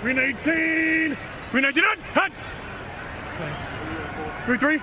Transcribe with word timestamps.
Green 0.00 0.14
18. 0.14 1.18
Green 1.50 1.64
19. 1.64 1.98
Hut. 2.14 2.30
Hut. 3.36 3.52
Green 4.46 4.58
3. 4.60 4.80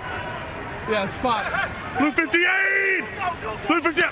Yeah, 0.89 1.07
spot. 1.07 1.45
Blue 1.97 2.11
58. 2.11 3.05
Blue 3.65 3.81
58. 3.81 4.11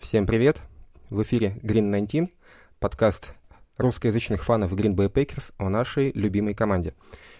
Всем 0.00 0.26
привет! 0.26 0.60
В 1.08 1.22
эфире 1.22 1.54
Green 1.62 1.88
19, 1.88 2.32
подкаст 2.80 3.32
русскоязычных 3.78 4.42
фанов 4.42 4.72
Green 4.72 4.96
Bay 4.96 5.08
Packers 5.08 5.52
о 5.58 5.68
нашей 5.68 6.10
любимой 6.14 6.54
команде. 6.54 6.94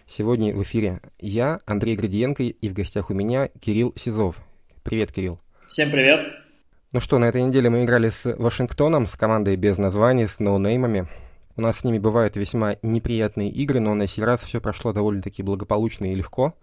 Сегодня 0.07 0.55
в 0.55 0.63
эфире 0.63 1.01
я, 1.19 1.59
Андрей 1.67 1.97
Градиенко, 1.97 2.45
и 2.45 2.69
в 2.69 2.75
гостях 2.75 3.11
у 3.11 3.15
меня 3.15 3.49
Кирилл 3.61 3.93
Сизов. 3.97 4.37
Привет, 4.85 5.11
Кирилл. 5.11 5.41
Всем 5.67 5.91
привет. 5.91 6.25
Ну 6.93 7.01
что, 7.01 7.19
на 7.19 7.25
этой 7.25 7.43
неделе 7.43 7.71
мы 7.71 7.83
играли 7.83 8.11
с 8.11 8.25
Вашингтоном, 8.37 9.09
с 9.09 9.17
командой 9.17 9.57
без 9.57 9.79
названия, 9.79 10.29
с 10.29 10.39
ноунеймами. 10.39 11.09
У 11.57 11.61
нас 11.61 11.79
с 11.79 11.85
ними 11.85 11.99
бывают 11.99 12.37
весьма 12.37 12.77
неприятные 12.83 13.49
игры, 13.51 13.79
но 13.79 13.95
на 13.95 14.07
сей 14.09 14.25
раз 14.25 14.41
все 14.41 14.61
прошло 14.61 14.93
довольно-таки 14.93 15.43
благополучно 15.43 16.07
и 16.07 16.15
легко, 16.15 16.55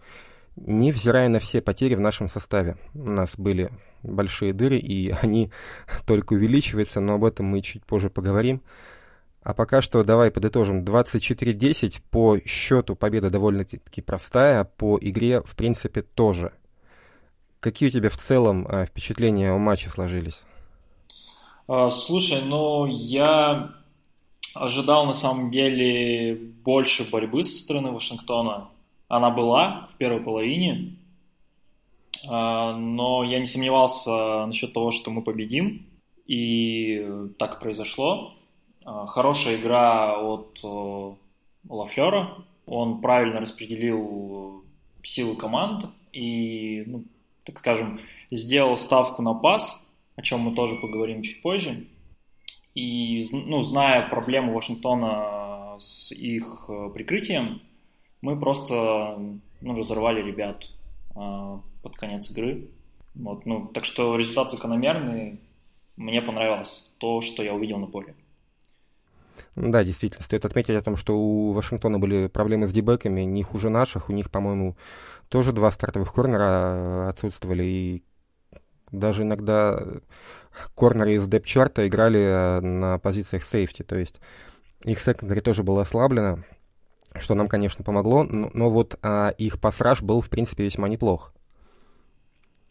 невзирая 0.57 1.29
на 1.29 1.39
все 1.39 1.61
потери 1.61 1.95
в 1.95 2.01
нашем 2.01 2.27
составе. 2.27 2.75
У 2.93 3.09
нас 3.09 3.35
были 3.37 3.71
большие 4.03 4.51
дыры, 4.53 4.77
и 4.77 5.09
они 5.21 5.51
только 6.05 6.33
увеличиваются, 6.33 6.99
но 6.99 7.13
об 7.13 7.23
этом 7.23 7.45
мы 7.45 7.61
чуть 7.61 7.85
позже 7.85 8.09
поговорим. 8.09 8.61
А 9.43 9.53
пока 9.53 9.81
что 9.81 10.03
давай 10.03 10.29
подытожим. 10.29 10.83
24-10 10.83 12.01
по 12.11 12.37
счету 12.45 12.95
победа 12.95 13.29
довольно-таки 13.29 14.01
простая, 14.01 14.65
по 14.65 14.99
игре 15.01 15.41
в 15.41 15.55
принципе 15.55 16.03
тоже. 16.03 16.53
Какие 17.59 17.89
у 17.89 17.91
тебя 17.91 18.09
в 18.09 18.17
целом 18.17 18.67
э, 18.67 18.85
впечатления 18.85 19.51
о 19.51 19.57
матче 19.57 19.89
сложились? 19.89 20.41
А, 21.67 21.89
слушай, 21.89 22.41
ну 22.43 22.85
я 22.85 23.80
ожидал 24.53 25.05
на 25.05 25.13
самом 25.13 25.51
деле 25.51 26.35
больше 26.35 27.09
борьбы 27.09 27.43
со 27.43 27.57
стороны 27.57 27.91
Вашингтона. 27.91 28.69
Она 29.07 29.29
была 29.29 29.89
в 29.93 29.97
первой 29.97 30.21
половине, 30.21 30.95
а, 32.29 32.75
но 32.75 33.23
я 33.23 33.39
не 33.39 33.45
сомневался 33.45 34.45
насчет 34.45 34.73
того, 34.73 34.91
что 34.91 35.11
мы 35.11 35.21
победим, 35.21 35.85
и 36.27 37.05
так 37.37 37.59
произошло. 37.59 38.33
А, 38.85 39.05
хорошая 39.05 39.57
игра 39.57 40.17
от 40.19 40.59
э, 40.63 41.11
Лафлера, 41.69 42.37
он 42.65 43.01
правильно 43.01 43.41
распределил 43.41 44.63
силы 45.03 45.35
команд 45.35 45.85
и, 46.13 46.83
ну, 46.85 47.03
так 47.43 47.59
скажем, 47.59 47.99
сделал 48.29 48.77
ставку 48.77 49.21
на 49.21 49.33
пас, 49.33 49.85
о 50.15 50.21
чем 50.21 50.41
мы 50.41 50.55
тоже 50.55 50.75
поговорим 50.75 51.21
чуть 51.21 51.41
позже. 51.41 51.85
И, 52.73 53.21
ну, 53.31 53.61
зная 53.63 54.07
проблему 54.09 54.53
Вашингтона 54.53 55.75
с 55.79 56.11
их 56.11 56.65
э, 56.69 56.89
прикрытием, 56.93 57.61
мы 58.21 58.39
просто 58.39 59.17
ну, 59.61 59.75
разорвали 59.75 60.21
ребят 60.21 60.69
э, 61.15 61.57
под 61.81 61.97
конец 61.97 62.29
игры. 62.31 62.69
Вот, 63.15 63.45
ну, 63.45 63.67
так 63.67 63.85
что 63.85 64.15
результат 64.15 64.51
закономерный. 64.51 65.39
Мне 65.97 66.21
понравилось 66.21 66.91
то, 66.97 67.21
что 67.21 67.43
я 67.43 67.53
увидел 67.53 67.77
на 67.77 67.87
поле. 67.87 68.15
Да, 69.55 69.83
действительно, 69.83 70.23
стоит 70.23 70.45
отметить 70.45 70.75
о 70.75 70.81
том, 70.81 70.95
что 70.95 71.17
у 71.17 71.51
Вашингтона 71.51 71.99
были 71.99 72.27
проблемы 72.27 72.67
с 72.67 72.71
дебеками, 72.71 73.21
не 73.21 73.43
хуже 73.43 73.69
наших. 73.69 74.09
У 74.09 74.13
них, 74.13 74.31
по-моему, 74.31 74.77
тоже 75.27 75.51
два 75.51 75.71
стартовых 75.71 76.13
корнера 76.13 77.09
отсутствовали, 77.09 77.63
и 77.63 78.03
даже 78.91 79.23
иногда 79.23 79.83
корнеры 80.75 81.15
из 81.15 81.27
депчарта 81.27 81.87
играли 81.87 82.19
э, 82.19 82.59
на 82.61 82.97
позициях 82.99 83.43
сейфти, 83.43 83.83
то 83.83 83.97
есть 83.97 84.19
их 84.83 84.99
секондари 84.99 85.41
тоже 85.41 85.63
было 85.63 85.81
ослаблено, 85.81 86.39
что 87.19 87.35
нам, 87.35 87.47
конечно, 87.47 87.83
помогло, 87.83 88.23
но, 88.23 88.49
но 88.53 88.69
вот 88.69 88.97
а, 89.01 89.29
их 89.37 89.59
пасраж 89.59 90.01
был, 90.01 90.21
в 90.21 90.29
принципе, 90.29 90.63
весьма 90.63 90.87
неплох. 90.89 91.33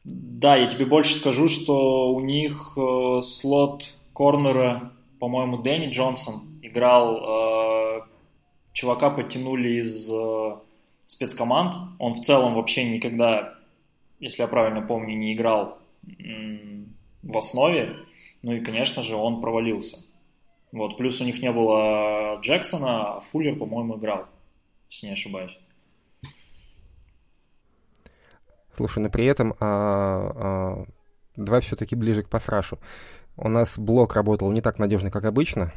Да, 0.04 0.56
я 0.56 0.66
тебе 0.66 0.86
больше 0.86 1.14
скажу, 1.16 1.48
что 1.48 2.12
у 2.12 2.20
них 2.20 2.72
э, 2.76 3.20
слот 3.22 3.94
корнера, 4.12 4.92
по-моему, 5.18 5.58
Дэнни 5.58 5.90
Джонсон 5.90 6.58
играл, 6.62 7.16
э, 7.16 8.00
чувака 8.72 9.10
подтянули 9.10 9.80
из 9.80 10.10
э, 10.10 10.56
спецкоманд, 11.06 11.74
он 11.98 12.14
в 12.14 12.22
целом 12.22 12.54
вообще 12.54 12.88
никогда, 12.88 13.54
если 14.20 14.42
я 14.42 14.48
правильно 14.48 14.80
помню, 14.80 15.16
не 15.16 15.34
играл 15.34 15.78
в 17.22 17.36
основе, 17.36 17.96
ну 18.42 18.52
и, 18.52 18.60
конечно 18.60 19.02
же, 19.02 19.16
он 19.16 19.40
провалился. 19.40 19.98
Вот, 20.72 20.96
плюс 20.96 21.20
у 21.20 21.24
них 21.24 21.42
не 21.42 21.50
было 21.50 22.38
Джексона, 22.40 23.16
а 23.16 23.20
Фуллер, 23.20 23.58
по-моему, 23.58 23.98
играл, 23.98 24.26
если 24.88 25.06
не 25.06 25.12
ошибаюсь. 25.12 25.58
Слушай, 28.76 29.02
но 29.02 29.10
при 29.10 29.26
этом 29.26 29.54
а, 29.60 30.32
а, 30.34 30.84
давай 31.36 31.60
все-таки 31.60 31.96
ближе 31.96 32.22
к 32.22 32.28
пасрашу. 32.28 32.78
У 33.36 33.48
нас 33.48 33.78
блок 33.78 34.14
работал 34.14 34.50
не 34.52 34.60
так 34.60 34.78
надежно, 34.78 35.10
как 35.10 35.24
обычно. 35.24 35.72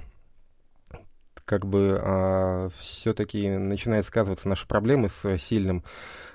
Как 1.44 1.66
бы 1.66 2.00
а, 2.02 2.70
все-таки 2.78 3.50
начинают 3.50 4.06
сказываться 4.06 4.48
наши 4.48 4.68
проблемы 4.68 5.10
с 5.10 5.38
сильным 5.38 5.84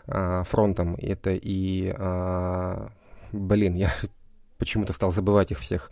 а, 0.07 0.43
фронтом. 0.43 0.97
Это 0.97 1.31
и... 1.31 1.95
А, 1.97 2.91
блин, 3.33 3.75
я 3.75 3.93
почему-то 4.59 4.93
стал 4.93 5.13
забывать 5.13 5.51
их 5.51 5.61
всех. 5.61 5.91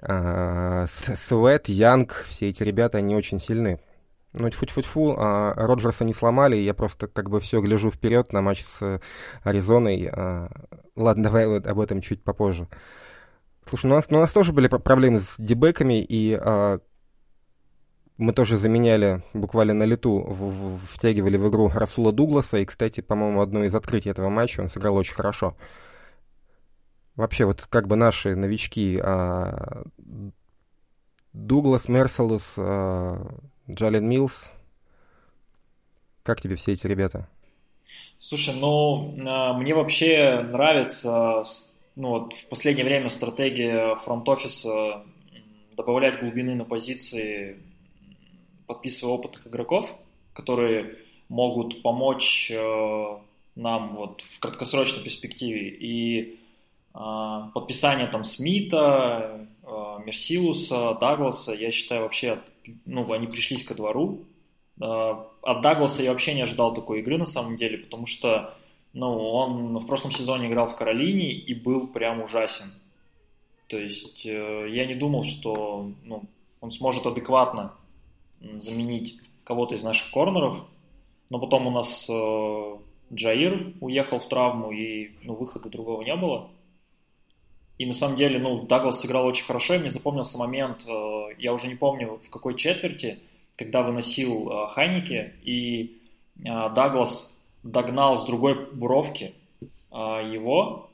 А, 0.00 0.86
Свет, 0.88 1.68
Янг, 1.68 2.24
все 2.28 2.48
эти 2.48 2.62
ребята, 2.62 2.98
они 2.98 3.16
очень 3.16 3.40
сильны. 3.40 3.80
Ну, 4.32 4.48
тьфу-тьфу-тьфу, 4.48 5.14
а, 5.18 5.54
Роджерса 5.54 6.04
не 6.04 6.14
сломали, 6.14 6.56
я 6.56 6.74
просто 6.74 7.08
как 7.08 7.30
бы 7.30 7.40
все 7.40 7.60
гляжу 7.60 7.90
вперед 7.90 8.32
на 8.32 8.42
матч 8.42 8.64
с 8.64 9.00
Аризоной. 9.42 10.08
А, 10.12 10.48
ладно, 10.94 11.24
давай 11.24 11.46
вот 11.46 11.66
об 11.66 11.80
этом 11.80 12.00
чуть 12.00 12.22
попозже. 12.22 12.68
Слушай, 13.68 13.86
ну 13.86 13.94
у 13.94 13.96
нас, 13.96 14.10
ну, 14.10 14.18
у 14.18 14.20
нас 14.20 14.32
тоже 14.32 14.52
были 14.52 14.68
проблемы 14.68 15.20
с 15.20 15.34
дебеками, 15.38 16.02
и 16.02 16.34
а, 16.34 16.78
мы 18.18 18.32
тоже 18.32 18.58
заменяли 18.58 19.22
буквально 19.32 19.74
на 19.74 19.84
лету, 19.84 20.20
в, 20.20 20.76
в, 20.76 20.86
втягивали 20.92 21.36
в 21.36 21.48
игру 21.48 21.70
Расула 21.72 22.12
Дугласа, 22.12 22.58
и, 22.58 22.64
кстати, 22.64 23.00
по-моему, 23.00 23.40
одно 23.40 23.64
из 23.64 23.74
открытий 23.74 24.10
этого 24.10 24.28
матча 24.28 24.60
он 24.60 24.68
сыграл 24.68 24.96
очень 24.96 25.14
хорошо. 25.14 25.56
Вообще, 27.18 27.46
вот 27.46 27.62
как 27.62 27.88
бы 27.88 27.96
наши 27.96 28.36
новички 28.36 28.96
а, 29.02 29.82
Дуглас, 31.32 31.88
Мерселус, 31.88 32.54
а, 32.56 33.34
Джален 33.68 34.08
Милс. 34.08 34.48
Как 36.22 36.40
тебе 36.40 36.54
все 36.54 36.74
эти 36.74 36.86
ребята? 36.86 37.28
Слушай, 38.20 38.54
ну, 38.54 39.16
а, 39.26 39.52
мне 39.54 39.74
вообще 39.74 40.42
нравится, 40.42 41.42
ну, 41.96 42.10
вот 42.10 42.34
в 42.34 42.46
последнее 42.46 42.84
время 42.84 43.08
стратегия 43.08 43.96
фронт-офиса 43.96 45.02
добавлять 45.76 46.20
глубины 46.20 46.54
на 46.54 46.64
позиции, 46.64 47.58
подписывая 48.68 49.14
опытных 49.14 49.44
игроков, 49.48 49.92
которые 50.34 50.98
могут 51.28 51.82
помочь 51.82 52.48
э, 52.52 53.16
нам 53.56 53.96
вот 53.96 54.20
в 54.20 54.38
краткосрочной 54.38 55.02
перспективе. 55.02 55.68
И 55.68 56.38
подписание 57.54 58.06
там 58.06 58.24
Смита, 58.24 59.46
э, 59.62 59.66
Мерсилуса, 60.04 60.94
Дагласа, 60.94 61.52
я 61.52 61.70
считаю 61.70 62.02
вообще 62.02 62.38
ну, 62.84 63.10
они 63.12 63.26
пришлись 63.26 63.64
ко 63.64 63.74
двору. 63.74 64.24
А, 64.80 65.26
от 65.42 65.60
Дагласа 65.62 66.02
я 66.02 66.10
вообще 66.10 66.34
не 66.34 66.42
ожидал 66.42 66.74
такой 66.74 67.00
игры 67.00 67.18
на 67.18 67.26
самом 67.26 67.56
деле, 67.56 67.78
потому 67.78 68.06
что 68.06 68.54
ну, 68.92 69.30
он 69.30 69.78
в 69.78 69.86
прошлом 69.86 70.12
сезоне 70.12 70.48
играл 70.48 70.66
в 70.66 70.76
Каролине 70.76 71.32
и 71.32 71.54
был 71.54 71.86
прям 71.88 72.22
ужасен. 72.22 72.72
То 73.68 73.78
есть 73.78 74.24
э, 74.24 74.66
я 74.70 74.86
не 74.86 74.94
думал, 74.94 75.24
что 75.24 75.92
ну, 76.04 76.24
он 76.60 76.70
сможет 76.70 77.06
адекватно 77.06 77.74
заменить 78.40 79.18
кого-то 79.44 79.74
из 79.74 79.82
наших 79.82 80.10
корнеров, 80.10 80.64
но 81.28 81.38
потом 81.38 81.66
у 81.66 81.70
нас 81.70 82.06
э, 82.08 82.76
Джаир 83.12 83.74
уехал 83.80 84.18
в 84.20 84.28
травму, 84.28 84.72
и 84.72 85.10
ну, 85.22 85.34
выхода 85.34 85.68
другого 85.68 86.02
не 86.02 86.16
было. 86.16 86.50
И 87.78 87.86
на 87.86 87.92
самом 87.92 88.16
деле, 88.16 88.40
ну, 88.40 88.62
Даглас 88.66 89.00
сыграл 89.00 89.24
очень 89.24 89.46
хорошо, 89.46 89.74
и 89.74 89.78
мне 89.78 89.90
запомнился 89.90 90.36
момент, 90.36 90.84
э, 90.88 91.28
я 91.38 91.54
уже 91.54 91.68
не 91.68 91.76
помню 91.76 92.20
в 92.24 92.28
какой 92.28 92.56
четверти, 92.56 93.20
когда 93.56 93.82
выносил 93.82 94.50
э, 94.50 94.68
Хайники, 94.68 95.32
и 95.42 96.00
э, 96.38 96.42
Даглас 96.44 97.36
догнал 97.62 98.16
с 98.16 98.24
другой 98.26 98.66
бровки 98.72 99.34
его, 99.90 100.90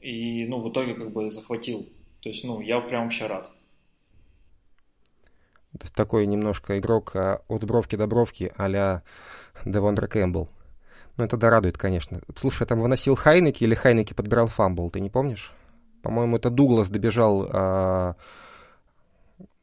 и, 0.00 0.46
ну, 0.46 0.60
в 0.60 0.70
итоге 0.70 0.94
как 0.94 1.12
бы 1.12 1.30
захватил. 1.30 1.86
То 2.22 2.28
есть, 2.28 2.44
ну, 2.44 2.60
я 2.60 2.80
прям 2.80 3.04
вообще 3.04 3.26
рад. 3.26 3.50
То 5.72 5.82
есть 5.82 5.94
такой 5.94 6.26
немножко 6.26 6.78
игрок 6.78 7.14
от 7.14 7.64
бровки 7.64 7.96
до 7.96 8.06
бровки 8.06 8.52
а-ля 8.56 9.02
Де'Вондре 9.64 10.08
Кэмпбелл. 10.08 10.48
Ну, 11.16 11.24
это 11.24 11.36
да 11.36 11.50
радует, 11.50 11.78
конечно. 11.78 12.20
Слушай, 12.36 12.66
там 12.66 12.80
выносил 12.80 13.14
Хайнике 13.14 13.62
или 13.62 13.74
Хайнике 13.74 14.12
подбирал 14.12 14.48
fumble, 14.48 14.90
ты 14.90 15.00
не 15.00 15.08
помнишь? 15.08 15.52
По-моему, 16.02 16.36
это 16.36 16.50
Дуглас 16.50 16.88
добежал, 16.88 17.48
а, 17.52 18.14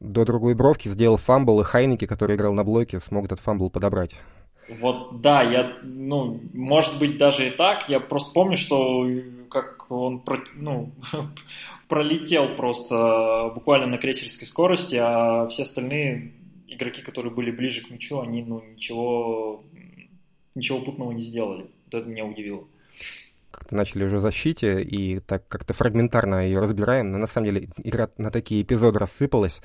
до 0.00 0.24
другой 0.24 0.54
бровки 0.54 0.88
сделал 0.88 1.16
fumble, 1.16 1.60
и 1.60 1.64
Хайнике, 1.64 2.06
который 2.06 2.36
играл 2.36 2.52
на 2.52 2.64
блоке, 2.64 3.00
смог 3.00 3.24
этот 3.26 3.40
fumble 3.40 3.70
подобрать. 3.70 4.14
Вот, 4.68 5.20
да, 5.20 5.42
я, 5.42 5.78
ну, 5.82 6.40
может 6.52 6.98
быть, 6.98 7.16
даже 7.16 7.48
и 7.48 7.50
так. 7.50 7.88
Я 7.88 8.00
просто 8.00 8.32
помню, 8.34 8.56
что 8.56 9.08
как 9.50 9.90
он, 9.90 10.22
ну, 10.54 10.92
пролетел 11.88 12.54
просто 12.54 13.50
буквально 13.54 13.86
на 13.86 13.98
крейсерской 13.98 14.46
скорости, 14.46 14.96
а 15.00 15.46
все 15.48 15.62
остальные 15.62 16.32
игроки, 16.68 17.00
которые 17.00 17.32
были 17.32 17.50
ближе 17.50 17.82
к 17.82 17.90
мячу, 17.90 18.20
они, 18.20 18.42
ну, 18.42 18.62
ничего, 18.62 19.64
ничего 20.54 20.80
путного 20.80 21.12
не 21.12 21.22
сделали. 21.22 21.70
Вот 21.86 21.94
это 21.94 22.06
меня 22.06 22.26
удивило 22.26 22.64
как-то 23.50 23.74
начали 23.74 24.04
уже 24.04 24.18
защите, 24.18 24.82
и 24.82 25.20
так 25.20 25.46
как-то 25.48 25.74
фрагментарно 25.74 26.46
ее 26.46 26.60
разбираем, 26.60 27.10
но 27.10 27.18
на 27.18 27.26
самом 27.26 27.46
деле 27.46 27.68
игра 27.78 28.08
на 28.16 28.30
такие 28.30 28.62
эпизоды 28.62 28.98
рассыпалась, 28.98 29.60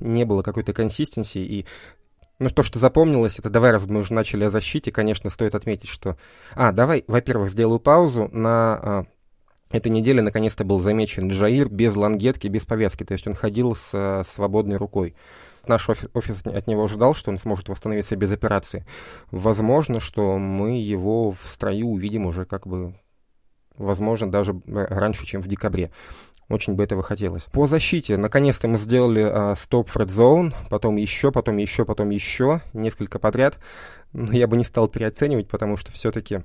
не 0.00 0.24
было 0.24 0.42
какой-то 0.42 0.72
консистенции, 0.72 1.44
и 1.44 1.66
ну, 2.38 2.50
то, 2.50 2.62
что 2.62 2.78
запомнилось, 2.78 3.38
это 3.38 3.48
давай, 3.48 3.70
раз 3.70 3.86
мы 3.86 4.00
уже 4.00 4.12
начали 4.12 4.44
о 4.44 4.50
защите, 4.50 4.90
конечно, 4.90 5.30
стоит 5.30 5.54
отметить, 5.54 5.88
что... 5.88 6.16
А, 6.54 6.72
давай, 6.72 7.04
во-первых, 7.06 7.50
сделаю 7.50 7.78
паузу. 7.78 8.28
На 8.32 8.74
а, 8.74 9.06
этой 9.70 9.88
неделе 9.88 10.20
наконец-то 10.20 10.64
был 10.64 10.80
замечен 10.80 11.28
Джаир 11.28 11.68
без 11.68 11.94
лангетки, 11.94 12.48
без 12.48 12.66
повязки, 12.66 13.04
то 13.04 13.12
есть 13.12 13.26
он 13.28 13.34
ходил 13.34 13.76
с 13.76 13.90
а, 13.92 14.24
свободной 14.34 14.78
рукой. 14.78 15.14
Наш 15.66 15.88
офис, 15.88 16.08
офис 16.12 16.42
от 16.44 16.66
него 16.66 16.84
ожидал, 16.84 17.14
что 17.14 17.30
он 17.30 17.38
сможет 17.38 17.68
восстановиться 17.68 18.16
без 18.16 18.32
операции. 18.32 18.84
Возможно, 19.30 20.00
что 20.00 20.36
мы 20.36 20.80
его 20.80 21.30
в 21.30 21.40
строю 21.46 21.86
увидим 21.86 22.26
уже 22.26 22.44
как 22.44 22.66
бы 22.66 22.94
возможно, 23.76 24.30
даже 24.30 24.52
э, 24.52 24.86
раньше, 24.88 25.26
чем 25.26 25.42
в 25.42 25.48
декабре. 25.48 25.90
Очень 26.48 26.74
бы 26.74 26.84
этого 26.84 27.02
хотелось. 27.02 27.44
По 27.44 27.66
защите, 27.66 28.18
наконец-то 28.18 28.68
мы 28.68 28.76
сделали 28.76 29.54
стоп 29.56 29.88
Red 29.96 30.08
Zone, 30.08 30.54
потом 30.68 30.96
еще, 30.96 31.32
потом 31.32 31.56
еще, 31.56 31.86
потом 31.86 32.10
еще, 32.10 32.60
несколько 32.74 33.18
подряд. 33.18 33.58
Но 34.12 34.32
я 34.32 34.46
бы 34.46 34.58
не 34.58 34.64
стал 34.64 34.88
переоценивать, 34.88 35.48
потому 35.48 35.78
что 35.78 35.90
все-таки 35.90 36.42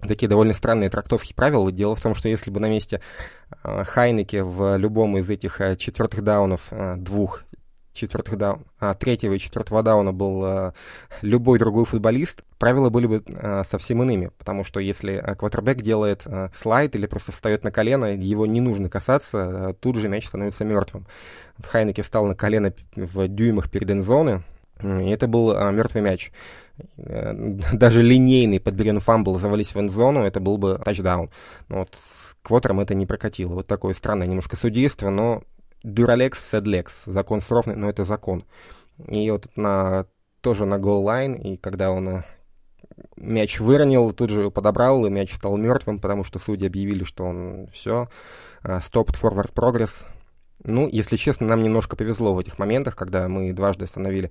такие 0.00 0.28
довольно 0.28 0.54
странные 0.54 0.90
трактовки 0.90 1.32
правил. 1.32 1.70
Дело 1.70 1.94
в 1.94 2.00
том, 2.00 2.14
что 2.14 2.28
если 2.28 2.50
бы 2.50 2.60
на 2.60 2.68
месте 2.68 3.00
э, 3.62 3.84
Хайнеке 3.84 4.42
в 4.42 4.76
любом 4.76 5.16
из 5.18 5.28
этих 5.30 5.60
э, 5.60 5.76
четвертых 5.76 6.22
даунов, 6.22 6.68
э, 6.70 6.96
двух 6.96 7.44
четвертых 7.96 8.36
даун, 8.36 8.64
а, 8.78 8.94
третьего 8.94 9.34
и 9.34 9.38
четвертого 9.38 9.82
дауна 9.82 10.12
был 10.12 10.44
а, 10.44 10.74
любой 11.22 11.58
другой 11.58 11.84
футболист, 11.84 12.44
правила 12.58 12.90
были 12.90 13.06
бы 13.06 13.24
а, 13.28 13.64
совсем 13.64 14.02
иными, 14.02 14.30
потому 14.38 14.64
что 14.64 14.80
если 14.80 15.14
а, 15.14 15.34
квотербек 15.34 15.82
делает 15.82 16.22
а, 16.26 16.50
слайд 16.54 16.94
или 16.94 17.06
просто 17.06 17.32
встает 17.32 17.64
на 17.64 17.70
колено, 17.70 18.14
его 18.16 18.46
не 18.46 18.60
нужно 18.60 18.88
касаться, 18.88 19.68
а, 19.68 19.72
тут 19.74 19.96
же 19.96 20.08
мяч 20.08 20.26
становится 20.26 20.64
мертвым. 20.64 21.06
Хайнике 21.64 22.02
встал 22.02 22.26
на 22.26 22.34
колено 22.34 22.72
в 22.94 23.28
дюймах 23.28 23.70
перед 23.70 23.90
end 23.90 24.07
zone 24.07 24.30
ы, 24.30 24.42
и 24.82 25.08
это 25.08 25.26
был 25.26 25.52
а, 25.52 25.70
мертвый 25.70 26.02
мяч. 26.02 26.30
Э, 26.98 27.32
даже 27.72 28.02
линейный 28.02 28.60
подбери 28.60 28.91
он 28.91 29.00
fumble, 29.00 29.38
завались 29.38 29.74
в 29.74 29.80
end 29.80 29.94
zone 29.94 30.13
у, 30.13 30.22
это 30.22 30.40
был 30.40 30.58
бы 30.58 30.80
тачдаун. 30.84 31.30
Но 31.68 31.78
вот 31.80 31.94
с 31.94 32.36
квотером 32.42 32.80
это 32.80 32.94
не 32.94 33.06
прокатило. 33.06 33.54
Вот 33.54 33.66
такое 33.66 33.94
странное 33.94 34.26
немножко 34.26 34.56
судейство, 34.56 35.10
но 35.10 35.42
Dura 35.82 36.16
lex, 36.16 36.50
sed 36.50 36.73
lex, 36.73 37.04
закон 37.04 37.40
суров, 37.40 37.66
но 37.66 37.88
это 37.88 38.04
закон. 38.04 38.44
И 39.08 39.30
вот 39.30 39.46
на, 39.56 40.06
тоже 40.40 40.64
на 40.64 40.78
goal 40.78 41.03
line, 41.03 41.34
и 41.34 41.56
когда 41.56 41.90
он 41.90 42.08
э, 42.08 42.22
мяч 43.16 43.60
выронил, 43.60 44.12
тут 44.12 44.30
же 44.30 44.50
подобрал, 44.50 45.04
и 45.06 45.10
мяч 45.10 45.34
стал 45.34 45.56
мертвым, 45.56 46.00
потому 46.00 46.24
что 46.24 46.38
судьи 46.38 46.66
объявили, 46.66 47.04
что 47.04 47.24
он 47.24 47.66
все, 47.66 48.08
stopped 48.62 49.20
forward 49.20 49.52
progress. 49.52 50.04
Ну, 50.64 50.88
если 50.88 51.16
честно, 51.16 51.46
нам 51.46 51.62
немножко 51.62 51.96
повезло 51.96 52.34
в 52.34 52.38
этих 52.38 52.58
моментах, 52.58 52.96
когда 52.96 53.28
мы 53.28 53.52
дважды 53.52 53.84
остановили 53.84 54.30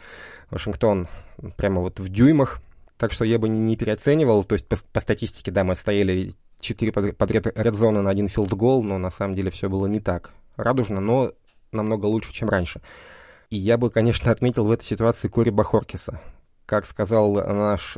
Вашингтон 0.50 1.08
прямо 1.56 1.82
вот 1.82 2.00
в 2.00 2.10
дюймах, 2.10 2.62
так 2.98 3.12
что 3.12 3.24
я 3.24 3.38
бы 3.38 3.48
не 3.48 3.78
переоценивал, 3.78 4.44
то 4.44 4.54
есть 4.54 4.68
по, 4.68 4.78
по 4.92 5.00
статистике, 5.00 5.52
да, 5.52 5.64
мы 5.64 5.74
отстояли 5.74 6.34
4 6.60 6.92
подряд 7.14 7.48
red 7.56 7.73
zone 7.73 7.96
а 7.96 8.02
на 8.02 8.10
один 8.10 8.28
field 8.28 8.56
goal, 8.56 8.84
но 8.84 8.98
на 8.98 9.12
самом 9.12 9.36
деле 9.36 9.52
все 9.52 9.70
было 9.70 9.86
не 9.86 10.00
так 10.00 10.32
радужно, 10.58 11.00
но 11.00 11.34
намного 11.72 12.06
лучше, 12.06 12.34
чем 12.34 12.50
раньше. 12.50 12.82
И 13.50 13.58
я 13.58 13.78
бы, 13.78 13.90
конечно, 13.90 14.32
отметил 14.32 14.66
в 14.66 14.72
этой 14.72 14.86
ситуации 14.86 15.28
Кори 15.28 15.50
Бохоркеса. 15.50 16.20
Как 16.66 16.86
сказал 16.86 17.34
наш 17.34 17.92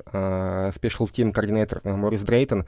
special 0.75 1.05
uh, 1.05 1.11
team 1.11 1.31
координатор 1.31 1.79
Морис 1.85 2.21
Дрейтон, 2.21 2.65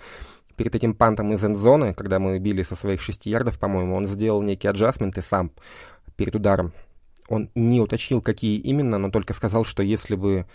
перед 0.55 0.75
этим 0.75 0.93
пантом 0.93 1.31
из 1.33 1.43
эндзоны, 1.43 1.93
когда 1.93 2.19
мы 2.19 2.37
били 2.39 2.63
со 2.63 2.75
своих 2.75 3.01
6 3.01 3.25
ярдов, 3.25 3.57
по-моему, 3.59 3.95
он 3.95 4.07
сделал 4.07 4.41
некие 4.41 4.69
аджастменты 4.69 5.21
сам 5.21 5.51
перед 6.17 6.35
ударом. 6.35 6.73
Он 7.29 7.49
не 7.55 7.79
уточнил, 7.79 8.21
какие 8.21 8.59
именно, 8.59 8.97
но 8.97 9.09
только 9.09 9.33
сказал, 9.33 9.63
что 9.63 9.83
если 9.83 10.15
бы 10.15 10.45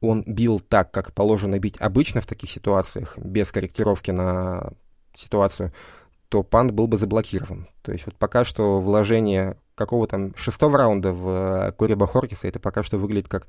он 0.00 0.24
бил 0.26 0.58
так, 0.58 0.90
как 0.90 1.12
положено 1.12 1.58
бить 1.60 1.76
обычно 1.78 2.20
в 2.20 2.26
таких 2.26 2.50
ситуациях, 2.50 3.16
без 3.16 3.52
корректировки 3.52 4.10
на 4.10 4.72
ситуацию, 5.14 5.72
то 6.32 6.42
пант 6.42 6.70
был 6.70 6.86
бы 6.86 6.96
заблокирован. 6.96 7.68
То 7.82 7.92
есть 7.92 8.06
вот 8.06 8.14
пока 8.16 8.46
что 8.46 8.80
вложение 8.80 9.58
какого 9.74 10.06
там 10.06 10.34
шестого 10.34 10.78
раунда 10.78 11.12
в 11.12 11.28
э, 11.28 11.72
Куриба 11.72 12.06
Хоркиса, 12.06 12.48
это 12.48 12.58
пока 12.58 12.82
что 12.82 12.96
выглядит 12.96 13.28
как 13.28 13.46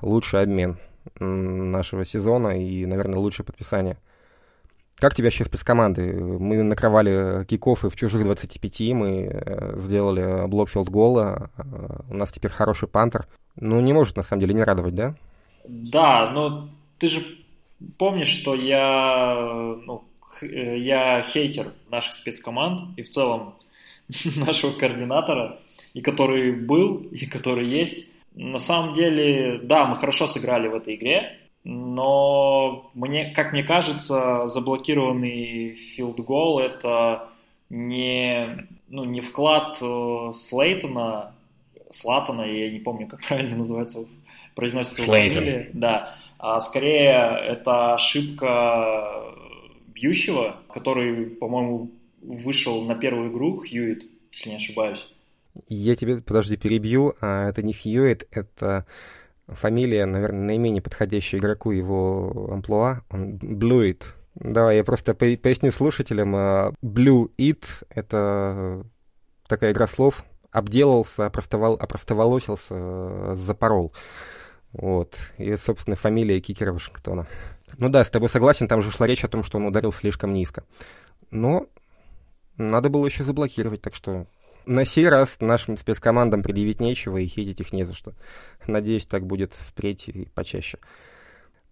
лучший 0.00 0.42
обмен 0.42 0.78
нашего 1.18 2.04
сезона 2.04 2.62
и, 2.62 2.86
наверное, 2.86 3.18
лучшее 3.18 3.44
подписание. 3.44 3.98
Как 4.94 5.16
тебе 5.16 5.26
вообще 5.26 5.44
спецкоманды? 5.44 6.14
Мы 6.38 6.62
накрывали 6.62 7.44
кикофы 7.46 7.90
в 7.90 7.96
чужих 7.96 8.22
25, 8.22 8.80
мы 8.92 9.22
э, 9.24 9.76
сделали 9.76 10.46
блокфилд 10.46 10.88
гола, 10.88 11.50
э, 11.56 11.62
у 12.10 12.14
нас 12.14 12.30
теперь 12.30 12.52
хороший 12.52 12.86
пантер. 12.86 13.26
Ну, 13.56 13.80
не 13.80 13.92
может, 13.92 14.16
на 14.16 14.22
самом 14.22 14.42
деле, 14.42 14.54
не 14.54 14.62
радовать, 14.62 14.94
да? 14.94 15.16
Да, 15.66 16.30
но 16.30 16.68
ты 17.00 17.08
же 17.08 17.26
помнишь, 17.98 18.28
что 18.28 18.54
я 18.54 19.34
ну, 19.84 20.04
я 20.42 21.22
хейтер 21.22 21.72
наших 21.90 22.16
спецкоманд 22.16 22.98
и 22.98 23.02
в 23.02 23.10
целом 23.10 23.54
нашего 24.36 24.72
координатора, 24.72 25.58
и 25.94 26.00
который 26.00 26.52
был, 26.52 26.96
и 27.10 27.26
который 27.26 27.68
есть. 27.68 28.10
На 28.34 28.58
самом 28.58 28.94
деле, 28.94 29.60
да, 29.62 29.86
мы 29.86 29.96
хорошо 29.96 30.26
сыграли 30.26 30.68
в 30.68 30.74
этой 30.74 30.94
игре, 30.94 31.38
но 31.64 32.90
мне, 32.94 33.32
как 33.32 33.52
мне 33.52 33.62
кажется, 33.62 34.46
заблокированный 34.46 35.74
филдгол 35.74 36.60
это 36.60 37.28
не, 37.68 38.66
ну, 38.88 39.04
не 39.04 39.20
вклад 39.20 39.78
э, 39.82 40.30
Слейтона, 40.32 41.32
Слатона, 41.90 42.42
я 42.42 42.70
не 42.70 42.78
помню, 42.78 43.06
как 43.08 43.20
правильно 43.28 43.56
называется, 43.56 44.06
произносится 44.54 45.02
его 45.02 45.12
фамилия, 45.12 45.70
да, 45.72 46.14
а 46.38 46.58
скорее 46.60 47.38
это 47.48 47.94
ошибка 47.94 49.34
бьющего, 50.00 50.56
который, 50.72 51.26
по-моему, 51.26 51.90
вышел 52.22 52.82
на 52.84 52.94
первую 52.94 53.30
игру, 53.30 53.60
Хьюит, 53.60 54.04
если 54.32 54.50
не 54.50 54.56
ошибаюсь. 54.56 55.06
Я 55.68 55.96
тебе, 55.96 56.18
подожди, 56.18 56.56
перебью. 56.56 57.14
А, 57.20 57.48
это 57.48 57.62
не 57.62 57.72
Хьюит, 57.72 58.26
это 58.30 58.86
фамилия, 59.46 60.06
наверное, 60.06 60.44
наименее 60.44 60.82
подходящая 60.82 61.40
игроку 61.40 61.70
его 61.70 62.48
амплуа. 62.52 63.02
Он 63.10 63.36
Блуит. 63.36 64.14
Давай, 64.34 64.76
я 64.76 64.84
просто 64.84 65.14
поясню 65.14 65.72
слушателям. 65.72 66.34
А, 66.36 66.72
Blue 66.82 67.30
It— 67.36 67.64
это 67.90 68.84
такая 69.48 69.72
игра 69.72 69.86
слов. 69.86 70.24
Обделался, 70.52 71.26
опростовол, 71.26 71.74
опростоволосился, 71.74 73.36
запорол. 73.36 73.92
Вот. 74.72 75.16
И, 75.38 75.56
собственно, 75.56 75.96
фамилия 75.96 76.40
кикера 76.40 76.72
Вашингтона. 76.72 77.26
Ну 77.78 77.88
да, 77.88 78.04
с 78.04 78.10
тобой 78.10 78.28
согласен, 78.28 78.68
там 78.68 78.82
же 78.82 78.90
шла 78.90 79.06
речь 79.06 79.24
о 79.24 79.28
том, 79.28 79.44
что 79.44 79.58
он 79.58 79.66
ударил 79.66 79.92
слишком 79.92 80.32
низко. 80.32 80.64
Но 81.30 81.66
надо 82.56 82.88
было 82.88 83.06
еще 83.06 83.24
заблокировать, 83.24 83.82
так 83.82 83.94
что 83.94 84.26
на 84.66 84.84
сей 84.84 85.08
раз 85.08 85.40
нашим 85.40 85.76
спецкомандам 85.76 86.42
предъявить 86.42 86.80
нечего 86.80 87.16
и 87.16 87.26
хейтить 87.26 87.60
их 87.60 87.72
не 87.72 87.84
за 87.84 87.94
что. 87.94 88.12
Надеюсь, 88.66 89.06
так 89.06 89.26
будет 89.26 89.54
впредь 89.54 90.08
и 90.08 90.28
почаще. 90.34 90.78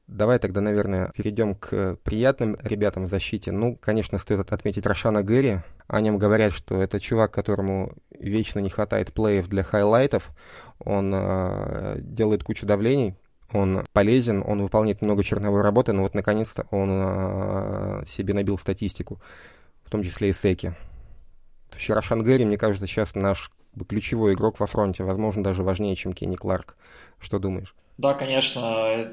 Давай 0.07 0.39
тогда, 0.39 0.63
наверное, 0.63 1.13
перейдем 1.15 1.55
к 1.55 1.99
приятным 2.03 2.57
ребятам 2.63 3.05
в 3.05 3.09
защите. 3.09 3.53
Ну, 3.53 3.77
конечно, 3.77 4.17
стоит 4.17 4.53
отметить 4.53 4.87
Рошана 4.87 5.23
Гэри. 5.23 5.61
О 5.87 6.01
нем 6.01 6.17
говорят, 6.17 6.55
что 6.55 6.81
это 6.81 6.99
чувак, 6.99 7.31
которому 7.31 7.93
вечно 8.19 8.59
не 8.61 8.71
хватает 8.71 9.13
play 9.13 9.37
ев 9.37 9.49
для 9.49 9.63
highlight 9.63 10.14
ов. 10.14 10.31
Он 10.79 11.13
э, 11.15 11.99
делает 12.01 12.43
кучу 12.43 12.65
давлений, 12.65 13.17
он 13.53 13.85
полезен, 13.93 14.43
он 14.47 14.63
выполняет 14.63 15.03
много 15.03 15.25
черновой 15.25 15.63
работы, 15.63 15.93
но 15.93 16.03
вот 16.03 16.15
наконец-то 16.15 16.67
он 16.71 16.91
э, 16.91 18.05
себе 18.07 18.35
набил 18.35 18.59
статистику, 18.59 19.21
в 19.85 19.91
том 19.91 20.03
числе 20.03 20.31
и 20.31 20.33
секи. 20.33 20.75
Рошан 21.89 22.23
Гэри, 22.23 22.45
мне 22.45 22.59
кажется, 22.59 22.87
сейчас 22.87 23.15
наш 23.15 23.51
ключевой 23.89 24.35
игрок 24.35 24.59
во 24.61 24.67
фронте, 24.67 25.05
возможно, 25.05 25.43
даже 25.43 25.63
важнее, 25.63 25.95
чем 25.97 26.13
Кенни 26.13 26.37
Кларк. 26.37 26.77
Что 27.19 27.39
думаешь? 27.39 27.75
Да, 27.97 28.15
конечно. 28.15 29.13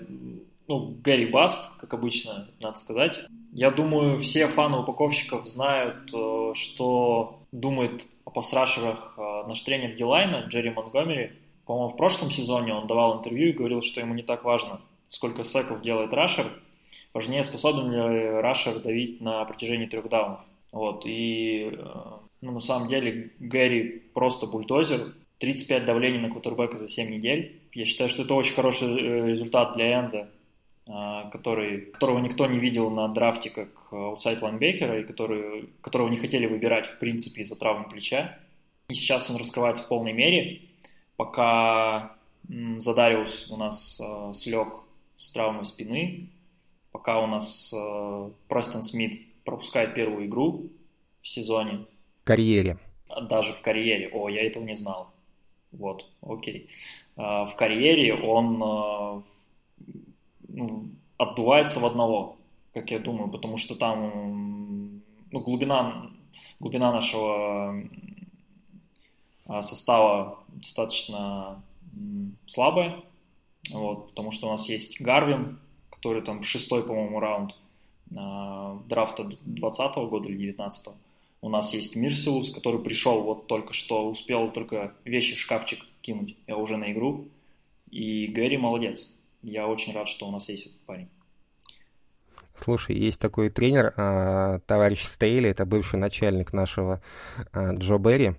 ну, 0.67 0.95
Гэри 1.03 1.27
Баст, 1.27 1.71
как 1.79 1.93
обычно, 1.93 2.47
надо 2.59 2.77
сказать. 2.77 3.19
Я 3.51 3.71
думаю, 3.71 4.19
все 4.19 4.47
фаны 4.47 4.79
упаковщиков 4.79 5.47
знают, 5.47 6.13
э, 6.13 6.51
что 6.55 7.39
думает 7.51 8.05
о 8.25 8.31
пасрашерах 8.31 9.13
э, 9.17 9.47
наш 9.47 9.61
тренер 9.61 9.95
Дилайна, 9.95 10.45
Джерри 10.47 10.71
Монгомери. 10.71 11.31
По-моему, 11.65 11.89
в 11.89 11.97
прошлом 11.97 12.31
сезоне 12.31 12.73
он 12.73 12.87
давал 12.87 13.17
интервью 13.17 13.49
и 13.49 13.53
говорил, 13.53 13.81
что 13.81 14.01
ему 14.01 14.13
не 14.13 14.23
так 14.23 14.43
важно, 14.43 14.81
сколько 15.07 15.43
секов 15.43 15.81
делает 15.81 16.13
рашер, 16.13 16.47
важнее, 17.13 17.43
способен 17.43 17.91
ли 17.91 18.29
рашер 18.41 18.79
давить 18.79 19.21
на 19.21 19.43
протяжении 19.45 19.87
трех 19.87 20.07
даунов. 20.09 20.39
Вот, 20.71 21.05
и 21.05 21.71
э, 21.71 21.85
ну, 22.41 22.51
на 22.51 22.59
самом 22.59 22.87
деле 22.87 23.31
Гэри 23.39 24.03
просто 24.13 24.45
бульдозер, 24.45 25.13
35 25.39 25.85
давлений 25.85 26.19
на 26.19 26.29
квотербека 26.29 26.75
за 26.75 26.87
7 26.87 27.09
недель. 27.09 27.61
Я 27.73 27.85
считаю, 27.85 28.09
что 28.09 28.23
это 28.23 28.33
очень 28.35 28.55
хороший 28.55 28.87
результат 29.29 29.73
для 29.73 29.99
Энда, 29.99 30.29
а, 30.87 31.29
который, 31.29 31.81
которого 31.81 32.19
никто 32.19 32.45
не 32.45 32.59
видел 32.59 32.89
на 32.89 33.07
драфте 33.07 33.49
как 33.49 33.69
аутсайд 33.91 34.41
лайнбекера, 34.41 35.01
и 35.01 35.03
который, 35.03 35.69
которого 35.81 36.09
не 36.09 36.17
хотели 36.17 36.45
выбирать 36.45 36.85
в 36.85 36.99
принципе 36.99 37.41
из-за 37.41 37.55
травмы 37.55 37.89
плеча. 37.89 38.37
И 38.89 38.95
сейчас 38.95 39.29
он 39.29 39.37
раскрывается 39.37 39.83
в 39.83 39.87
полной 39.87 40.13
мере, 40.13 40.61
пока 41.17 42.15
Задариус 42.47 43.49
у 43.49 43.57
нас 43.57 43.99
э, 43.99 44.33
слег 44.33 44.83
с 45.15 45.31
травмой 45.31 45.65
спины, 45.65 46.29
пока 46.91 47.19
у 47.19 47.27
нас 47.27 47.73
э, 47.73 48.29
Престон 48.47 48.83
Смит 48.83 49.19
пропускает 49.43 49.95
первую 49.95 50.27
игру 50.27 50.69
в 51.21 51.27
сезоне. 51.27 51.85
В 52.23 52.25
карьере. 52.25 52.77
Даже 53.29 53.53
в 53.53 53.61
карьере. 53.61 54.09
О, 54.13 54.29
я 54.29 54.45
этого 54.45 54.63
не 54.63 54.75
знал. 54.75 55.11
Вот, 55.71 56.09
окей. 56.21 56.69
Э, 57.17 57.45
в 57.45 57.55
карьере 57.57 58.13
он 58.13 58.61
э, 58.61 59.21
ну, 60.49 60.85
отдувается 61.17 61.79
в 61.79 61.85
одного, 61.85 62.37
как 62.73 62.91
я 62.91 62.99
думаю, 62.99 63.29
потому 63.31 63.57
что 63.57 63.75
там 63.75 65.01
ну, 65.31 65.39
глубина, 65.39 66.11
глубина 66.59 66.91
нашего 66.91 67.81
состава 69.47 70.39
достаточно 70.47 71.61
слабая, 72.45 73.03
вот, 73.71 74.09
потому 74.09 74.31
что 74.31 74.47
у 74.47 74.51
нас 74.51 74.67
есть 74.69 74.99
Гарвин, 74.99 75.59
который 75.89 76.21
там 76.21 76.43
шестой, 76.43 76.83
по-моему, 76.83 77.19
раунд 77.19 77.55
э, 78.11 78.79
драфта 78.87 79.29
20 79.45 79.95
года 80.09 80.27
или 80.27 80.37
19 80.37 80.87
-го. 80.87 80.93
У 81.41 81.49
нас 81.49 81.73
есть 81.73 81.95
Мирсилус, 81.95 82.51
который 82.51 82.79
пришел 82.79 83.21
вот 83.23 83.47
только 83.47 83.73
что, 83.73 84.09
успел 84.09 84.51
только 84.51 84.93
вещи 85.03 85.35
в 85.35 85.39
шкафчик 85.39 85.79
кинуть, 86.01 86.35
я 86.47 86.57
уже 86.57 86.77
на 86.77 86.91
игру. 86.91 87.27
И 87.91 88.27
Гэри 88.27 88.57
молодец. 88.57 89.15
Я 89.43 89.67
очень 89.67 89.93
рад, 89.93 90.07
что 90.07 90.27
у 90.27 90.31
нас 90.31 90.49
есть 90.49 90.67
этот 90.67 90.79
парень. 90.81 91.07
Слушай, 92.57 92.97
есть 92.97 93.19
такой 93.19 93.49
тренер, 93.49 93.93
а, 93.95 94.59
товарищ 94.65 95.03
Стейли, 95.03 95.49
это 95.49 95.65
бывший 95.65 95.99
начальник 95.99 96.51
нашего 96.53 97.01
а, 97.51 97.73
Джо 97.73 97.97
Берри, 97.97 98.27
а 98.27 98.35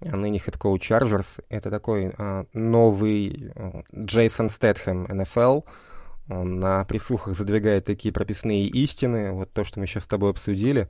ныне 0.00 0.38
head 0.38 0.58
coach 0.58 0.82
Чарджерс. 0.82 1.36
Это 1.48 1.70
такой 1.70 2.14
новый 2.52 3.52
Джейсон 3.94 4.50
Стэтхэм 4.50 5.06
НФЛ. 5.08 5.62
Он 6.28 6.60
на 6.60 6.84
пресухах 6.84 7.36
задвигает 7.36 7.86
такие 7.86 8.12
прописные 8.12 8.66
истины. 8.66 9.32
Вот 9.32 9.52
то, 9.52 9.64
что 9.64 9.80
мы 9.80 9.86
сейчас 9.86 10.04
с 10.04 10.08
тобой 10.08 10.30
обсудили, 10.30 10.88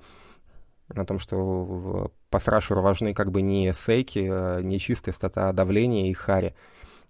о 0.95 1.05
том, 1.05 1.19
что 1.19 2.13
pass 2.31 2.41
rusher 2.41 2.77
у 2.77 2.83
важны 2.83 3.15
как 3.15 3.31
бы 3.31 3.41
не 3.43 3.73
sack 3.73 4.33
и, 4.33 4.63
не 4.63 4.79
чистая 4.79 5.15
стата 5.15 5.53
давления 5.53 6.11
и 6.11 6.13
hurry. 6.13 6.55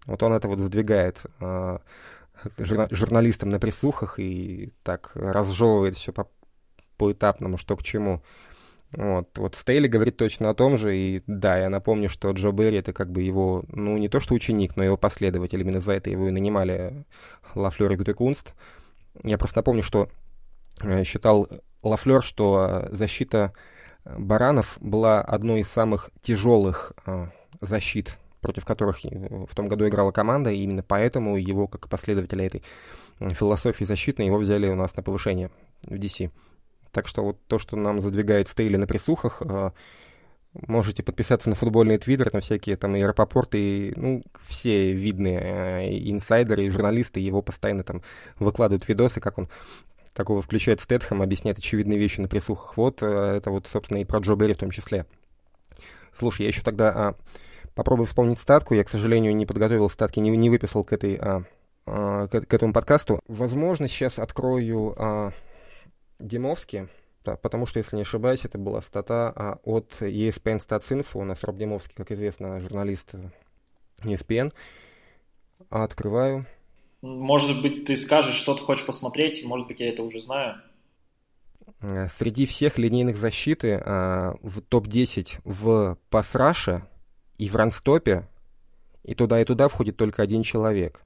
Вот 0.06 0.22
он 0.22 0.32
это 0.32 0.48
вот 0.48 0.58
задвигает 0.58 1.24
журналистам 2.58 3.50
на 3.50 3.58
пресухах 3.58 4.18
и 4.18 4.72
так 4.82 5.10
разжевывает 5.14 5.96
все 5.96 6.12
по, 6.12 6.28
поэтапному, 6.96 7.56
что 7.56 7.76
к 7.76 7.82
чему. 7.82 8.22
Вот, 8.92 9.28
вот 9.36 9.54
Стейли 9.54 9.86
говорит 9.86 10.16
точно 10.16 10.48
о 10.48 10.54
том 10.54 10.78
же, 10.78 10.96
и 10.96 11.22
да, 11.26 11.58
я 11.58 11.68
напомню, 11.68 12.08
что 12.08 12.30
Джо 12.30 12.52
Берри 12.52 12.78
это 12.78 12.94
как 12.94 13.10
бы 13.10 13.22
его, 13.22 13.64
ну 13.68 13.98
не 13.98 14.08
то 14.08 14.18
что 14.18 14.34
ученик, 14.34 14.76
но 14.76 14.84
его 14.84 14.96
последователь, 14.96 15.60
именно 15.60 15.80
за 15.80 15.92
это 15.92 16.08
его 16.08 16.28
и 16.28 16.30
нанимали 16.30 17.04
Лафлер 17.54 17.92
и 17.92 17.96
Гутекунст. 17.96 18.54
Я 19.22 19.36
просто 19.36 19.58
напомню, 19.58 19.82
что 19.82 20.08
э, 20.80 21.04
считал 21.04 21.48
Лафлер, 21.82 22.22
что 22.22 22.88
защита 22.90 23.52
баранов 24.04 24.78
была 24.80 25.20
одной 25.20 25.60
из 25.60 25.68
самых 25.68 26.10
тяжелых 26.22 26.92
э, 27.04 27.26
защит 27.60 28.16
против 28.40 28.64
которых 28.64 29.04
э, 29.04 29.46
в 29.46 29.54
том 29.54 29.68
году 29.68 29.86
играла 29.86 30.12
команда, 30.12 30.50
и 30.50 30.62
именно 30.62 30.82
поэтому 30.82 31.36
его, 31.36 31.66
как 31.66 31.88
последователя 31.88 32.46
этой 32.46 32.62
философии 33.18 33.84
защитной, 33.84 34.26
его 34.26 34.38
взяли 34.38 34.68
у 34.68 34.76
нас 34.76 34.96
на 34.96 35.02
повышение 35.02 35.50
в 35.82 35.94
DC. 35.94 36.30
Так 36.92 37.06
что 37.06 37.22
вот 37.22 37.38
то, 37.46 37.58
что 37.58 37.76
нам 37.76 38.00
задвигает 38.00 38.48
Стейли 38.48 38.76
на 38.76 38.86
присухах, 38.86 39.42
э, 39.42 39.70
можете 40.66 41.02
подписаться 41.02 41.48
на 41.48 41.54
футбольный 41.54 41.98
твиттер, 41.98 42.32
на 42.32 42.40
всякие 42.40 42.76
там 42.76 42.96
и 42.96 43.92
ну, 43.96 44.22
все 44.46 44.92
видные 44.92 45.40
э, 45.40 46.10
инсайдеры 46.10 46.64
и 46.64 46.70
журналисты 46.70 47.20
его 47.20 47.42
постоянно 47.42 47.82
там 47.82 48.02
выкладывают 48.38 48.88
видосы, 48.88 49.20
как 49.20 49.38
он 49.38 49.48
такого 50.14 50.42
включает 50.42 50.80
Стэтхэм, 50.80 51.22
объясняет 51.22 51.58
очевидные 51.58 51.98
вещи 51.98 52.20
на 52.20 52.28
присухах. 52.28 52.76
Вот 52.76 53.02
это 53.02 53.50
вот, 53.50 53.66
собственно, 53.70 53.98
и 53.98 54.04
про 54.04 54.18
Джо 54.18 54.34
Берри 54.34 54.54
в 54.54 54.58
том 54.58 54.70
числе. 54.70 55.06
Слушай, 56.16 56.42
я 56.42 56.48
еще 56.48 56.62
тогда 56.62 56.88
а, 56.88 57.14
Попробую 57.78 58.06
вспомнить 58.06 58.40
статку. 58.40 58.74
Я, 58.74 58.82
к 58.82 58.88
сожалению, 58.88 59.36
не 59.36 59.46
подготовил 59.46 59.88
статки, 59.88 60.18
не, 60.18 60.30
не 60.30 60.50
выписал 60.50 60.82
к, 60.82 60.92
этой, 60.92 61.14
а, 61.14 61.44
а, 61.86 62.26
к, 62.26 62.40
к 62.40 62.52
этому 62.52 62.72
подкасту. 62.72 63.20
Возможно, 63.28 63.86
сейчас 63.86 64.18
открою 64.18 64.96
а, 64.96 65.30
Димовский, 66.18 66.88
да, 67.24 67.36
потому 67.36 67.66
что, 67.66 67.78
если 67.78 67.96
не 67.96 68.02
ошибаюсь, 68.02 68.44
это 68.44 68.58
была 68.58 68.80
стата 68.80 69.32
а, 69.34 69.58
от 69.64 69.92
ESPN 70.00 70.60
StatsInfo. 70.66 71.20
У 71.20 71.24
нас 71.24 71.42
Роб 71.42 71.56
Димовский, 71.56 71.94
как 71.94 72.10
известно, 72.10 72.60
журналист 72.60 73.14
ESPN. 74.02 74.52
Открываю. 75.68 76.46
Может 77.02 77.60
быть, 77.62 77.84
ты 77.84 77.96
скажешь, 77.96 78.34
что 78.34 78.54
ты 78.54 78.62
хочешь 78.62 78.86
посмотреть, 78.86 79.44
может 79.44 79.66
быть, 79.66 79.80
я 79.80 79.88
это 79.90 80.02
уже 80.02 80.20
знаю. 80.20 80.62
Среди 82.10 82.46
всех 82.46 82.78
линейных 82.78 83.16
защиты 83.16 83.80
а, 83.84 84.36
в 84.42 84.62
топ-10 84.62 85.40
в 85.44 85.98
пасраше 86.10 86.86
и 87.36 87.48
в 87.48 87.56
ранстопе, 87.56 88.26
и 89.04 89.14
туда, 89.14 89.40
и 89.40 89.44
туда 89.44 89.68
входит 89.68 89.96
только 89.96 90.22
один 90.22 90.42
человек. 90.42 91.02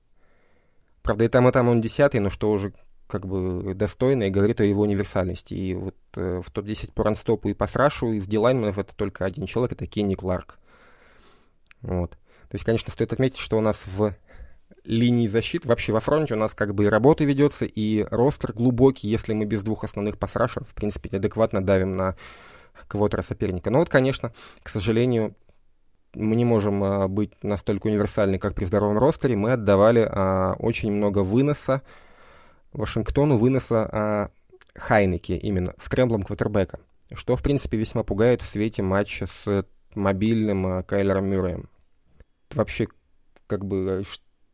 Правда, 1.03 1.25
и 1.25 1.29
там, 1.29 1.49
и 1.49 1.53
там 1.53 1.69
он 1.69 1.81
десятый, 1.81 2.21
но 2.21 2.31
что 2.31 2.51
уже 2.51 2.73
как 3.13 3.27
бы 3.27 3.75
достойно 3.75 4.23
и 4.23 4.31
говорит 4.31 4.59
о 4.63 4.65
его 4.65 4.83
универсальности. 4.83 5.53
И 5.53 5.75
вот 5.75 5.95
э, 6.17 6.41
в 6.43 6.51
топ-10 6.51 6.93
по 6.95 7.05
ранстопу 7.05 7.51
и 7.51 7.53
по 7.55 7.67
срашу 7.67 8.13
из 8.13 8.27
дилайнменов 8.27 8.79
это 8.79 8.97
только 8.97 9.27
один 9.27 9.45
человек, 9.45 9.73
это 9.73 9.87
Кенни 9.87 10.15
Кларк. 10.15 10.59
Вот. 11.83 12.13
То 12.13 12.55
есть, 12.55 12.65
конечно, 12.65 12.91
стоит 12.91 13.13
отметить, 13.13 13.37
что 13.37 13.59
у 13.59 13.61
нас 13.61 13.83
в 13.85 14.15
линии 14.85 15.27
защиты, 15.27 15.69
вообще 15.69 15.93
во 15.93 16.01
фронте 16.01 16.33
у 16.33 16.39
нас 16.39 16.55
как 16.55 16.75
бы 16.75 16.85
и 16.85 16.89
работа 16.89 17.25
ведется, 17.25 17.67
и 17.67 18.03
ростер 18.11 18.55
глубокий, 18.55 19.09
если 19.09 19.35
мы 19.35 19.45
без 19.45 19.63
двух 19.63 19.85
основных 19.85 20.17
пасрашеров, 20.17 20.71
в 20.71 20.75
принципе, 20.75 21.15
адекватно 21.15 21.63
давим 21.63 21.97
на 21.97 22.17
квотера 22.89 23.21
соперника. 23.21 23.69
Но 23.69 23.81
вот, 23.81 23.91
конечно, 23.91 24.33
к 24.63 24.71
сожалению, 24.71 25.35
мы 26.15 26.35
не 26.35 26.47
можем 26.47 26.83
а, 26.83 27.09
быть 27.09 27.33
настолько 27.45 27.89
универсальны, 27.89 28.39
как 28.39 28.55
при 28.55 28.65
здоровом 28.65 28.99
ростере. 28.99 29.37
Мы 29.37 29.53
отдавали 29.53 30.09
а, 30.11 30.55
очень 30.59 30.91
много 30.91 31.19
выноса 31.19 31.83
Вашингтону, 32.73 33.37
выноса 33.37 33.89
а, 33.91 34.31
Хайнеке, 34.75 35.37
именно 35.37 35.75
скрэмблом 35.79 36.23
квотербека, 36.23 36.81
что, 37.15 37.37
в 37.37 37.43
принципе, 37.43 37.77
весьма 37.77 38.03
пугает 38.03 38.43
в 38.43 38.47
свете 38.47 38.83
матча 38.83 39.27
с 39.27 39.67
мобильным 39.95 40.67
а, 40.67 40.83
Кайлером 40.83 41.27
Мюрреем. 41.27 41.69
Вообще, 42.55 42.89
как 43.47 43.65
бы, 43.65 44.05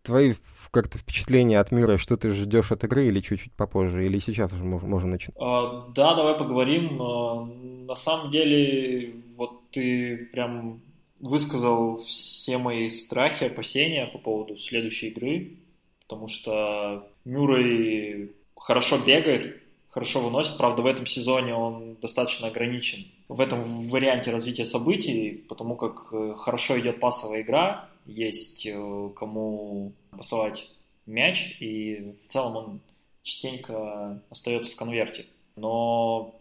твои 0.02 0.34
как-то 0.70 0.98
впечатления 0.98 1.60
от 1.60 1.70
Мюррея, 1.70 1.98
что 1.98 2.16
ты 2.16 2.30
ждешь 2.30 2.72
от 2.72 2.84
игры 2.84 3.06
или 3.06 3.20
чуть-чуть 3.20 3.52
попозже, 3.52 4.06
или 4.06 4.18
сейчас 4.18 4.52
уже 4.52 4.64
можем, 4.64 4.90
можем 4.90 5.10
начать? 5.10 5.34
А, 5.38 5.88
да, 5.94 6.14
давай 6.14 6.34
поговорим. 6.34 7.00
А, 7.00 7.44
на 7.44 7.94
самом 7.94 8.30
деле, 8.30 9.14
вот 9.36 9.70
ты 9.70 10.28
прям 10.32 10.80
высказал 11.20 11.98
все 11.98 12.58
мои 12.58 12.88
страхи, 12.88 13.44
опасения 13.44 14.06
по 14.06 14.18
поводу 14.18 14.56
следующей 14.56 15.08
игры, 15.08 15.58
потому 16.06 16.28
что 16.28 17.08
Мюррей 17.28 18.32
хорошо 18.56 18.98
бегает, 18.98 19.62
хорошо 19.90 20.20
выносит. 20.20 20.56
Правда, 20.56 20.82
в 20.82 20.86
этом 20.86 21.06
сезоне 21.06 21.54
он 21.54 21.96
достаточно 22.00 22.48
ограничен 22.48 23.04
в 23.28 23.40
этом 23.40 23.88
варианте 23.88 24.30
развития 24.30 24.64
событий, 24.64 25.44
потому 25.48 25.76
как 25.76 26.08
э, 26.12 26.34
хорошо 26.38 26.80
идет 26.80 26.98
пасовая 26.98 27.42
игра, 27.42 27.88
есть 28.06 28.64
э, 28.64 29.10
кому 29.14 29.92
пасовать 30.10 30.70
мяч, 31.04 31.58
и 31.60 32.14
в 32.24 32.28
целом 32.28 32.56
он 32.56 32.80
частенько 33.22 34.22
остается 34.30 34.72
в 34.72 34.76
конверте. 34.76 35.26
Но 35.56 36.34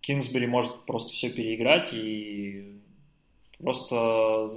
Кингсбери 0.00 0.46
может 0.46 0.72
просто 0.86 1.12
все 1.12 1.28
переиграть 1.28 1.92
и 1.92 2.80
просто 3.58 4.48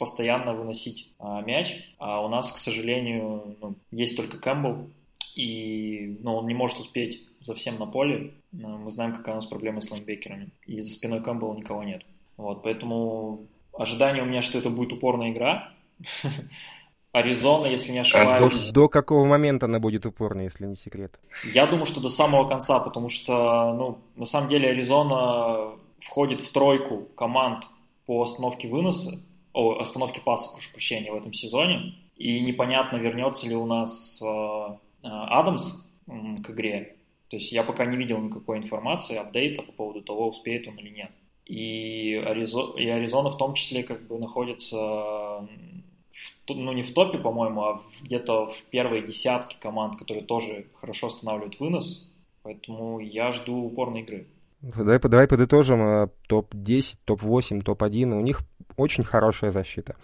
постоянно 0.00 0.54
выносить 0.54 1.12
а, 1.18 1.42
мяч. 1.42 1.84
А 1.98 2.24
у 2.24 2.28
нас, 2.28 2.50
к 2.50 2.56
сожалению, 2.56 3.54
ну, 3.60 3.74
есть 3.90 4.16
только 4.16 4.38
Кэмпбелл, 4.38 4.88
и 5.36 6.16
ну, 6.22 6.36
он 6.36 6.46
не 6.46 6.54
может 6.54 6.80
успеть 6.80 7.22
за 7.40 7.54
всем 7.54 7.78
на 7.78 7.84
поле. 7.84 8.32
Мы 8.50 8.90
знаем, 8.90 9.14
какая 9.14 9.32
у 9.32 9.36
нас 9.36 9.46
проблема 9.46 9.82
с 9.82 9.90
лайнбекерами. 9.90 10.48
И 10.66 10.80
за 10.80 10.88
спиной 10.88 11.22
Кэмпбелла 11.22 11.54
никого 11.54 11.84
нет. 11.84 12.02
Вот, 12.38 12.62
поэтому 12.62 13.40
ожидание 13.74 14.22
у 14.22 14.26
меня, 14.26 14.40
что 14.40 14.58
это 14.58 14.70
будет 14.70 14.94
упорная 14.94 15.32
игра. 15.32 15.70
Аризона, 17.12 17.66
если 17.66 17.92
не 17.92 17.98
ошибаюсь. 17.98 18.54
А 18.54 18.66
до, 18.68 18.72
до 18.72 18.88
какого 18.88 19.26
момента 19.26 19.66
она 19.66 19.80
будет 19.80 20.06
упорной, 20.06 20.44
если 20.44 20.64
не 20.64 20.76
секрет? 20.76 21.20
Я 21.44 21.66
думаю, 21.66 21.84
что 21.84 22.00
до 22.00 22.08
самого 22.08 22.48
конца, 22.48 22.80
потому 22.80 23.10
что, 23.10 23.74
ну, 23.74 23.98
на 24.16 24.24
самом 24.24 24.48
деле 24.48 24.70
Аризона 24.70 25.72
входит 25.98 26.40
в 26.40 26.50
тройку 26.50 27.08
команд 27.16 27.64
по 28.06 28.22
остановке 28.22 28.68
выноса, 28.68 29.20
о, 29.52 29.78
остановке 29.78 30.20
паса, 30.20 30.52
прошу 30.52 30.72
прощения, 30.72 31.12
в 31.12 31.16
этом 31.16 31.32
сезоне. 31.32 31.94
И 32.16 32.40
непонятно, 32.40 32.96
вернется 32.96 33.48
ли 33.48 33.56
у 33.56 33.66
нас 33.66 34.20
э, 34.22 34.76
Адамс 35.02 35.90
к 36.06 36.50
игре. 36.50 36.96
То 37.28 37.36
есть 37.36 37.52
я 37.52 37.62
пока 37.62 37.86
не 37.86 37.96
видел 37.96 38.18
никакой 38.18 38.58
информации, 38.58 39.16
апдейта 39.16 39.62
по 39.62 39.72
поводу 39.72 40.02
того, 40.02 40.28
успеет 40.28 40.66
он 40.66 40.76
или 40.76 40.90
нет. 40.90 41.12
И, 41.46 42.14
Аризо... 42.26 42.74
и 42.76 42.86
Аризона 42.88 43.30
в 43.30 43.38
том 43.38 43.54
числе 43.54 43.82
как 43.82 44.06
бы 44.06 44.18
находится, 44.18 44.76
в... 44.76 46.48
ну 46.48 46.72
не 46.72 46.82
в 46.82 46.92
топе, 46.92 47.18
по-моему, 47.18 47.62
а 47.62 47.82
где-то 48.02 48.46
в 48.46 48.62
первой 48.70 49.06
десятке 49.06 49.56
команд, 49.60 49.96
которые 49.96 50.24
тоже 50.24 50.66
хорошо 50.74 51.06
останавливают 51.06 51.58
вынос. 51.60 52.12
Поэтому 52.42 52.98
я 52.98 53.32
жду 53.32 53.64
упорной 53.64 54.02
игры. 54.02 54.26
Давай, 54.62 54.98
давай 54.98 55.26
подытожим. 55.26 56.10
Топ-10, 56.28 56.98
топ-8, 57.04 57.62
топ-1. 57.62 58.12
У 58.12 58.20
них 58.20 58.42
очень 58.80 59.04
хорошая 59.04 59.50
защита. 59.50 59.96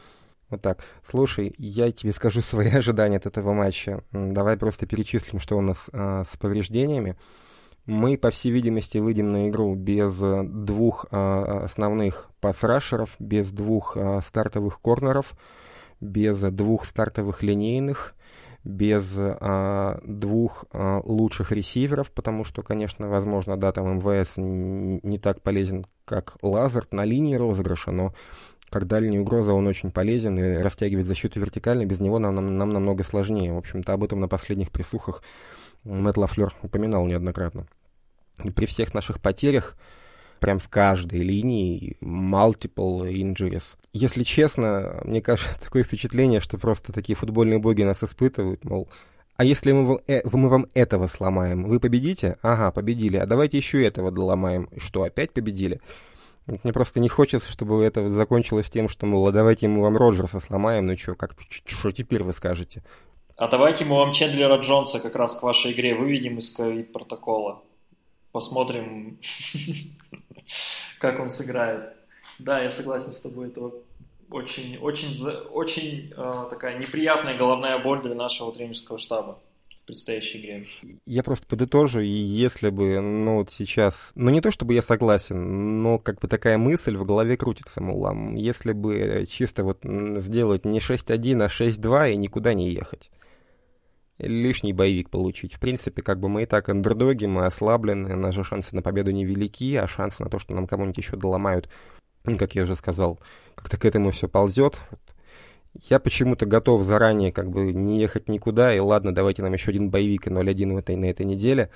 Вот 0.50 0.62
так. 0.62 0.78
Слушай, 1.09 1.54
я 1.59 1.90
тебе 1.90 2.12
скажу 2.12 2.40
свои 2.42 2.71
ожидания 2.71 3.16
от 3.16 3.26
этого 3.26 3.52
матча. 3.52 4.02
Давай 4.12 4.56
просто 4.56 4.87
перечислим, 4.87 5.40
что 5.40 5.56
у 5.56 5.61
нас 5.61 5.88
а, 5.92 6.25
с 6.25 6.37
повреждениями. 6.37 7.16
Мы, 7.87 8.18
по 8.18 8.30
всей 8.30 8.50
видимости, 8.50 8.99
выйдем 8.99 9.33
на 9.33 9.49
игру 9.49 9.75
без 9.75 10.18
двух 10.18 11.06
а, 11.11 11.64
основных 11.64 12.30
пасрашеров, 12.40 13.16
без 13.18 13.50
двух 13.50 13.97
а, 13.97 14.21
стартовых 14.21 14.80
корнеров, 14.80 15.35
без 16.00 16.40
двух 16.40 16.85
стартовых 16.85 17.42
линейных, 17.42 18.14
без 18.66 19.14
а, 19.16 20.00
двух 20.04 20.64
а, 20.73 21.00
лучших 21.04 21.52
ресиверов, 21.52 22.11
потому 22.11 22.42
что, 22.42 22.62
конечно, 22.62 23.09
возможно, 23.09 23.56
да, 23.56 23.71
там 23.71 23.99
МВС 23.99 24.35
не 24.37 25.18
так 25.18 25.40
полезен, 25.42 25.87
как 26.04 26.37
Лазард 26.42 26.92
на 26.92 27.04
линии 27.04 27.37
розыгрыша, 27.37 27.92
но 27.92 28.12
как 28.70 28.87
дальняя 28.87 29.20
угроза 29.20 29.52
он 29.52 29.66
очень 29.66 29.90
полезен 29.90 30.38
и 30.38 30.56
растягивает 30.62 31.06
защиту 31.06 31.40
вертикально, 31.40 31.87
без 31.87 32.00
него 32.00 32.18
нам, 32.18 32.35
нам, 32.35 32.56
нам 32.58 32.70
намного 32.70 33.04
сложнее. 33.04 33.52
В 33.52 33.58
общем-то, 33.58 33.92
об 33.92 34.04
этом 34.04 34.20
на 34.20 34.28
последних 34.28 34.70
прислухах 34.70 35.23
Мэтт 35.85 36.16
Лафлер 36.16 36.54
упоминал 36.62 37.06
неоднократно. 37.06 37.66
И 38.42 38.50
при 38.50 38.66
всех 38.66 38.92
наших 38.92 39.20
потерях, 39.20 39.76
прям 40.40 40.58
в 40.58 40.68
каждой 40.68 41.20
линии, 41.20 41.96
multiple 42.00 43.11
injuries. 43.11 43.64
Если 43.92 44.25
честно, 44.25 45.00
мне 45.04 45.23
кажется, 45.23 45.58
такое 45.62 45.85
впечатление, 45.85 46.40
что 46.40 46.58
просто 46.58 46.92
такие 46.92 47.16
футбольные 47.16 47.58
боги 47.58 47.82
нас 47.82 48.02
испытывают, 48.02 48.64
мол, 48.64 48.88
а 49.37 49.44
если 49.44 49.73
мы, 49.73 50.00
э, 50.06 50.23
мы 50.30 50.49
вам 50.49 50.66
этого 50.73 51.06
сломаем, 51.08 51.64
вы 51.64 51.78
победите? 51.78 52.38
Ага, 52.40 52.70
победили. 52.70 53.18
А 53.18 53.26
давайте 53.26 53.58
еще 53.58 53.85
этого 53.85 54.11
доломаем. 54.11 54.70
Что, 54.78 55.02
опять 55.02 55.32
победили? 55.32 55.80
Мне 56.47 56.73
просто 56.73 57.00
не 57.00 57.09
хочется, 57.09 57.50
чтобы 57.50 57.83
это 57.83 58.09
закончилось 58.11 58.71
тем, 58.71 58.88
что, 58.88 59.07
мол, 59.07 59.26
а 59.26 59.33
давайте 59.33 59.67
мы 59.67 59.83
вам 59.83 59.97
Роджерса 59.97 60.38
сломаем, 60.38 60.87
ну 60.87 60.97
что, 60.97 61.17
как, 61.17 61.35
что 61.49 61.91
теперь 61.91 62.23
вы 62.23 62.33
скажете? 62.33 62.85
А 63.37 63.49
давайте 63.49 63.85
мы 63.85 63.97
вам 63.97 64.12
Чендлера 64.12 64.57
Джонса 64.59 65.00
как 65.00 65.17
раз 65.17 65.37
к 65.37 65.43
вашей 65.43 65.73
игре 65.73 65.95
выведем 65.95 66.38
из 66.38 66.53
ковид-протокола. 66.53 67.62
Посмотрим, 68.31 69.19
как 71.00 71.19
он 71.19 71.31
сыграет. 71.31 71.95
Да, 72.38 72.62
я 72.62 72.71
согласен 72.71 73.12
с 73.12 73.21
тобой, 73.21 73.49
это 73.49 73.73
очень, 74.31 74.79
очень, 74.79 75.15
очень 75.50 76.12
э, 76.17 76.47
такая 76.49 76.79
неприятная 76.79 77.37
головная 77.37 77.79
боль 77.79 78.03
для 78.03 78.15
нашего 78.15 78.53
тренерского 78.53 78.99
штаба 78.99 79.39
предстоящей 79.86 80.40
игре. 80.40 80.66
Я 81.06 81.22
просто 81.22 81.46
подытожу, 81.46 82.00
и 82.00 82.08
если 82.08 82.70
бы, 82.70 83.00
ну 83.00 83.36
вот 83.36 83.50
сейчас, 83.50 84.12
ну 84.14 84.30
не 84.30 84.40
то 84.40 84.50
чтобы 84.50 84.75
я 84.75 84.82
согласен, 84.82 85.82
но 85.82 85.99
как 85.99 86.20
бы 86.20 86.28
такая 86.28 86.58
мысль 86.58 86.96
в 86.96 87.04
голове 87.04 87.36
крутится, 87.36 87.80
мол, 87.80 88.06
а 88.06 88.14
если 88.34 88.72
бы 88.72 89.26
чисто 89.28 89.64
вот 89.64 89.78
сделать 89.82 90.64
не 90.64 90.78
6-1, 90.78 91.42
а 91.42 91.46
6-2 91.46 92.12
и 92.12 92.16
никуда 92.16 92.54
не 92.54 92.70
ехать 92.70 93.10
лишний 94.18 94.72
боевик 94.72 95.10
получить. 95.10 95.54
В 95.54 95.60
принципе, 95.60 96.02
как 96.02 96.20
бы 96.20 96.28
мы 96.28 96.44
и 96.44 96.46
так 96.46 96.68
андердоги, 96.68 97.26
мы 97.26 97.44
ослаблены, 97.44 98.14
наши 98.16 98.44
шансы 98.44 98.75
на 98.75 98.82
победу 98.82 99.10
невелики, 99.10 99.76
а 99.76 99.86
шансы 99.86 100.22
на 100.22 100.30
то, 100.30 100.38
что 100.38 100.54
нам 100.54 100.66
кому-нибудь 100.66 100.96
еще 100.96 101.16
доломают, 101.16 101.68
как 102.25 102.54
я 102.54 102.62
уже 102.62 102.76
сказал, 102.76 103.20
как-то 103.54 103.76
к 103.76 103.84
этому 103.84 104.10
все 104.10 104.28
ползет. 104.28 104.78
Я 105.89 105.99
почему-то 105.99 106.47
готов 106.47 106.82
заранее 106.84 107.32
как 107.32 107.50
бы 107.50 107.73
не 107.73 108.00
ехать 108.00 108.28
никуда, 108.28 108.75
и 108.75 108.78
ладно, 108.78 109.15
давайте 109.15 109.43
нам 109.43 109.52
еще 109.52 109.71
один 109.71 109.91
боевик 109.91 110.26
и 110.26 110.30
0-1 110.30 110.75
в 110.75 110.76
этой, 110.78 110.97
на 110.97 111.06
этой 111.06 111.26
неделе. 111.26 111.71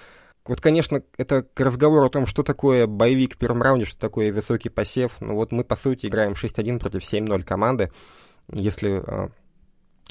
Вот, 0.46 0.60
конечно, 0.60 1.02
это 1.18 1.46
разговор 1.56 2.04
о 2.04 2.10
том, 2.10 2.26
что 2.26 2.42
такое 2.42 2.86
боевик 2.86 3.34
в 3.34 3.38
первом 3.38 3.62
раунде, 3.62 3.84
что 3.84 3.98
такое 3.98 4.32
высокий 4.32 4.70
посев. 4.70 5.16
Ну 5.20 5.34
вот 5.34 5.52
мы, 5.52 5.64
по 5.64 5.76
сути, 5.76 6.06
играем 6.06 6.32
6-1 6.32 6.78
против 6.78 7.02
7-0 7.02 7.42
команды. 7.44 7.90
Если 8.50 9.02
э, 9.06 9.28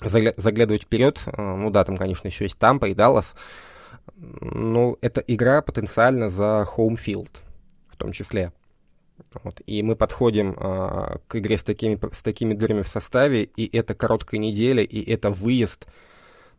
заглядывать 0.02 0.84
вперед, 0.84 1.19
э, 1.25 1.41
ну 1.41 1.71
да, 1.71 1.84
там, 1.84 1.97
конечно, 1.97 2.28
еще 2.28 2.45
есть 2.45 2.60
Тампа 2.60 2.86
и 2.86 2.93
Даллас, 2.93 3.34
но 4.15 4.97
это 5.02 5.21
игра 5.21 5.62
потенциально 5.62 6.30
за 6.30 6.65
хоумфилд 6.65 7.43
в 7.89 7.97
том 7.97 8.12
числе. 8.12 8.54
Вот. 9.43 9.62
И 9.65 9.82
мы 9.84 9.95
подходим 9.95 10.55
а, 10.58 11.19
к 11.27 11.38
игре 11.38 11.58
с 11.58 11.63
такими, 11.63 11.99
с 12.13 12.21
такими 12.21 12.53
дырами 12.53 12.82
в 12.82 12.88
составе, 12.88 13.43
и 13.43 13.75
это 13.75 13.93
короткая 13.93 14.39
неделя, 14.39 14.84
и 14.84 15.01
это 15.10 15.29
выезд. 15.29 15.86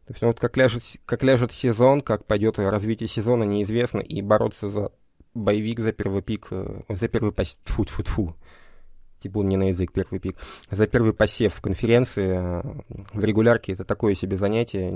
То 0.07 0.13
есть, 0.13 0.23
ну, 0.23 0.29
вот 0.29 0.41
как 0.41 0.57
ляжет, 0.57 0.83
как 1.07 1.23
ляжет 1.23 1.53
сезон, 1.53 2.01
как 2.01 2.27
пойдет 2.27 2.59
развитие 2.59 3.09
сезона, 3.09 3.45
неизвестно, 3.45 4.01
и 4.01 4.23
бороться 4.23 4.69
за 4.69 4.93
боевик, 5.35 5.81
за 5.81 5.93
первый 5.93 6.23
пик, 6.23 6.49
э, 6.51 6.83
за 6.89 7.09
первый 7.09 7.33
пас... 7.33 7.59
Фу, 7.65 7.85
фу, 7.85 8.03
фу. 8.05 8.37
Типа 9.21 9.43
не 9.43 9.57
на 9.57 9.69
язык 9.69 9.93
первый 9.93 10.19
пик. 10.19 10.37
За 10.71 10.87
первый 10.87 11.13
посев 11.13 11.55
в 11.55 11.61
конференции 11.61 12.39
э, 12.39 12.63
в 13.13 13.23
регулярке 13.23 13.73
это 13.73 13.85
такое 13.85 14.15
себе 14.15 14.37
занятие 14.37 14.91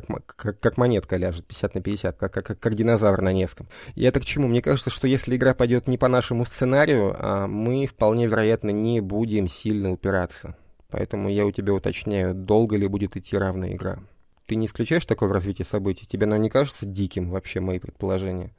как, 0.00 0.36
как, 0.36 0.60
как 0.60 0.76
монетка 0.76 1.16
ляжет, 1.16 1.46
50 1.46 1.74
на 1.74 1.80
50, 1.80 2.16
как, 2.16 2.32
как, 2.32 2.58
как 2.58 2.74
динозавр 2.74 3.22
на 3.22 3.32
Невском. 3.32 3.68
И 3.94 4.04
это 4.04 4.20
к 4.20 4.24
чему? 4.24 4.48
Мне 4.48 4.62
кажется, 4.62 4.90
что 4.90 5.06
если 5.06 5.36
игра 5.36 5.54
пойдет 5.54 5.88
не 5.88 5.98
по 5.98 6.08
нашему 6.08 6.44
сценарию, 6.44 7.16
а 7.18 7.46
мы 7.46 7.86
вполне 7.86 8.26
вероятно 8.26 8.70
не 8.70 9.00
будем 9.00 9.48
сильно 9.48 9.92
упираться. 9.92 10.56
Поэтому 10.90 11.28
я 11.28 11.44
у 11.44 11.50
тебя 11.50 11.72
уточняю, 11.72 12.34
долго 12.34 12.76
ли 12.76 12.86
будет 12.86 13.16
идти 13.16 13.36
равная 13.36 13.72
игра. 13.72 13.98
Ты 14.46 14.54
не 14.54 14.66
исключаешь 14.66 15.04
такое 15.04 15.28
в 15.28 15.32
развитии 15.32 15.64
событий? 15.64 16.06
Тебе 16.06 16.26
оно 16.26 16.36
не 16.36 16.48
кажется 16.48 16.86
диким 16.86 17.30
вообще, 17.30 17.60
мои 17.60 17.78
предположения? 17.78 18.54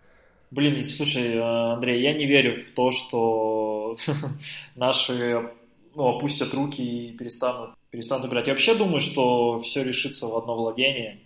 Блин, 0.51 0.83
слушай, 0.83 1.39
Андрей, 1.41 2.01
я 2.01 2.13
не 2.13 2.25
верю 2.25 2.61
в 2.61 2.71
то, 2.71 2.91
что 2.91 3.97
наши 4.75 5.49
ну, 5.95 6.07
опустят 6.07 6.53
руки 6.53 6.81
и 6.81 7.17
перестанут, 7.17 7.71
перестанут 7.89 8.27
играть. 8.27 8.47
Я 8.47 8.53
вообще 8.53 8.75
думаю, 8.75 9.01
что 9.01 9.59
все 9.61 9.83
решится 9.83 10.27
в 10.27 10.37
одно 10.37 10.55
владение. 10.55 11.19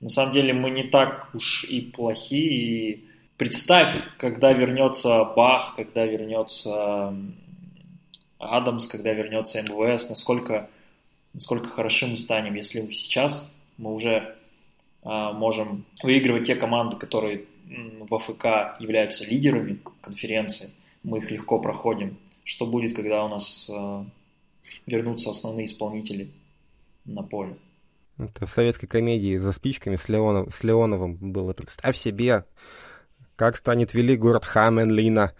На 0.00 0.08
самом 0.08 0.32
деле 0.32 0.52
мы 0.52 0.70
не 0.70 0.84
так 0.84 1.28
уж 1.34 1.64
и 1.64 1.80
плохи. 1.80 2.34
И 2.34 3.04
представь, 3.36 3.96
когда 4.18 4.52
вернется 4.52 5.24
Бах, 5.24 5.74
когда 5.76 6.06
вернется 6.06 7.14
Адамс, 8.38 8.86
когда 8.86 9.12
вернется 9.12 9.62
МВС, 9.62 10.08
насколько, 10.08 10.70
насколько 11.34 11.68
хороши 11.68 12.06
мы 12.06 12.16
станем, 12.16 12.54
если 12.54 12.80
сейчас 12.92 13.52
мы 13.76 13.92
уже 13.94 14.36
а, 15.02 15.32
можем 15.32 15.84
выигрывать 16.02 16.46
те 16.46 16.54
команды, 16.54 16.96
которые 16.96 17.44
в 17.66 18.14
АФК 18.14 18.80
являются 18.80 19.24
лидерами 19.24 19.78
конференции, 20.00 20.70
мы 21.02 21.18
их 21.18 21.30
легко 21.30 21.58
проходим 21.58 22.16
что 22.50 22.66
будет, 22.66 22.96
когда 22.96 23.24
у 23.24 23.28
нас 23.28 23.70
э, 23.72 24.04
вернутся 24.86 25.30
основные 25.30 25.66
исполнители 25.66 26.30
на 27.04 27.22
поле. 27.22 27.54
Это 28.20 28.46
в 28.46 28.50
советской 28.50 28.86
комедии 28.86 29.38
«За 29.38 29.52
спичками» 29.52 29.96
с, 29.96 30.08
Леонов, 30.08 30.54
с 30.54 30.62
Леоновым 30.62 31.16
было. 31.16 31.52
Представь 31.54 31.96
себе, 31.96 32.44
как 33.36 33.56
станет 33.56 33.94
велик 33.94 34.20
город 34.20 34.44
Хаменлина 34.44 35.32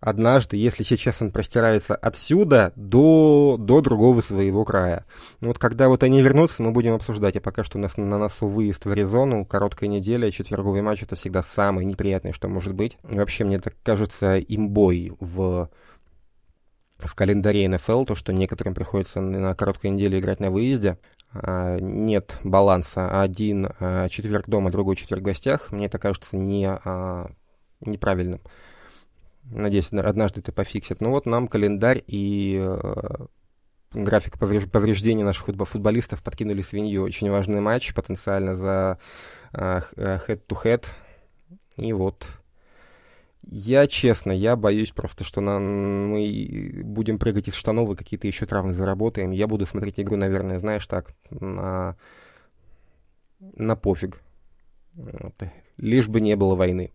однажды, 0.00 0.56
если 0.56 0.82
сейчас 0.82 1.20
он 1.20 1.32
простирается 1.32 1.94
отсюда 1.94 2.72
до, 2.76 3.56
до 3.58 3.80
другого 3.80 4.20
своего 4.20 4.64
края. 4.64 5.04
Ну 5.40 5.48
вот 5.48 5.58
когда 5.58 5.88
вот 5.88 6.02
они 6.02 6.22
вернутся, 6.22 6.62
мы 6.62 6.72
будем 6.72 6.94
обсуждать. 6.94 7.36
А 7.36 7.40
пока 7.40 7.64
что 7.64 7.78
у 7.78 7.80
нас 7.80 7.96
на 7.96 8.18
носу 8.18 8.46
выезд 8.46 8.84
в 8.84 8.90
Аризону, 8.90 9.44
короткая 9.44 9.88
неделя, 9.88 10.30
четверговый 10.30 10.82
матч 10.82 11.02
это 11.02 11.16
всегда 11.16 11.42
самое 11.42 11.86
неприятное, 11.86 12.32
что 12.32 12.48
может 12.48 12.74
быть. 12.74 12.98
Вообще, 13.02 13.44
мне 13.44 13.58
так 13.58 13.74
кажется, 13.82 14.38
имбой 14.38 15.12
в 15.20 15.70
в 16.98 17.14
календаре 17.14 17.68
НФЛ, 17.68 18.04
то, 18.04 18.14
что 18.14 18.32
некоторым 18.32 18.74
приходится 18.74 19.20
на 19.20 19.54
короткой 19.54 19.90
неделе 19.90 20.20
играть 20.20 20.40
на 20.40 20.50
выезде, 20.50 20.98
нет 21.80 22.38
баланса. 22.44 23.20
Один 23.20 23.68
а, 23.80 24.08
четверг 24.08 24.48
дома, 24.48 24.70
другой 24.70 24.96
четверг 24.96 25.22
в 25.22 25.24
гостях. 25.24 25.72
Мне 25.72 25.86
это 25.86 25.98
кажется 25.98 26.36
не, 26.36 26.68
а, 26.68 27.30
неправильным. 27.80 28.40
Надеюсь, 29.44 29.92
однажды 29.92 30.40
это 30.40 30.52
пофиксит. 30.52 31.00
Ну 31.00 31.10
вот 31.10 31.26
нам 31.26 31.48
календарь 31.48 32.02
и 32.06 32.64
график 33.92 34.38
повреждений 34.38 35.22
наших 35.22 35.46
футболистов 35.46 36.22
подкинули 36.22 36.62
свинью. 36.62 37.02
Очень 37.02 37.30
важный 37.30 37.60
матч, 37.60 37.92
потенциально 37.94 38.56
за 38.56 38.98
head-to-head. 39.52 40.86
И 41.76 41.92
вот 41.92 42.26
я, 43.46 43.86
честно, 43.86 44.32
я 44.32 44.56
боюсь 44.56 44.90
просто, 44.90 45.24
что 45.24 45.40
нам, 45.40 46.10
мы 46.10 46.82
будем 46.84 47.18
прыгать 47.18 47.48
из 47.48 47.54
штанов 47.54 47.90
и 47.90 47.96
какие-то 47.96 48.26
еще 48.26 48.46
травмы 48.46 48.72
заработаем. 48.72 49.30
Я 49.30 49.46
буду 49.46 49.66
смотреть 49.66 50.00
игру, 50.00 50.16
наверное, 50.16 50.58
знаешь, 50.58 50.86
так, 50.86 51.14
на, 51.30 51.96
на 53.40 53.76
пофиг. 53.76 54.20
Вот. 54.94 55.34
Лишь 55.76 56.08
бы 56.08 56.20
не 56.20 56.36
было 56.36 56.54
войны. 56.54 56.92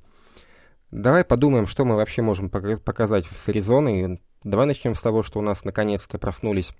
Давай 0.92 1.24
подумаем, 1.24 1.68
что 1.68 1.86
мы 1.86 1.96
вообще 1.96 2.22
можем 2.22 2.50
показать 2.50 3.26
с 3.26 3.50
Аризоной. 3.50 4.22
Давай 4.44 4.66
начнем 4.66 4.96
с 4.96 5.02
того, 5.02 5.22
что 5.22 5.40
у 5.40 5.44
нас 5.44 5.64
наконец-то 5.64 6.18
проснулись 6.18 6.74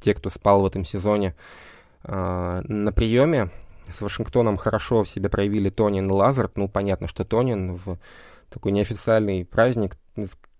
те, 0.00 0.14
кто 0.14 0.30
спал 0.30 0.62
в 0.62 0.66
этом 0.66 0.84
сезоне 0.84 1.36
э, 2.02 2.62
на 2.66 2.92
приеме. 2.92 3.50
С 3.88 4.00
Вашингтоном 4.00 4.56
хорошо 4.56 5.04
в 5.04 5.08
себе 5.08 5.28
проявили 5.28 5.70
Тонин 5.70 6.08
и 6.08 6.12
Лазард. 6.12 6.56
Ну, 6.56 6.68
понятно, 6.68 7.06
что 7.06 7.24
Тонин 7.24 7.74
в 7.74 7.98
такой 8.52 8.72
неофициальный 8.72 9.44
праздник. 9.44 9.96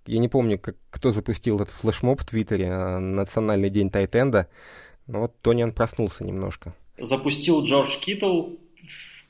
Я 0.07 0.18
не 0.18 0.28
помню, 0.28 0.59
как, 0.59 0.76
кто 0.90 1.12
запустил 1.12 1.61
этот 1.61 1.74
флешмоб 1.74 2.20
в 2.20 2.24
Твиттере, 2.24 2.68
а, 2.70 2.98
национальный 2.98 3.70
день 3.70 3.90
Тайтенда. 3.90 4.48
Но 5.07 5.20
вот 5.20 5.40
Тониан 5.42 5.72
проснулся 5.72 6.24
немножко. 6.24 6.74
Запустил 6.98 7.62
Джордж 7.62 7.98
Киттл 8.00 8.57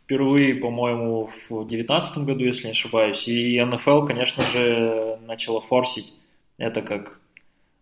впервые, 0.04 0.54
по-моему, 0.54 1.26
в 1.48 1.66
2019 1.66 2.18
году, 2.18 2.44
если 2.44 2.66
не 2.66 2.72
ошибаюсь. 2.72 3.26
И 3.28 3.60
НФЛ, 3.62 4.04
конечно 4.04 4.42
же, 4.44 5.18
начала 5.26 5.60
форсить 5.60 6.12
это 6.58 6.82
как, 6.82 7.18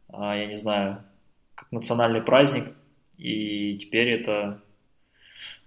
а, 0.09 0.37
я 0.37 0.47
не 0.47 0.57
знаю, 0.57 1.03
как 1.55 1.71
национальный 1.73 2.23
праздник. 2.23 2.73
И 3.19 3.77
теперь 3.79 4.11
это 4.11 4.63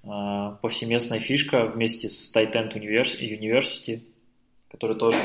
а, 0.04 0.52
повсеместная 0.62 1.20
фишка 1.20 1.66
вместе 1.66 2.10
с 2.10 2.36
Tight 2.36 2.54
End 2.54 2.74
University 2.74 4.02
который 4.74 4.98
тоже 4.98 5.18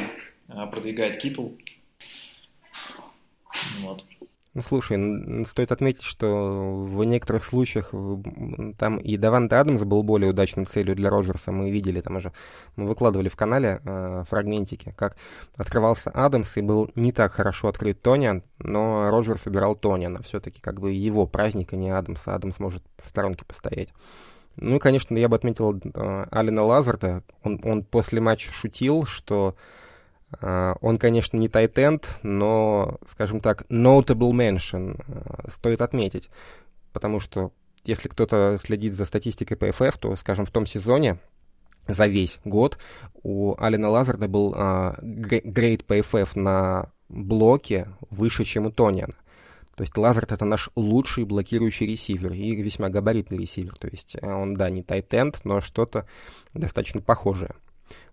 а, 0.48 0.66
продвигает 0.66 1.20
Китл. 1.20 1.48
Вот. 3.80 4.04
Ну, 4.54 4.62
слушай, 4.62 5.44
стоит 5.46 5.72
отметить, 5.72 6.02
что 6.02 6.84
в 6.84 7.04
некоторых 7.04 7.44
случаях 7.44 7.92
там 8.76 8.98
и 8.98 9.16
Даванте 9.16 9.56
Адамс 9.56 9.82
был 9.84 10.02
более 10.02 10.30
удачной 10.30 10.64
целью 10.64 10.96
для 10.96 11.10
Роджерса. 11.10 11.52
Мы 11.52 11.70
видели 11.70 12.00
там 12.00 12.16
уже, 12.16 12.32
мы 12.76 12.86
выкладывали 12.86 13.28
в 13.28 13.36
канале 13.36 13.80
э, 13.84 14.24
фрагментики, 14.28 14.94
как 14.96 15.16
открывался 15.56 16.10
Адамс 16.10 16.56
и 16.56 16.62
был 16.62 16.90
не 16.94 17.12
так 17.12 17.32
хорошо 17.32 17.68
открыт 17.68 18.02
Тониан, 18.02 18.42
но 18.58 19.10
Роджерс 19.10 19.42
собирал 19.42 19.76
Тониана. 19.76 20.22
Все-таки 20.22 20.60
как 20.60 20.80
бы 20.80 20.92
его 20.92 21.26
праздник, 21.26 21.72
а 21.72 21.76
не 21.76 21.90
Адамса. 21.90 22.34
Адамс 22.34 22.58
может 22.58 22.82
в 23.02 23.08
сторонке 23.08 23.44
постоять. 23.44 23.90
Ну 24.60 24.76
и, 24.76 24.78
конечно, 24.78 25.16
я 25.16 25.28
бы 25.28 25.36
отметил 25.36 25.74
э, 25.76 26.26
Алина 26.30 26.62
Лазарта. 26.62 27.22
Он, 27.42 27.60
он 27.64 27.84
после 27.84 28.20
матча 28.20 28.52
шутил, 28.52 29.04
что 29.04 29.54
э, 30.40 30.74
он, 30.80 30.98
конечно, 30.98 31.36
не 31.36 31.48
тайтенд, 31.48 32.18
но, 32.22 32.98
скажем 33.10 33.40
так, 33.40 33.62
notable 33.70 34.32
mention 34.32 35.00
э, 35.06 35.50
стоит 35.50 35.80
отметить. 35.80 36.28
Потому 36.92 37.20
что 37.20 37.52
если 37.84 38.08
кто-то 38.08 38.58
следит 38.62 38.94
за 38.94 39.04
статистикой 39.04 39.56
PFF, 39.56 39.94
то, 39.98 40.16
скажем, 40.16 40.44
в 40.44 40.50
том 40.50 40.66
сезоне 40.66 41.18
за 41.86 42.06
весь 42.06 42.38
год 42.44 42.78
у 43.22 43.54
Алина 43.58 43.88
Лазарда 43.88 44.28
был 44.28 44.54
э, 44.56 44.94
грейд 45.00 45.84
PFF 45.86 46.38
на 46.38 46.90
блоке 47.08 47.88
выше, 48.10 48.44
чем 48.44 48.66
у 48.66 48.70
Тониана. 48.70 49.14
То 49.78 49.82
есть 49.82 49.96
Лазард 49.96 50.32
это 50.32 50.44
наш 50.44 50.70
лучший 50.74 51.22
блокирующий 51.22 51.86
ресивер 51.86 52.32
и 52.32 52.56
весьма 52.56 52.88
габаритный 52.88 53.38
ресивер. 53.38 53.76
То 53.76 53.86
есть 53.86 54.16
э, 54.20 54.28
он, 54.28 54.54
да, 54.56 54.70
не 54.70 54.82
тайтенд, 54.82 55.38
но 55.44 55.60
что-то 55.60 56.04
достаточно 56.52 57.00
похожее. 57.00 57.54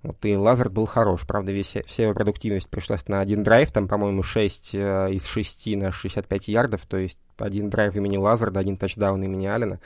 Вот 0.04 0.24
и 0.26 0.36
Лазард 0.36 0.72
был 0.72 0.86
хорош. 0.86 1.26
Правда, 1.26 1.52
весь, 1.52 1.74
вся 1.88 2.04
его 2.04 2.14
продуктивность 2.14 2.70
пришлась 2.70 3.08
на 3.08 3.20
один 3.20 3.42
драйв, 3.42 3.72
там, 3.72 3.88
по-моему, 3.88 4.22
6 4.22 4.76
э, 4.76 5.14
из 5.14 5.26
6 5.26 5.76
на 5.78 5.92
65 5.92 6.50
ярдов, 6.50 6.86
то 6.86 6.98
есть 6.98 7.18
один 7.40 7.72
драйв 7.72 7.96
имени 7.96 8.18
Лазарда, 8.18 8.60
один 8.60 8.78
тачдаун 8.78 9.24
имени 9.24 9.48
Алина. 9.48 9.80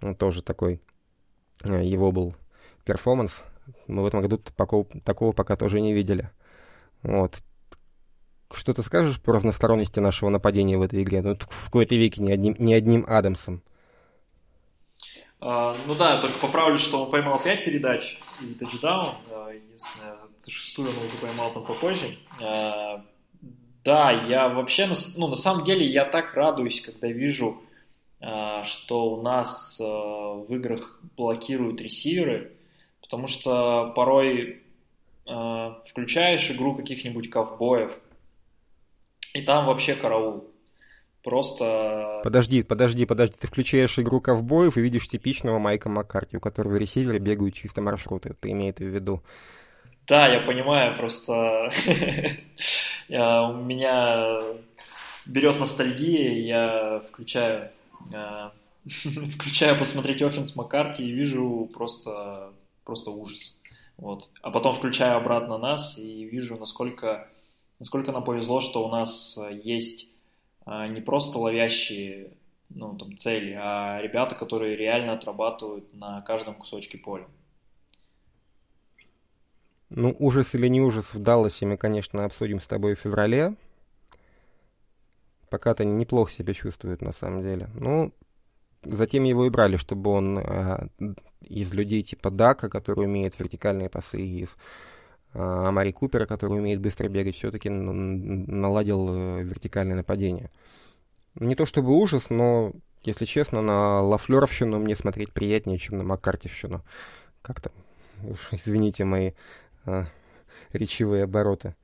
Он 0.00 0.14
тоже 0.14 0.40
такой, 0.40 0.80
э, 1.64 1.84
его 1.84 2.12
был 2.12 2.34
перформанс. 2.86 3.42
Мы 3.88 4.02
в 4.02 4.06
этом 4.06 4.22
году 4.22 4.38
такого, 4.38 4.86
такого 5.04 5.32
пока 5.32 5.56
тоже 5.56 5.82
не 5.82 5.92
видели. 5.92 6.30
Вот. 7.02 7.42
Что 8.52 8.74
ты 8.74 8.82
скажешь 8.82 9.20
по 9.20 9.32
разносторонности 9.32 10.00
нашего 10.00 10.28
нападения 10.28 10.76
в 10.76 10.82
этой 10.82 11.02
игре? 11.02 11.22
Ну, 11.22 11.36
в 11.38 11.64
какой-то 11.66 11.94
веке 11.94 12.22
не 12.22 12.32
одним, 12.32 12.56
не 12.58 12.74
одним 12.74 13.04
Адамсом. 13.08 13.62
Uh, 15.40 15.74
ну 15.86 15.94
да, 15.94 16.20
только 16.20 16.38
поправлю, 16.38 16.78
что 16.78 17.04
он 17.04 17.10
поймал 17.10 17.40
5 17.42 17.64
передач 17.64 18.20
и 18.42 18.52
тачдаун. 18.52 19.14
Uh, 19.30 19.56
единственное, 19.56 20.16
шестую 20.46 20.90
он 20.90 21.06
уже 21.06 21.16
поймал 21.16 21.52
там 21.54 21.64
попозже. 21.64 22.18
Uh, 22.38 23.00
да, 23.82 24.10
я 24.10 24.50
вообще, 24.50 24.92
ну, 25.16 25.28
на 25.28 25.36
самом 25.36 25.64
деле, 25.64 25.86
я 25.86 26.04
так 26.04 26.34
радуюсь, 26.34 26.82
когда 26.82 27.08
вижу, 27.08 27.62
что 28.18 29.14
у 29.14 29.22
нас 29.22 29.78
в 29.80 30.46
играх 30.50 31.00
блокируют 31.16 31.80
ресиверы, 31.80 32.52
потому 33.00 33.26
что 33.26 33.90
порой 33.96 34.62
включаешь 35.24 36.50
игру 36.50 36.74
каких-нибудь 36.74 37.30
ковбоев, 37.30 37.98
и 39.34 39.42
там 39.42 39.66
вообще 39.66 39.94
караул. 39.94 40.50
Просто... 41.22 42.20
Подожди, 42.24 42.62
подожди, 42.62 43.04
подожди. 43.04 43.36
Ты 43.38 43.46
включаешь 43.46 43.98
игру 43.98 44.20
ковбоев 44.20 44.76
и 44.76 44.80
видишь 44.80 45.08
типичного 45.08 45.58
Майка 45.58 45.88
Маккарти, 45.88 46.36
у 46.36 46.40
которого 46.40 46.76
ресиверы 46.76 47.18
бегают 47.18 47.54
чисто 47.54 47.82
маршруты. 47.82 48.34
Ты 48.40 48.52
имеешь 48.52 48.76
в 48.76 48.80
виду? 48.80 49.22
Да, 50.06 50.26
я 50.28 50.40
понимаю, 50.40 50.96
просто 50.96 51.32
у 53.08 53.12
меня 53.12 54.40
берет 55.26 55.60
ностальгия, 55.60 56.32
я 56.32 57.02
включаю 57.10 57.70
а, 58.12 58.52
включаю 58.84 59.78
посмотреть 59.78 60.22
офенс 60.22 60.56
Маккарти 60.56 61.04
и 61.04 61.12
вижу 61.12 61.68
просто, 61.72 62.52
просто 62.84 63.10
ужас. 63.10 63.60
Вот. 63.96 64.28
А 64.42 64.50
потом 64.50 64.74
включаю 64.74 65.18
обратно 65.18 65.58
нас 65.58 65.98
и 65.98 66.24
вижу, 66.24 66.56
насколько 66.56 67.28
насколько 67.80 68.12
нам 68.12 68.22
повезло, 68.22 68.60
что 68.60 68.86
у 68.86 68.88
нас 68.88 69.36
э, 69.36 69.60
есть 69.64 70.08
э, 70.66 70.86
не 70.88 71.00
просто 71.00 71.38
ловящие 71.38 72.34
ну, 72.68 72.96
там, 72.96 73.16
цели, 73.16 73.58
а 73.60 74.00
ребята, 74.00 74.36
которые 74.36 74.76
реально 74.76 75.14
отрабатывают 75.14 75.92
на 75.92 76.20
каждом 76.22 76.54
кусочке 76.54 76.98
поля. 76.98 77.26
Ну, 79.88 80.14
ужас 80.20 80.54
или 80.54 80.68
не 80.68 80.80
ужас 80.80 81.12
в 81.12 81.18
Далласе 81.18 81.66
мы, 81.66 81.76
конечно, 81.76 82.24
обсудим 82.24 82.60
с 82.60 82.66
тобой 82.68 82.94
в 82.94 83.00
феврале. 83.00 83.56
Пока-то 85.48 85.84
неплохо 85.84 86.30
себя 86.30 86.54
чувствует, 86.54 87.02
на 87.02 87.10
самом 87.10 87.42
деле. 87.42 87.68
Ну, 87.74 88.12
затем 88.84 89.24
его 89.24 89.46
и 89.46 89.50
брали, 89.50 89.76
чтобы 89.76 90.10
он 90.10 90.38
э, 90.38 90.86
из 91.40 91.72
людей 91.72 92.04
типа 92.04 92.30
Дака, 92.30 92.68
который 92.68 93.06
умеет 93.06 93.36
вертикальные 93.40 93.90
пасы, 93.90 94.20
из 94.20 94.56
а, 95.32 95.68
Амари 95.68 95.92
Купера, 95.92 96.26
который 96.26 96.58
умеет 96.58 96.80
быстро 96.80 97.08
бегать, 97.08 97.36
все-таки 97.36 97.68
наладил 97.68 99.08
э, 99.10 99.42
вертикальное 99.42 99.96
нападение. 99.96 100.50
Не 101.36 101.54
то 101.54 101.66
чтобы 101.66 101.96
ужас, 101.96 102.30
но, 102.30 102.72
если 103.02 103.24
честно, 103.24 103.62
на 103.62 104.00
Лафлеровщину 104.00 104.78
мне 104.78 104.96
смотреть 104.96 105.32
приятнее, 105.32 105.78
чем 105.78 105.98
на 105.98 106.04
Маккартивщину. 106.04 106.82
Как-то, 107.42 107.70
уж 108.24 108.48
извините 108.52 109.04
мои 109.04 109.32
а, 109.86 110.06
речевые 110.72 111.24
обороты. 111.24 111.76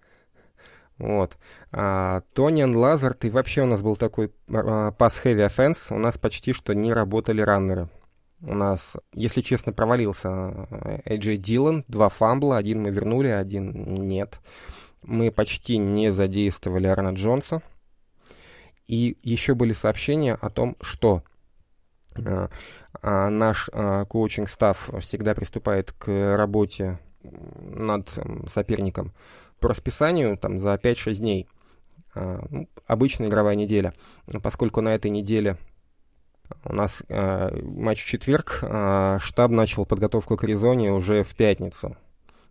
Вот. 0.99 1.37
А, 1.73 2.23
Тониан 2.33 2.75
Лазард, 2.75 3.25
и 3.25 3.31
вообще 3.31 3.63
у 3.63 3.67
нас 3.67 3.83
был 3.83 3.97
такой 3.97 4.33
а, 4.49 4.91
пас-heavy 4.93 5.47
offense, 5.47 5.95
у 5.95 5.99
нас 5.99 6.19
почти 6.19 6.53
что 6.53 6.73
не 6.73 6.93
работали 6.93 7.43
раннеры. 7.43 7.89
У 8.43 8.55
нас, 8.55 8.97
если 9.15 9.41
честно, 9.41 9.73
провалился 9.73 10.29
Эйджей 11.05 11.39
Дилан. 11.39 11.85
Два 11.89 12.09
фамбла, 12.09 12.59
один 12.59 12.83
мы 12.83 12.91
вернули, 12.91 13.29
один 13.29 13.73
нет. 14.07 14.41
Мы 15.03 15.31
почти 15.31 15.79
не 15.79 16.13
задействовали 16.13 16.87
Арна 16.87 17.15
Джонса. 17.15 17.63
И 18.87 19.17
еще 19.23 19.55
были 19.55 19.73
сообщения 19.73 20.35
о 20.35 20.51
том, 20.51 20.77
что 20.81 21.23
э, 22.17 22.49
э, 23.03 23.29
наш 23.29 23.69
э, 23.73 24.05
коучинг-став 24.09 24.91
всегда 25.01 25.35
приступает 25.35 25.93
к 25.93 26.37
работе 26.37 26.99
над 27.23 28.09
соперником 28.53 29.13
по 29.59 29.69
расписанию 29.69 30.37
там, 30.37 30.61
за 30.61 30.75
5-6 30.75 31.15
дней. 31.15 31.49
ну, 32.15 32.69
обычная 32.87 33.29
игровая 33.29 33.57
неделя. 33.57 33.95
Поскольку 34.43 34.81
на 34.81 34.95
этой 34.95 35.11
неделе 35.11 35.57
у 36.65 36.73
нас 36.73 37.03
матч 37.09 38.05
в 38.05 38.07
четверг, 38.07 38.63
штаб 39.21 39.51
начал 39.51 39.87
подготовку 39.87 40.37
к 40.37 40.45
Аризоне 40.45 40.93
уже 40.93 41.23
в 41.23 41.35
пятницу. 41.35 41.97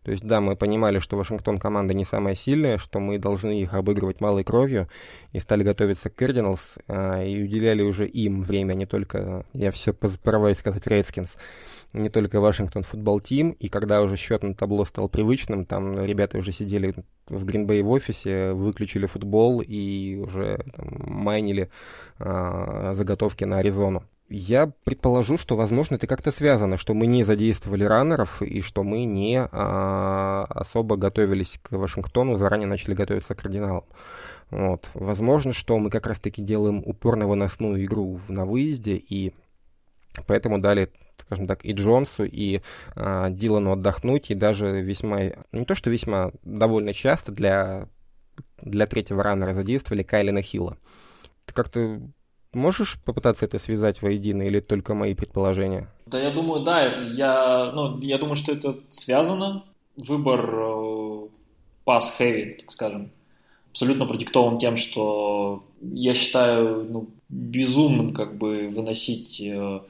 То 0.05 0.11
есть, 0.11 0.23
да, 0.23 0.39
мы 0.39 0.55
понимали, 0.55 0.99
что 0.99 1.17
Вашингтон 1.17 1.57
команда 1.57 1.95
не 1.95 2.05
самая 2.05 2.35
сильная, 2.35 2.77
что 2.77 2.99
мы 2.99 3.17
должны 3.17 3.59
их 3.59 3.73
обыгрывать 3.73 4.21
малой 4.21 4.43
кровью, 4.43 4.87
и 5.33 5.39
стали 5.39 5.63
готовиться 5.63 6.11
к 6.11 6.15
Кардиналс, 6.15 6.75
и 6.87 7.41
уделяли 7.43 7.81
уже 7.81 8.07
им 8.07 8.43
время, 8.43 8.75
не 8.75 8.85
только, 8.85 9.47
я 9.53 9.71
все 9.71 9.93
порываюсь 9.93 10.59
сказать, 10.59 10.85
Redskins, 10.85 11.31
не 11.91 12.09
только 12.09 12.39
Вашингтон 12.39 12.83
футбол 12.83 13.19
тим, 13.19 13.51
и 13.51 13.67
когда 13.67 14.03
уже 14.03 14.15
счет 14.15 14.43
на 14.43 14.53
табло 14.53 14.85
стал 14.85 15.09
привычным, 15.09 15.65
там 15.65 15.99
ребята 15.99 16.37
уже 16.37 16.51
сидели 16.51 16.93
в 17.27 17.43
Гринбей 17.43 17.81
в 17.81 17.89
офисе, 17.89 18.51
выключили 18.51 19.07
футбол 19.07 19.61
и 19.61 20.17
уже 20.17 20.63
там, 20.75 20.87
майнили 21.07 21.71
а, 22.19 22.93
заготовки 22.93 23.43
на 23.43 23.57
Аризону. 23.57 24.03
Я 24.27 24.71
предположу, 24.83 25.37
что, 25.37 25.55
возможно, 25.55 25.95
это 25.95 26.07
как-то 26.07 26.31
связано, 26.31 26.77
что 26.77 26.95
мы 26.95 27.05
не 27.05 27.23
задействовали 27.23 27.83
раннеров 27.83 28.41
и 28.41 28.61
что 28.61 28.81
мы 28.81 29.03
не 29.03 29.39
а, 29.39 30.45
особо 30.49 30.97
готовились 30.97 31.59
к 31.61 31.71
Вашингтону, 31.71 32.37
заранее 32.37 32.67
начали 32.67 32.95
готовиться 32.95 33.35
к 33.35 33.41
кардиналам. 33.41 33.83
Вот. 34.49 34.89
Возможно, 34.95 35.53
что 35.53 35.77
мы 35.77 35.91
как 35.91 36.07
раз-таки 36.07 36.41
делаем 36.41 36.81
упор 36.83 37.17
на 37.17 37.27
выносную 37.27 37.85
игру 37.85 38.19
на 38.27 38.45
выезде, 38.45 38.95
и 38.95 39.31
поэтому 40.25 40.57
дали, 40.57 40.91
скажем 41.19 41.45
так, 41.45 41.63
и 41.63 41.73
Джонсу, 41.73 42.23
и 42.23 42.61
а, 42.95 43.29
Дилану 43.29 43.73
отдохнуть, 43.73 44.31
и 44.31 44.35
даже 44.35 44.81
весьма, 44.81 45.21
не 45.51 45.65
то 45.65 45.75
что 45.75 45.91
весьма, 45.91 46.31
довольно 46.41 46.93
часто 46.93 47.31
для, 47.31 47.89
для 48.59 48.87
третьего 48.87 49.21
раннера 49.21 49.53
задействовали 49.53 50.01
Кайлина 50.01 50.41
Хилла. 50.41 50.77
Как-то 51.45 52.01
Можешь 52.55 52.97
попытаться 53.03 53.43
это 53.43 53.59
связать 53.59 54.01
воедино 54.01 54.43
или 54.43 54.61
только 54.61 54.93
мои 54.93 55.13
предположения? 55.13 55.89
Да, 56.05 56.21
я 56.21 56.31
думаю, 56.31 56.63
да, 56.63 56.83
это 56.83 57.01
я, 57.01 57.71
ну, 57.73 57.99
я 57.99 58.17
думаю, 58.17 58.35
что 58.35 58.53
это 58.53 58.79
связано. 58.87 59.65
Выбор 59.97 60.49
э, 60.53 61.27
пас-хэви, 61.83 62.61
так 62.61 62.71
скажем, 62.71 63.11
абсолютно 63.71 64.05
продиктован 64.05 64.57
тем, 64.57 64.77
что 64.77 65.65
я 65.81 66.13
считаю 66.13 66.85
ну, 66.89 67.09
безумным 67.27 68.13
как 68.13 68.37
бы 68.37 68.69
выносить 68.69 69.37
э, 69.41 69.81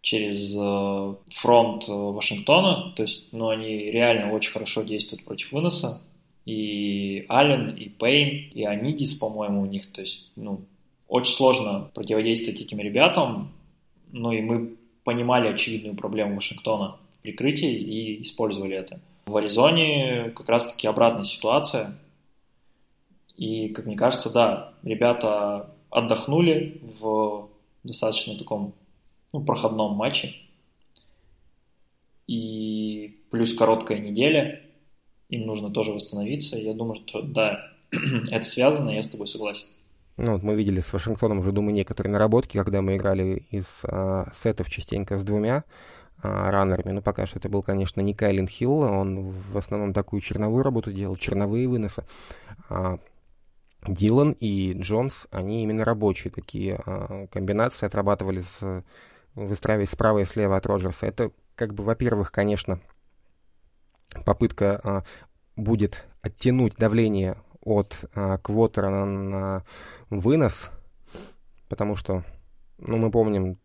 через 0.00 0.56
э, 0.58 1.14
фронт 1.32 1.84
Вашингтона. 1.86 2.94
То 2.96 3.04
есть, 3.04 3.28
ну, 3.30 3.48
они 3.48 3.92
реально 3.92 4.32
очень 4.32 4.50
хорошо 4.50 4.82
действуют 4.82 5.24
против 5.24 5.52
выноса. 5.52 6.02
И 6.46 7.26
Аллен, 7.28 7.76
и 7.76 7.88
Пейн, 7.88 8.50
и 8.52 8.64
Анидис, 8.64 9.14
по-моему, 9.14 9.62
у 9.62 9.66
них, 9.66 9.92
то 9.92 10.00
есть, 10.00 10.32
ну, 10.34 10.62
очень 11.08 11.32
сложно 11.32 11.90
противодействовать 11.94 12.60
этим 12.60 12.78
ребятам, 12.78 13.52
ну 14.12 14.30
и 14.30 14.42
мы 14.42 14.76
понимали 15.04 15.48
очевидную 15.48 15.96
проблему 15.96 16.36
Вашингтона 16.36 16.98
в 17.18 17.22
прикрытии 17.22 17.72
и 17.72 18.22
использовали 18.22 18.76
это. 18.76 19.00
В 19.26 19.36
Аризоне 19.36 20.32
как 20.36 20.48
раз-таки 20.48 20.86
обратная 20.86 21.24
ситуация. 21.24 21.98
И, 23.36 23.68
как 23.68 23.86
мне 23.86 23.96
кажется, 23.96 24.30
да, 24.30 24.74
ребята 24.82 25.70
отдохнули 25.90 26.80
в 27.00 27.48
достаточно 27.84 28.36
таком 28.36 28.74
ну, 29.32 29.42
проходном 29.42 29.94
матче. 29.94 30.34
И 32.26 33.18
плюс 33.30 33.54
короткая 33.54 33.98
неделя, 33.98 34.60
им 35.30 35.46
нужно 35.46 35.70
тоже 35.70 35.92
восстановиться. 35.92 36.58
Я 36.58 36.74
думаю, 36.74 37.02
что 37.06 37.22
да, 37.22 37.70
это 38.30 38.44
связано, 38.44 38.90
я 38.90 39.02
с 39.02 39.08
тобой 39.08 39.26
согласен. 39.26 39.68
Ну, 40.18 40.32
вот 40.32 40.42
мы 40.42 40.56
видели 40.56 40.80
с 40.80 40.92
Вашингтоном 40.92 41.38
уже, 41.38 41.52
думаю, 41.52 41.74
некоторые 41.74 42.12
наработки, 42.12 42.58
когда 42.58 42.82
мы 42.82 42.96
играли 42.96 43.46
из 43.50 43.82
а, 43.84 44.28
сетов 44.34 44.68
частенько 44.68 45.16
с 45.16 45.22
двумя 45.22 45.62
а, 46.20 46.50
раннерами. 46.50 46.90
Но 46.90 47.02
пока 47.02 47.24
что 47.24 47.38
это 47.38 47.48
был, 47.48 47.62
конечно, 47.62 48.00
не 48.00 48.14
Кайлин 48.14 48.48
Хилл, 48.48 48.80
он 48.80 49.30
в 49.30 49.56
основном 49.56 49.92
такую 49.92 50.20
черновую 50.20 50.64
работу 50.64 50.90
делал, 50.90 51.14
черновые 51.14 51.68
выносы. 51.68 52.04
А, 52.68 52.98
Дилан 53.86 54.32
и 54.32 54.72
Джонс, 54.72 55.28
они 55.30 55.62
именно 55.62 55.84
рабочие 55.84 56.32
такие 56.32 56.80
а, 56.84 57.28
комбинации 57.28 57.86
отрабатывали, 57.86 58.40
с, 58.40 58.84
выстраиваясь 59.36 59.90
справа 59.90 60.18
и 60.18 60.24
слева 60.24 60.56
от 60.56 60.66
Роджерса. 60.66 61.06
Это, 61.06 61.30
как 61.54 61.74
бы, 61.74 61.84
во-первых, 61.84 62.32
конечно, 62.32 62.80
попытка 64.24 64.80
а, 64.82 65.04
будет 65.54 66.04
оттянуть 66.22 66.74
давление 66.74 67.36
от 67.62 68.04
а, 68.14 68.38
квотера 68.38 68.90
на, 68.90 69.04
на 69.04 69.64
вынос, 70.10 70.70
потому 71.68 71.96
что, 71.96 72.24
ну, 72.78 72.96
мы 72.96 73.10
помним, 73.10 73.58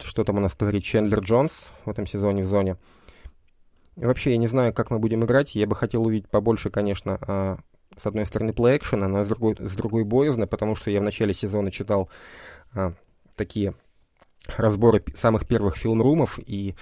что 0.00 0.24
там 0.24 0.36
у 0.36 0.40
нас 0.40 0.54
творит 0.54 0.84
Чендлер 0.84 1.20
Джонс 1.20 1.68
в 1.84 1.90
этом 1.90 2.06
сезоне 2.06 2.42
в 2.42 2.46
зоне. 2.46 2.76
И 3.96 4.04
вообще, 4.04 4.32
я 4.32 4.36
не 4.36 4.48
знаю, 4.48 4.72
как 4.72 4.90
мы 4.90 4.98
будем 4.98 5.24
играть. 5.24 5.54
Я 5.54 5.66
бы 5.66 5.76
хотел 5.76 6.04
увидеть 6.04 6.28
побольше, 6.28 6.70
конечно, 6.70 7.18
а, 7.20 7.58
с 7.96 8.06
одной 8.06 8.26
стороны, 8.26 8.52
плей-экшена, 8.52 9.06
но 9.06 9.24
с 9.24 9.28
другой, 9.28 9.56
с 9.58 9.76
другой 9.76 10.04
боязно, 10.04 10.46
потому 10.46 10.74
что 10.74 10.90
я 10.90 11.00
в 11.00 11.04
начале 11.04 11.32
сезона 11.32 11.70
читал 11.70 12.08
а, 12.74 12.94
такие 13.36 13.74
разборы 14.56 15.02
самых 15.14 15.46
первых 15.46 15.76
фильм-румов, 15.76 16.38
и 16.44 16.74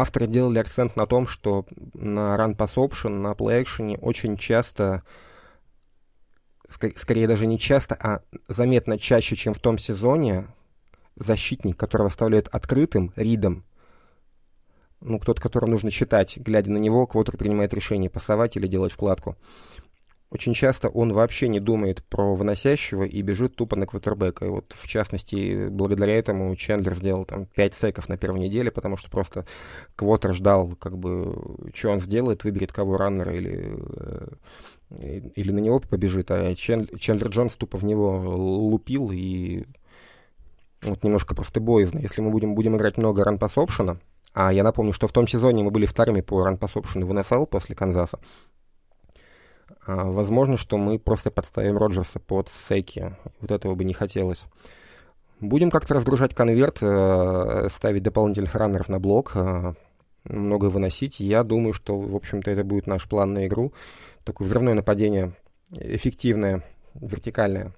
авторы 0.00 0.26
делали 0.26 0.58
акцент 0.58 0.96
на 0.96 1.06
том, 1.06 1.26
что 1.26 1.66
на 1.94 2.36
Run 2.36 2.56
Pass 2.56 2.74
Option, 2.74 3.20
на 3.20 3.32
Play 3.32 3.64
Action 3.64 3.98
очень 4.00 4.36
часто, 4.36 5.02
скорее 6.96 7.26
даже 7.26 7.46
не 7.46 7.58
часто, 7.58 7.94
а 7.94 8.20
заметно 8.48 8.98
чаще, 8.98 9.36
чем 9.36 9.54
в 9.54 9.60
том 9.60 9.78
сезоне, 9.78 10.48
защитник, 11.16 11.76
которого 11.76 12.08
оставляют 12.08 12.48
открытым, 12.48 13.12
ридом, 13.16 13.64
ну, 15.00 15.18
кто-то, 15.18 15.40
которого 15.40 15.70
нужно 15.70 15.90
читать, 15.90 16.36
глядя 16.38 16.70
на 16.70 16.78
него, 16.78 17.06
квотер 17.06 17.36
принимает 17.36 17.72
решение, 17.72 18.10
пасовать 18.10 18.56
или 18.56 18.66
делать 18.66 18.92
вкладку. 18.92 19.36
Очень 20.30 20.52
часто 20.52 20.90
он 20.90 21.12
вообще 21.14 21.48
не 21.48 21.58
думает 21.58 22.04
про 22.04 22.34
выносящего 22.34 23.04
и 23.04 23.22
бежит 23.22 23.56
тупо 23.56 23.76
на 23.76 23.86
квотербека. 23.86 24.44
И 24.44 24.48
вот, 24.48 24.74
в 24.78 24.86
частности, 24.86 25.68
благодаря 25.68 26.18
этому 26.18 26.54
Чендлер 26.54 26.94
сделал 26.94 27.24
там 27.24 27.46
5 27.46 27.74
секов 27.74 28.08
на 28.10 28.18
первой 28.18 28.40
неделе, 28.40 28.70
потому 28.70 28.98
что 28.98 29.10
просто 29.10 29.46
квотер 29.96 30.34
ждал, 30.34 30.76
как 30.76 30.98
бы, 30.98 31.70
что 31.74 31.90
он 31.90 32.00
сделает, 32.00 32.44
выберет 32.44 32.72
кого 32.72 32.98
раннера 32.98 33.34
или, 33.34 33.78
э, 34.90 35.20
или 35.34 35.50
на 35.50 35.60
него 35.60 35.80
побежит. 35.80 36.30
А 36.30 36.54
Чендлер 36.54 37.28
Джонс 37.28 37.54
тупо 37.54 37.78
в 37.78 37.84
него 37.84 38.18
лупил 38.20 39.10
и 39.10 39.64
вот 40.82 41.02
немножко 41.04 41.34
просто 41.34 41.60
боязно. 41.60 42.00
Если 42.00 42.20
мы 42.20 42.30
будем, 42.30 42.54
будем 42.54 42.76
играть 42.76 42.98
много 42.98 43.24
ран-пас 43.24 43.56
опшена, 43.56 43.96
а 44.34 44.52
я 44.52 44.62
напомню, 44.62 44.92
что 44.92 45.08
в 45.08 45.12
том 45.12 45.26
сезоне 45.26 45.64
мы 45.64 45.70
были 45.70 45.86
вторыми 45.86 46.20
по 46.20 46.44
ран-пас 46.44 46.76
опшену 46.76 47.06
в 47.06 47.14
НФЛ 47.14 47.46
после 47.46 47.74
Канзаса, 47.74 48.20
возможно, 49.94 50.56
что 50.56 50.76
мы 50.76 50.98
просто 50.98 51.30
подставим 51.30 51.78
Роджерса 51.78 52.20
под 52.20 52.48
Секи. 52.48 53.16
Вот 53.40 53.50
этого 53.50 53.74
бы 53.74 53.84
не 53.84 53.94
хотелось. 53.94 54.44
Будем 55.40 55.70
как-то 55.70 55.94
разгружать 55.94 56.34
конверт, 56.34 56.78
э, 56.82 57.68
ставить 57.70 58.02
дополнительных 58.02 58.54
раннеров 58.54 58.88
на 58.88 58.98
блок, 58.98 59.32
э, 59.34 59.74
много 60.24 60.66
выносить. 60.66 61.20
Я 61.20 61.42
думаю, 61.42 61.72
что, 61.72 61.98
в 61.98 62.14
общем-то, 62.14 62.50
это 62.50 62.64
будет 62.64 62.86
наш 62.86 63.08
план 63.08 63.32
на 63.32 63.46
игру. 63.46 63.72
Такое 64.24 64.46
взрывное 64.46 64.74
нападение, 64.74 65.32
эффективное, 65.70 66.64
вертикальное, 66.94 67.72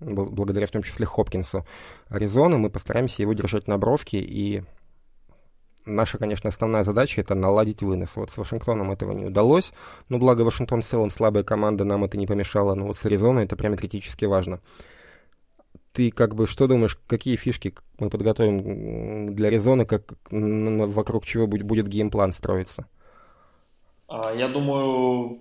благодаря 0.00 0.66
в 0.66 0.70
том 0.70 0.82
числе 0.82 1.06
Хопкинсу 1.06 1.64
Аризоны. 2.08 2.58
Мы 2.58 2.68
постараемся 2.68 3.22
его 3.22 3.32
держать 3.32 3.68
на 3.68 3.78
бровке 3.78 4.18
и 4.18 4.64
наша, 5.86 6.18
конечно, 6.18 6.48
основная 6.48 6.84
задача 6.84 7.20
это 7.20 7.34
наладить 7.34 7.82
вынос. 7.82 8.16
Вот 8.16 8.30
с 8.30 8.36
Вашингтоном 8.36 8.90
этого 8.90 9.12
не 9.12 9.26
удалось, 9.26 9.72
но 10.08 10.18
благо 10.18 10.42
Вашингтон 10.42 10.82
в 10.82 10.86
целом 10.86 11.10
слабая 11.10 11.44
команда, 11.44 11.84
нам 11.84 12.04
это 12.04 12.16
не 12.16 12.26
помешало, 12.26 12.74
но 12.74 12.86
вот 12.86 12.98
с 12.98 13.04
Аризоной 13.04 13.44
это 13.44 13.56
прямо 13.56 13.76
критически 13.76 14.24
важно. 14.24 14.60
Ты 15.92 16.10
как 16.10 16.34
бы 16.34 16.46
что 16.46 16.66
думаешь, 16.66 16.98
какие 17.06 17.36
фишки 17.36 17.74
мы 17.98 18.10
подготовим 18.10 19.34
для 19.34 19.48
Аризоны, 19.48 19.86
как 19.86 20.14
вокруг 20.30 21.24
чего 21.24 21.46
будет, 21.46 21.66
будет 21.66 21.86
геймплан 21.86 22.32
строиться? 22.32 22.86
А, 24.08 24.34
я 24.34 24.48
думаю, 24.48 25.40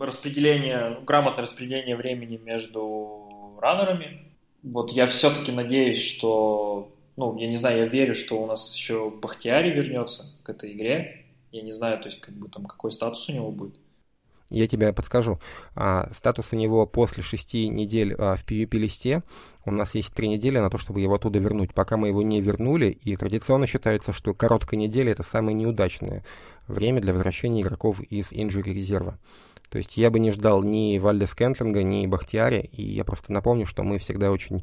распределение, 0.00 0.98
грамотное 1.04 1.42
распределение 1.42 1.96
времени 1.96 2.40
между 2.42 3.58
раннерами. 3.60 4.32
Вот 4.62 4.90
я 4.92 5.06
все-таки 5.06 5.52
надеюсь, 5.52 6.02
что 6.02 6.90
ну, 7.18 7.36
я 7.36 7.48
не 7.48 7.56
знаю, 7.56 7.78
я 7.78 7.86
верю, 7.86 8.14
что 8.14 8.40
у 8.40 8.46
нас 8.46 8.72
еще 8.76 9.10
Бахтиари 9.10 9.70
вернется 9.70 10.32
к 10.44 10.50
этой 10.50 10.72
игре. 10.72 11.24
Я 11.50 11.62
не 11.62 11.72
знаю, 11.72 11.98
то 11.98 12.08
есть, 12.08 12.20
как 12.20 12.32
бы 12.32 12.48
там, 12.48 12.64
какой 12.64 12.92
статус 12.92 13.28
у 13.28 13.32
него 13.32 13.50
будет. 13.50 13.74
Я 14.50 14.68
тебе 14.68 14.92
подскажу. 14.92 15.40
А, 15.74 16.10
статус 16.14 16.46
у 16.52 16.56
него 16.56 16.86
после 16.86 17.24
шести 17.24 17.68
недель 17.68 18.14
а, 18.16 18.36
в 18.36 18.46
PvP-листе. 18.46 19.24
У 19.64 19.72
нас 19.72 19.96
есть 19.96 20.14
три 20.14 20.28
недели 20.28 20.58
на 20.58 20.70
то, 20.70 20.78
чтобы 20.78 21.00
его 21.00 21.16
оттуда 21.16 21.40
вернуть. 21.40 21.74
Пока 21.74 21.96
мы 21.96 22.06
его 22.06 22.22
не 22.22 22.40
вернули, 22.40 22.86
и 22.86 23.16
традиционно 23.16 23.66
считается, 23.66 24.12
что 24.12 24.32
короткая 24.32 24.78
неделя— 24.78 25.10
это 25.12 25.24
самое 25.24 25.56
неудачное 25.56 26.24
время 26.68 27.00
для 27.00 27.12
возвращения 27.12 27.62
игроков 27.62 28.00
из 28.00 28.28
инжури 28.30 28.72
резерва. 28.72 29.18
То 29.70 29.78
есть 29.78 29.96
я 29.96 30.12
бы 30.12 30.20
не 30.20 30.30
ждал 30.30 30.62
ни 30.62 30.96
Вальдес 30.98 31.34
Кентлинга, 31.34 31.82
ни 31.82 32.06
Бахтиари, 32.06 32.60
и 32.60 32.82
я 32.82 33.02
просто 33.02 33.32
напомню, 33.32 33.66
что 33.66 33.82
мы 33.82 33.98
всегда 33.98 34.30
очень 34.30 34.62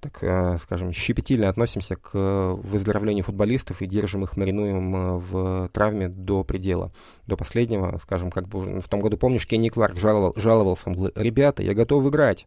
так 0.00 0.22
э, 0.22 0.58
скажем, 0.62 0.92
щепетильно 0.92 1.48
относимся 1.48 1.96
к 1.96 2.10
выздоровлению 2.14 3.24
футболистов 3.24 3.82
и 3.82 3.86
держим 3.86 4.24
их, 4.24 4.36
маринуем 4.36 4.96
э, 4.96 5.18
в 5.18 5.68
травме 5.72 6.08
до 6.08 6.42
предела, 6.42 6.92
до 7.26 7.36
последнего, 7.36 7.98
скажем, 8.02 8.30
как 8.30 8.48
бы 8.48 8.80
в 8.80 8.88
том 8.88 9.00
году, 9.00 9.16
помнишь, 9.16 9.46
Кенни 9.46 9.68
Кларк 9.68 9.96
жаловал, 9.96 10.32
жаловался, 10.36 10.90
говорил, 10.90 11.12
ребята, 11.14 11.62
я 11.62 11.74
готов 11.74 12.06
играть, 12.06 12.46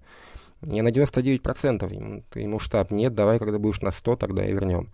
я 0.62 0.84
на 0.84 0.90
99%, 0.90 1.94
ему, 1.94 2.24
ему 2.36 2.60
штаб, 2.60 2.92
нет, 2.92 3.14
давай, 3.14 3.40
когда 3.40 3.60
будешь 3.60 3.82
на 3.82 3.92
100, 3.92 4.16
тогда 4.16 4.46
и 4.46 4.52
вернем. 4.52 4.92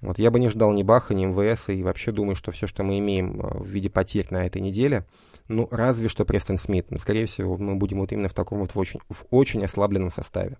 Вот 0.00 0.18
я 0.18 0.30
бы 0.30 0.38
не 0.38 0.48
ждал 0.48 0.72
ни 0.72 0.84
Баха, 0.84 1.12
ни 1.12 1.24
МВС, 1.24 1.70
и 1.70 1.82
вообще 1.82 2.12
думаю, 2.12 2.36
что 2.36 2.52
все, 2.52 2.66
что 2.66 2.84
мы 2.84 2.98
имеем 2.98 3.40
э, 3.40 3.58
в 3.58 3.66
виде 3.66 3.90
потерь 3.90 4.26
на 4.30 4.46
этой 4.46 4.62
неделе, 4.62 5.06
ну, 5.48 5.66
разве 5.70 6.08
что 6.08 6.24
Престон 6.24 6.58
Смит, 6.58 6.90
но, 6.90 6.98
скорее 6.98 7.26
всего, 7.26 7.56
мы 7.56 7.76
будем 7.76 7.98
вот 8.00 8.12
именно 8.12 8.28
в 8.28 8.34
таком 8.34 8.60
вот 8.60 8.74
в 8.74 8.78
очень, 8.78 9.00
в 9.08 9.24
очень 9.30 9.64
ослабленном 9.64 10.10
составе. 10.10 10.58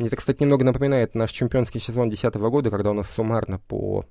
Мне 0.00 0.06
это, 0.06 0.16
кстати, 0.16 0.40
немного 0.40 0.64
напоминает 0.64 1.14
наш 1.14 1.30
чемпионский 1.30 1.78
сезон 1.78 2.08
2010 2.08 2.40
года, 2.50 2.70
когда 2.70 2.90
у 2.90 2.94
нас 2.94 3.10
суммарно 3.10 3.58
по 3.58 4.06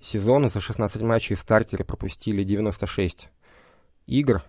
сезону 0.00 0.48
за 0.48 0.62
16 0.62 1.02
матчей 1.02 1.36
стартеры 1.36 1.84
пропустили 1.84 2.44
96 2.44 3.28
игр. 4.06 4.42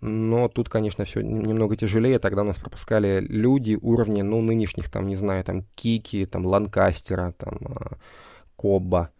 Но 0.00 0.48
тут, 0.48 0.70
конечно, 0.70 1.04
все 1.04 1.20
немного 1.20 1.76
тяжелее. 1.76 2.18
Тогда 2.20 2.40
у 2.40 2.46
нас 2.46 2.56
пропускали 2.56 3.20
люди 3.20 3.78
уровня, 3.82 4.24
ну, 4.24 4.40
нынешних, 4.40 4.90
там, 4.90 5.08
не 5.08 5.14
знаю, 5.14 5.44
там, 5.44 5.66
Кики, 5.74 6.24
там, 6.24 6.46
Ланкастера, 6.46 7.32
там, 7.36 7.58
а, 7.66 7.98
Кобба. 8.56 9.10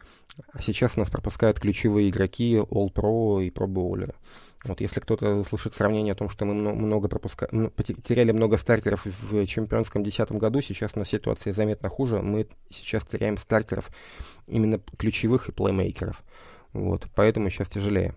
А 0.55 0.63
сейчас 0.63 0.93
у 0.97 1.01
нас 1.01 1.11
пропускают 1.11 1.61
ключевые 1.61 2.09
игроки 2.09 2.57
All-Pro 2.57 3.45
и 3.45 3.51
Pro 3.51 3.67
Bowler. 3.67 4.15
Вот 4.64 4.81
если 4.81 5.00
кто-то 5.00 5.35
услышит 5.35 5.74
сравнение 5.74 6.12
о 6.12 6.16
том, 6.16 6.31
что 6.31 6.46
мы 6.46 6.55
много 6.55 7.09
пропуска... 7.09 7.46
потеряли 7.77 8.33
много 8.33 8.57
стартеров 8.57 9.05
в 9.05 9.46
чемпионском 9.46 10.03
2010 10.03 10.33
году, 10.38 10.62
сейчас 10.62 10.92
у 10.94 11.00
нас 11.00 11.09
ситуация 11.09 11.53
заметно 11.53 11.90
хуже. 11.90 12.22
Мы 12.22 12.48
сейчас 12.70 13.05
теряем 13.05 13.37
стартеров 13.37 13.90
именно 14.46 14.81
ключевых 14.96 15.48
и 15.48 15.53
плеймейкеров. 15.53 16.22
Вот, 16.72 17.07
поэтому 17.14 17.50
сейчас 17.50 17.68
тяжелее. 17.68 18.14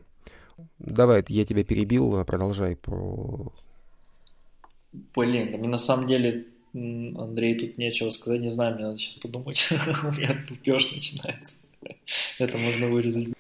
Давай, 0.80 1.24
я 1.28 1.46
тебя 1.46 1.64
перебил, 1.64 2.24
продолжай 2.26 2.76
про... 2.76 3.52
Блин, 5.16 5.58
мне 5.60 5.68
на 5.68 5.78
самом 5.78 6.08
деле, 6.08 6.48
Андрей, 6.74 7.60
тут 7.60 7.78
нечего 7.78 8.10
сказать, 8.10 8.42
не 8.42 8.50
знаю, 8.50 8.76
мне 8.76 8.86
надо 8.86 8.98
сейчас 8.98 9.18
подумать. 9.20 9.68
У 9.72 10.12
меня 10.12 10.44
тупеж 10.48 10.92
начинается. 10.94 11.58
Это 12.40 12.58
можно 12.58 12.88
вырезать. 12.88 13.37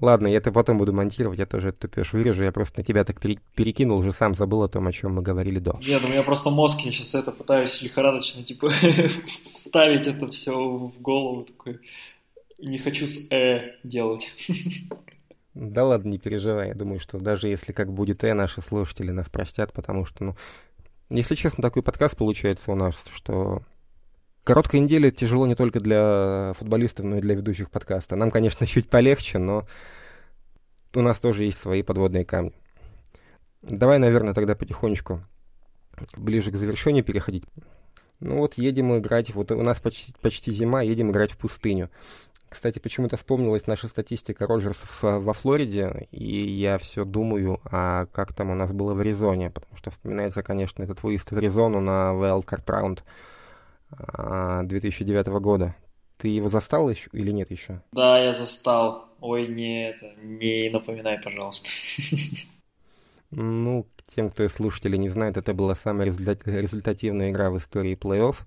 Ладно, 0.00 0.28
я 0.28 0.38
это 0.38 0.52
потом 0.52 0.78
буду 0.78 0.92
монтировать, 0.92 1.38
я 1.38 1.46
тоже 1.46 1.70
это 1.70 1.80
тупешь 1.80 2.12
вырежу. 2.12 2.44
Я 2.44 2.52
просто 2.52 2.80
на 2.80 2.84
тебя 2.84 3.04
так 3.04 3.20
перекинул, 3.20 3.98
уже 3.98 4.12
сам 4.12 4.34
забыл 4.34 4.62
о 4.62 4.68
том, 4.68 4.86
о 4.86 4.92
чем 4.92 5.14
мы 5.14 5.22
говорили 5.22 5.58
до. 5.58 5.78
Нет, 5.86 6.04
у 6.04 6.08
меня 6.08 6.22
просто 6.22 6.50
мозг, 6.50 6.80
я 6.80 6.92
сейчас 6.92 7.14
это 7.14 7.32
пытаюсь 7.32 7.82
лихорадочно, 7.82 8.42
типа, 8.42 8.70
вставить 9.54 10.06
это 10.06 10.28
все 10.28 10.52
в 10.52 11.00
голову, 11.00 11.44
такой, 11.44 11.80
не 12.58 12.78
хочу 12.78 13.06
с 13.06 13.30
«э» 13.30 13.76
делать. 13.82 14.32
Да 15.52 15.84
ладно, 15.84 16.10
не 16.10 16.18
переживай. 16.18 16.68
Я 16.68 16.74
думаю, 16.74 17.00
что 17.00 17.18
даже 17.18 17.48
если 17.48 17.72
как 17.72 17.92
будет 17.92 18.22
«э», 18.22 18.34
наши 18.34 18.62
слушатели 18.62 19.10
нас 19.10 19.28
простят, 19.28 19.72
потому 19.72 20.04
что, 20.04 20.22
ну, 20.24 20.36
если 21.10 21.34
честно, 21.34 21.60
такой 21.60 21.82
подкаст 21.82 22.16
получается 22.16 22.70
у 22.70 22.76
нас, 22.76 23.02
что 23.12 23.62
Короткая 24.50 24.80
неделя 24.80 25.12
тяжело 25.12 25.46
не 25.46 25.54
только 25.54 25.78
для 25.78 26.54
футболистов, 26.58 27.04
но 27.04 27.18
и 27.18 27.20
для 27.20 27.36
ведущих 27.36 27.70
подкаста. 27.70 28.16
Нам, 28.16 28.32
конечно, 28.32 28.66
чуть 28.66 28.88
полегче, 28.90 29.38
но 29.38 29.64
у 30.92 31.02
нас 31.02 31.20
тоже 31.20 31.44
есть 31.44 31.60
свои 31.60 31.84
подводные 31.84 32.24
камни. 32.24 32.52
Давай, 33.62 34.00
наверное, 34.00 34.34
тогда 34.34 34.56
потихонечку 34.56 35.22
ближе 36.16 36.50
к 36.50 36.56
завершению 36.56 37.04
переходить. 37.04 37.44
Ну 38.18 38.38
вот 38.38 38.54
едем 38.58 38.98
играть, 38.98 39.32
вот 39.32 39.52
у 39.52 39.62
нас 39.62 39.78
почти, 39.78 40.12
почти 40.20 40.50
зима, 40.50 40.82
едем 40.82 41.12
играть 41.12 41.30
в 41.30 41.38
пустыню. 41.38 41.88
Кстати, 42.48 42.80
почему-то 42.80 43.16
вспомнилась 43.18 43.68
наша 43.68 43.86
статистика 43.86 44.48
Роджерсов 44.48 45.04
э, 45.04 45.18
во 45.18 45.32
Флориде, 45.32 46.08
и 46.10 46.26
я 46.26 46.78
все 46.78 47.04
думаю, 47.04 47.60
а 47.66 48.06
как 48.06 48.34
там 48.34 48.50
у 48.50 48.56
нас 48.56 48.72
было 48.72 48.94
в 48.94 48.98
Аризоне, 48.98 49.50
потому 49.50 49.76
что 49.76 49.92
вспоминается, 49.92 50.42
конечно, 50.42 50.82
этот 50.82 51.04
выезд 51.04 51.30
в 51.30 51.36
Аризону 51.36 51.80
на 51.80 52.10
Wildcard 52.14 52.64
Round– 52.64 52.98
2009 53.90 55.28
а, 55.28 55.40
года. 55.40 55.76
Ты 56.16 56.28
его 56.28 56.48
застал 56.48 56.90
еще 56.90 57.08
или 57.12 57.30
нет 57.30 57.50
еще? 57.50 57.82
Да, 57.92 58.18
я 58.18 58.32
застал. 58.32 59.08
Ой, 59.20 59.46
нет, 59.48 60.02
не 60.22 60.70
напоминай, 60.70 61.20
пожалуйста. 61.20 61.68
Ну, 63.32 63.86
тем, 64.16 64.28
кто 64.28 64.42
из 64.42 64.52
слушателей 64.52 64.98
не 64.98 65.08
знает, 65.08 65.36
это 65.36 65.54
была 65.54 65.76
самая 65.76 66.08
результативная 66.08 67.30
игра 67.30 67.50
в 67.50 67.58
истории 67.58 67.94
плей-офф. 67.96 68.38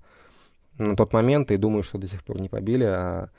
На 0.77 0.97
тот 0.97 1.13
момент, 1.13 1.51
и 1.51 1.58
думаю, 1.58 1.84
что 1.84 1.97
до 1.97 2.08
сих 2.08 2.21
пор 2.21 2.41
не 2.41 2.49
побили, 2.49 2.84
а 2.84 3.29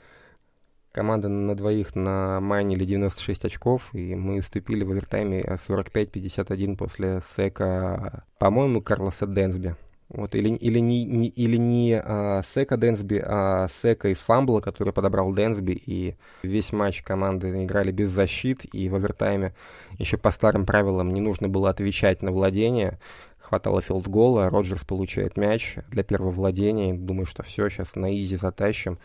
команда 0.91 1.27
на 1.27 1.55
двоих 1.55 1.93
на 1.93 2.39
майнили 2.39 2.85
96 2.85 3.45
очков, 3.45 3.93
и 3.93 4.15
мы 4.15 4.39
уступили 4.39 4.83
в 4.83 4.91
овертайме 4.91 5.41
45-51 5.41 6.77
после 6.77 7.21
сека, 7.21 8.23
по-моему, 8.39 8.81
Карлоса 8.81 9.27
Денсби. 9.27 9.75
Вот, 10.07 10.35
или, 10.35 10.49
или 10.49 10.79
не, 10.79 11.03
не, 11.03 11.29
или 11.29 11.57
не 11.57 11.99
а, 11.99 12.43
sack 12.43 12.70
а 12.70 12.77
Дэнсби, 12.77 13.23
а 13.25 13.67
sack 13.67 14.01
а 14.01 14.09
и 14.09 14.13
fumble 14.13 14.48
а, 14.48 14.59
который 14.59 14.93
подобрал 14.93 15.33
Дэнсби, 15.33 15.71
и 15.71 16.15
весь 16.43 16.71
матч 16.71 17.01
команды 17.01 17.63
играли 17.63 17.91
без 17.91 18.11
защит, 18.11 18.65
и 18.71 18.87
в 18.87 18.95
овертайме 18.95 19.55
еще 19.97 20.17
по 20.17 20.29
старым 20.29 20.67
правилам 20.67 21.11
не 21.11 21.21
нужно 21.21 21.49
было 21.49 21.71
отвечать 21.71 22.21
на 22.21 22.31
владение, 22.31 22.99
хватало 23.39 23.81
field 23.81 24.12
goal 24.12 24.37
а, 24.37 24.49
Роджерс 24.51 24.83
получает 24.85 25.37
мяч 25.37 25.75
для 25.89 26.03
первого 26.03 26.31
владения, 26.31 26.93
думаю, 26.93 27.25
что 27.25 27.41
все, 27.41 27.67
сейчас 27.69 27.95
на 27.95 28.15
easy 28.15 28.37
затащим, 28.37 28.99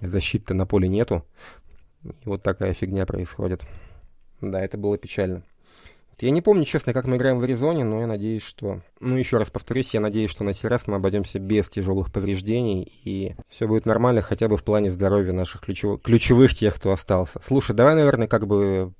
защиты 0.00 0.54
на 0.54 0.64
поле 0.64 0.88
нету, 0.88 1.24
и 2.04 2.12
вот 2.24 2.44
такая 2.44 2.72
фигня 2.72 3.04
происходит. 3.04 3.62
Да, 4.40 4.60
это 4.60 4.78
было 4.78 4.96
печально. 4.96 5.42
Я 6.20 6.30
не 6.30 6.42
помню, 6.42 6.64
честно, 6.64 6.92
как 6.92 7.06
мы 7.06 7.16
играем 7.16 7.38
в 7.38 7.42
Аризоне, 7.42 7.82
но 7.84 8.00
я 8.00 8.06
надеюсь, 8.06 8.42
что... 8.42 8.82
Ну, 9.00 9.16
еще 9.16 9.38
раз 9.38 9.50
повторюсь, 9.50 9.94
я 9.94 10.00
надеюсь, 10.00 10.30
что 10.30 10.44
на 10.44 10.52
сей 10.52 10.68
раз 10.68 10.86
мы 10.86 10.96
обойдемся 10.96 11.38
без 11.38 11.68
тяжелых 11.70 12.12
повреждений, 12.12 12.82
и 13.04 13.34
все 13.48 13.66
будет 13.66 13.86
нормально 13.86 14.20
хотя 14.20 14.46
бы 14.48 14.58
в 14.58 14.62
плане 14.62 14.90
здоровья 14.90 15.32
наших 15.32 15.62
ключевых, 15.62 16.02
ключевых 16.02 16.54
тех, 16.54 16.76
кто 16.76 16.92
остался. 16.92 17.40
Слушай, 17.42 17.74
давай, 17.74 17.94
наверное, 17.94 18.28
как 18.28 18.46
бы 18.46 18.92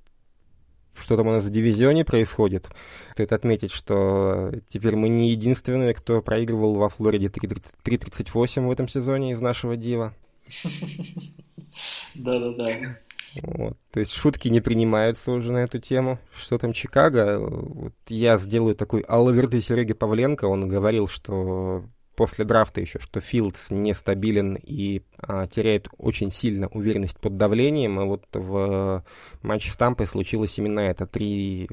что 0.95 1.17
там 1.17 1.29
у 1.29 1.33
нас 1.33 1.45
в 1.45 1.51
дивизионе 1.51 2.05
происходит. 2.05 2.69
Стоит 3.13 3.33
отметить, 3.33 3.73
что 3.73 4.53
теперь 4.69 4.97
мы 4.97 5.09
не 5.09 5.31
единственные, 5.31 5.95
кто 5.95 6.21
проигрывал 6.23 6.75
во 6.75 6.89
Флориде 6.89 7.27
3.38 7.27 8.67
в 8.67 8.71
этом 8.71 8.89
сезоне 8.89 9.33
из 9.33 9.41
нашего 9.41 9.77
дива. 9.77 10.15
Да-да-да. 12.15 12.99
Вот. 13.43 13.77
То 13.93 14.01
есть 14.01 14.13
шутки 14.13 14.49
не 14.49 14.61
принимаются 14.61 15.31
уже 15.33 15.53
на 15.53 15.59
эту 15.59 15.79
тему. 15.79 16.19
Что 16.33 16.59
там 16.59 16.73
Чикаго? 16.73 17.39
Вот 17.39 17.95
я 18.09 18.37
сделаю 18.37 18.75
такой 18.75 19.03
алаверды 19.03 19.61
Сереги 19.61 19.93
Павленко. 19.93 20.47
Он 20.47 20.69
говорил, 20.69 21.07
что 21.09 21.85
после 22.17 22.45
драфта 22.45 22.81
еще, 22.81 22.99
что 22.99 23.21
Филдс 23.21 23.71
нестабилен 23.71 24.59
и 24.63 25.03
а, 25.19 25.47
теряет 25.47 25.89
очень 25.97 26.31
сильно 26.31 26.69
уверенность 26.69 27.19
под 27.19 27.37
давлением. 27.37 28.01
И 28.01 28.05
вот 28.05 28.25
в 28.33 29.05
матче 29.43 29.71
с 29.71 29.77
Тампой 29.77 30.07
случилось 30.07 30.59
именно 30.59 30.81
это. 30.81 31.07
Три 31.07 31.69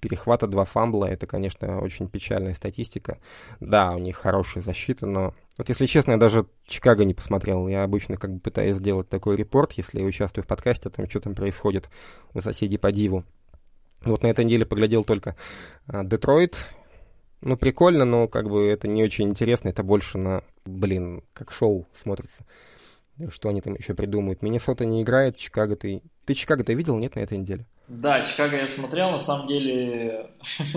перехвата, 0.00 0.46
два 0.46 0.64
фамбла. 0.64 1.06
Это, 1.06 1.26
конечно, 1.26 1.80
очень 1.80 2.08
печальная 2.08 2.54
статистика. 2.54 3.18
Да, 3.60 3.92
у 3.92 3.98
них 3.98 4.16
хорошая 4.16 4.62
защита, 4.62 5.06
но... 5.06 5.34
Вот 5.60 5.68
если 5.68 5.84
честно, 5.84 6.12
я 6.12 6.16
даже 6.16 6.46
Чикаго 6.66 7.04
не 7.04 7.12
посмотрел. 7.12 7.68
Я 7.68 7.82
обычно 7.84 8.16
как 8.16 8.32
бы 8.32 8.40
пытаюсь 8.40 8.76
сделать 8.76 9.10
такой 9.10 9.36
репорт, 9.36 9.72
если 9.72 10.00
я 10.00 10.06
участвую 10.06 10.42
в 10.42 10.46
подкасте, 10.46 10.88
там 10.88 11.06
что 11.06 11.20
там 11.20 11.34
происходит 11.34 11.90
у 12.32 12.40
соседей 12.40 12.78
по 12.78 12.90
диву. 12.90 13.24
Вот 14.00 14.22
на 14.22 14.28
этой 14.28 14.46
неделе 14.46 14.64
поглядел 14.64 15.04
только 15.04 15.36
а, 15.86 16.02
Детройт. 16.02 16.64
Ну, 17.42 17.58
прикольно, 17.58 18.06
но 18.06 18.26
как 18.26 18.48
бы 18.48 18.68
это 18.68 18.88
не 18.88 19.04
очень 19.04 19.28
интересно. 19.28 19.68
Это 19.68 19.82
больше 19.82 20.16
на, 20.16 20.44
блин, 20.64 21.24
как 21.34 21.52
шоу 21.52 21.86
смотрится. 21.92 22.46
Что 23.28 23.50
они 23.50 23.60
там 23.60 23.74
еще 23.74 23.92
придумают. 23.92 24.40
Миннесота 24.40 24.86
не 24.86 25.02
играет, 25.02 25.36
Чикаго 25.36 25.76
ты... 25.76 26.00
Ты 26.24 26.32
Чикаго-то 26.32 26.72
видел, 26.72 26.96
нет, 26.96 27.16
на 27.16 27.20
этой 27.20 27.36
неделе? 27.36 27.66
Да, 27.86 28.24
Чикаго 28.24 28.56
я 28.56 28.66
смотрел, 28.66 29.10
на 29.10 29.18
самом 29.18 29.46
деле, 29.46 30.30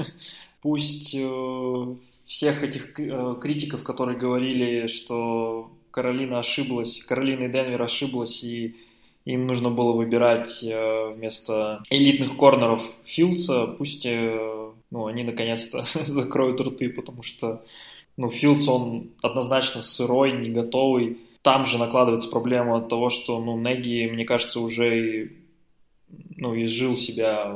пусть 0.61 1.15
э, 1.15 1.95
всех 2.33 2.63
этих 2.63 2.99
э, 2.99 3.35
критиков, 3.39 3.83
которые 3.83 4.17
говорили, 4.17 4.87
что 4.87 5.71
Каролина 5.91 6.39
ошиблась, 6.39 6.99
Каролина 7.07 7.43
и 7.43 7.51
Денвер 7.51 7.79
ошиблась, 7.79 8.43
и 8.43 8.75
им 9.23 9.45
нужно 9.45 9.69
было 9.69 9.91
выбирать 9.91 10.63
э, 10.63 11.13
вместо 11.13 11.83
элитных 11.91 12.35
корнеров 12.35 12.81
Филдса, 13.03 13.67
пусть 13.77 14.05
ну, 14.05 15.05
они 15.05 15.23
наконец-то 15.23 15.83
закроют 16.03 16.59
рты, 16.59 16.89
потому 16.89 17.21
что 17.21 17.63
ну, 18.17 18.31
Филдс, 18.31 18.67
он 18.67 19.11
однозначно 19.21 19.83
сырой, 19.83 20.31
не 20.31 20.49
готовый. 20.49 21.19
Там 21.43 21.67
же 21.67 21.77
накладывается 21.77 22.31
проблема 22.31 22.77
от 22.77 22.89
того, 22.89 23.11
что 23.11 23.39
ну, 23.39 23.59
Неги, 23.59 24.09
мне 24.11 24.25
кажется, 24.25 24.59
уже 24.59 25.33
ну, 26.35 26.55
изжил 26.63 26.97
себя 26.97 27.53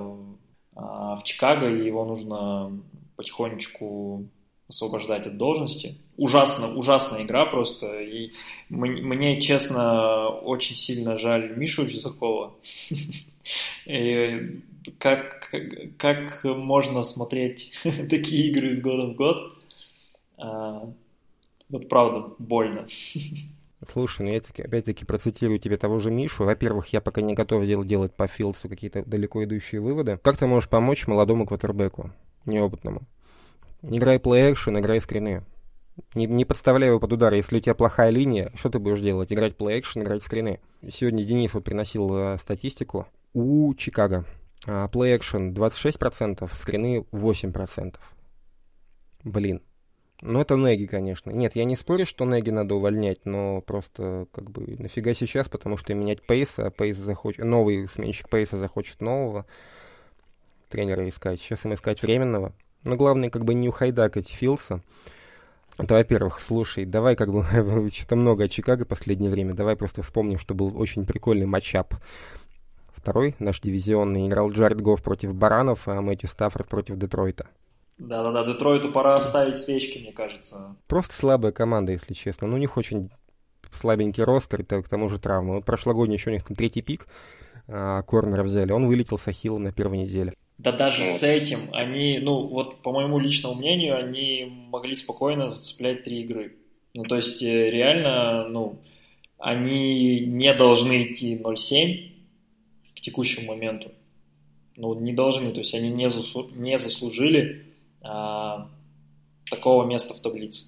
в 0.73 1.21
Чикаго, 1.23 1.67
и 1.67 1.85
его 1.85 2.05
нужно 2.05 2.79
потихонечку 3.15 4.27
освобождать 4.67 5.25
от 5.27 5.37
должности. 5.37 5.95
Ужасно, 6.17 6.75
ужасная 6.75 7.23
игра 7.23 7.45
просто. 7.45 7.99
И 7.99 8.31
мне, 8.69 9.39
честно, 9.39 10.29
очень 10.29 10.75
сильно 10.75 11.15
жаль 11.15 11.55
Мишу 11.57 11.87
Чесакова. 11.87 12.53
Как, 14.99 15.53
как 15.97 16.45
можно 16.45 17.03
смотреть 17.03 17.73
такие 17.83 18.49
игры 18.49 18.69
из 18.69 18.81
года 18.81 19.07
в 19.07 19.15
год? 19.15 19.53
А, 20.37 20.89
вот 21.67 21.89
правда, 21.89 22.33
больно. 22.39 22.87
Слушай, 23.91 24.21
ну 24.21 24.31
я 24.31 24.37
опять-таки 24.39 25.05
процитирую 25.05 25.59
тебе 25.59 25.77
того 25.77 25.99
же 25.99 26.09
Мишу. 26.09 26.45
Во-первых, 26.45 26.87
я 26.93 27.01
пока 27.01 27.21
не 27.21 27.33
готов 27.33 27.65
делать, 27.65 27.87
делать 27.87 28.13
по 28.13 28.27
Филдсу 28.27 28.69
какие-то 28.69 29.03
далеко 29.05 29.43
идущие 29.43 29.81
выводы. 29.81 30.19
Как 30.23 30.37
ты 30.37 30.47
можешь 30.47 30.69
помочь 30.69 31.05
молодому 31.05 31.45
квотербеку, 31.45 32.11
неопытному? 32.45 33.01
Играй 33.89 34.17
плей-экшен, 34.19 34.79
играй 34.79 34.99
скрины. 34.99 35.43
Не, 36.13 36.25
не 36.25 36.45
подставляй 36.45 36.89
его 36.89 36.99
под 36.99 37.13
удар. 37.13 37.33
Если 37.33 37.57
у 37.57 37.59
тебя 37.59 37.73
плохая 37.73 38.09
линия, 38.09 38.51
что 38.55 38.69
ты 38.69 38.79
будешь 38.79 38.99
делать? 38.99 39.31
Играть 39.31 39.55
плей-экшен, 39.57 40.03
играть 40.03 40.23
скрины. 40.23 40.59
Сегодня 40.89 41.23
Денис 41.23 41.53
вот 41.53 41.63
приносил 41.63 42.13
э, 42.15 42.37
статистику 42.37 43.07
у 43.33 43.73
Чикаго. 43.75 44.25
А, 44.65 44.87
плей-экшен 44.87 45.53
26%, 45.53 46.49
скрины 46.53 47.05
8%. 47.11 47.95
Блин. 49.23 49.61
Ну, 50.21 50.41
это 50.41 50.55
Неги, 50.55 50.85
конечно. 50.87 51.29
Нет, 51.29 51.55
я 51.55 51.63
не 51.63 51.75
спорю, 51.75 52.05
что 52.05 52.25
Неги 52.25 52.49
надо 52.49 52.75
увольнять, 52.75 53.25
но 53.25 53.61
просто, 53.61 54.27
как 54.31 54.49
бы, 54.49 54.75
нафига 54.79 55.13
сейчас, 55.13 55.47
потому 55.47 55.77
что 55.77 55.93
менять 55.93 56.25
Пейса, 56.25 56.67
а 56.67 56.71
Пейс 56.71 56.97
захочет... 56.97 57.45
Новый 57.45 57.87
сменщик 57.87 58.27
Пейса 58.27 58.57
захочет 58.57 58.99
нового 58.99 59.45
тренера 60.69 61.07
искать. 61.07 61.39
Сейчас 61.39 61.65
им 61.65 61.73
искать 61.73 62.01
временного. 62.01 62.53
Но 62.83 62.95
главное, 62.95 63.29
как 63.29 63.45
бы 63.45 63.53
не 63.53 63.69
ухайдакать 63.69 64.29
Филса. 64.29 64.81
Это, 65.77 65.93
во-первых, 65.93 66.39
слушай, 66.39 66.85
давай 66.85 67.15
как 67.15 67.31
бы, 67.31 67.43
что-то 67.93 68.15
много 68.15 68.45
о 68.45 68.49
Чикаго 68.49 68.85
в 68.85 68.87
последнее 68.87 69.29
время, 69.29 69.53
давай 69.53 69.75
просто 69.75 70.01
вспомним, 70.01 70.39
что 70.39 70.55
был 70.55 70.79
очень 70.79 71.05
прикольный 71.05 71.45
матчап. 71.45 71.93
Второй, 72.93 73.35
наш 73.39 73.61
дивизионный, 73.61 74.27
играл 74.27 74.51
Джаред 74.51 74.81
Гофф 74.81 75.03
против 75.03 75.35
Баранов, 75.35 75.87
а 75.87 76.01
Мэтью 76.01 76.27
Стаффорд 76.27 76.67
против 76.67 76.97
Детройта. 76.97 77.47
Да-да-да, 77.99 78.43
Детройту 78.43 78.91
пора 78.91 79.19
ставить 79.21 79.57
свечки, 79.57 79.99
мне 79.99 80.11
кажется. 80.11 80.75
Просто 80.87 81.15
слабая 81.15 81.51
команда, 81.51 81.93
если 81.93 82.13
честно. 82.13 82.47
Ну, 82.47 82.55
у 82.55 82.59
них 82.59 82.77
очень 82.77 83.11
слабенький 83.71 84.23
ростер, 84.23 84.61
и 84.61 84.63
к 84.63 84.87
тому 84.87 85.09
же 85.09 85.19
травмы. 85.19 85.55
Вот 85.55 85.65
прошлогодний 85.65 86.17
еще 86.17 86.29
у 86.29 86.33
них 86.33 86.43
там 86.43 86.55
третий 86.55 86.81
пик, 86.81 87.07
а, 87.67 88.01
корнера 88.03 88.43
взяли, 88.43 88.71
он 88.71 88.87
вылетел 88.87 89.17
с 89.17 89.27
Ахиллом 89.27 89.63
на 89.63 89.71
первой 89.71 89.99
неделе. 89.99 90.33
Да 90.57 90.71
даже 90.71 91.05
с 91.05 91.21
этим 91.21 91.69
они, 91.71 92.19
ну 92.19 92.47
вот 92.47 92.81
по 92.81 92.91
моему 92.91 93.19
личному 93.19 93.55
мнению, 93.55 93.97
они 93.97 94.51
могли 94.69 94.95
спокойно 94.95 95.49
зацеплять 95.49 96.03
три 96.03 96.21
игры. 96.21 96.57
Ну 96.93 97.03
то 97.03 97.15
есть 97.15 97.43
э, 97.43 97.69
реально, 97.69 98.47
ну, 98.47 98.79
они 99.37 100.21
не 100.21 100.53
должны 100.53 101.11
идти 101.11 101.35
0-7 101.35 102.11
к 102.95 103.01
текущему 103.01 103.47
моменту. 103.53 103.91
Ну, 104.75 104.93
не 104.99 105.13
должны, 105.13 105.51
то 105.51 105.59
есть 105.59 105.73
они 105.73 105.89
не, 105.89 106.07
засу- 106.07 106.51
не 106.55 106.77
заслужили 106.77 107.73
а, 108.01 108.69
такого 109.49 109.85
места 109.85 110.13
в 110.13 110.19
таблице, 110.19 110.65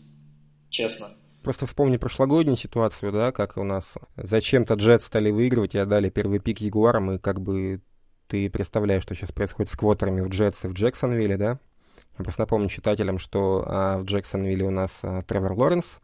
честно. 0.70 1.10
Просто 1.44 1.68
вспомни 1.68 1.98
прошлогоднюю 1.98 2.58
ситуацию, 2.58 3.12
да, 3.12 3.32
как 3.32 3.58
у 3.58 3.64
нас 3.64 3.94
зачем-то 4.18 4.74
Джет 4.74 5.04
стали 5.04 5.30
выигрывать 5.30 5.76
и 5.76 5.78
отдали 5.78 6.10
первый 6.10 6.40
пик 6.40 6.60
Ягуарам, 6.60 7.12
и 7.12 7.20
как 7.20 7.40
бы 7.40 7.82
ты 8.30 8.50
представляешь, 8.50 9.04
что 9.04 9.16
сейчас 9.16 9.32
происходит 9.32 9.72
с 9.72 9.76
квотерами 9.76 10.22
в 10.22 10.30
Джетс 10.30 10.64
и 10.64 10.68
в 10.68 10.74
Джексонвилле, 10.74 11.36
да? 11.36 11.60
Я 12.18 12.24
просто 12.24 12.42
напомню 12.42 12.70
читателям, 12.70 13.18
что 13.18 13.64
а, 13.66 13.98
в 13.98 14.04
Джексонвилле 14.04 14.66
у 14.66 14.70
нас 14.70 14.92
а, 15.02 15.24
Тревор 15.24 15.54
Лоренс, 15.54 16.00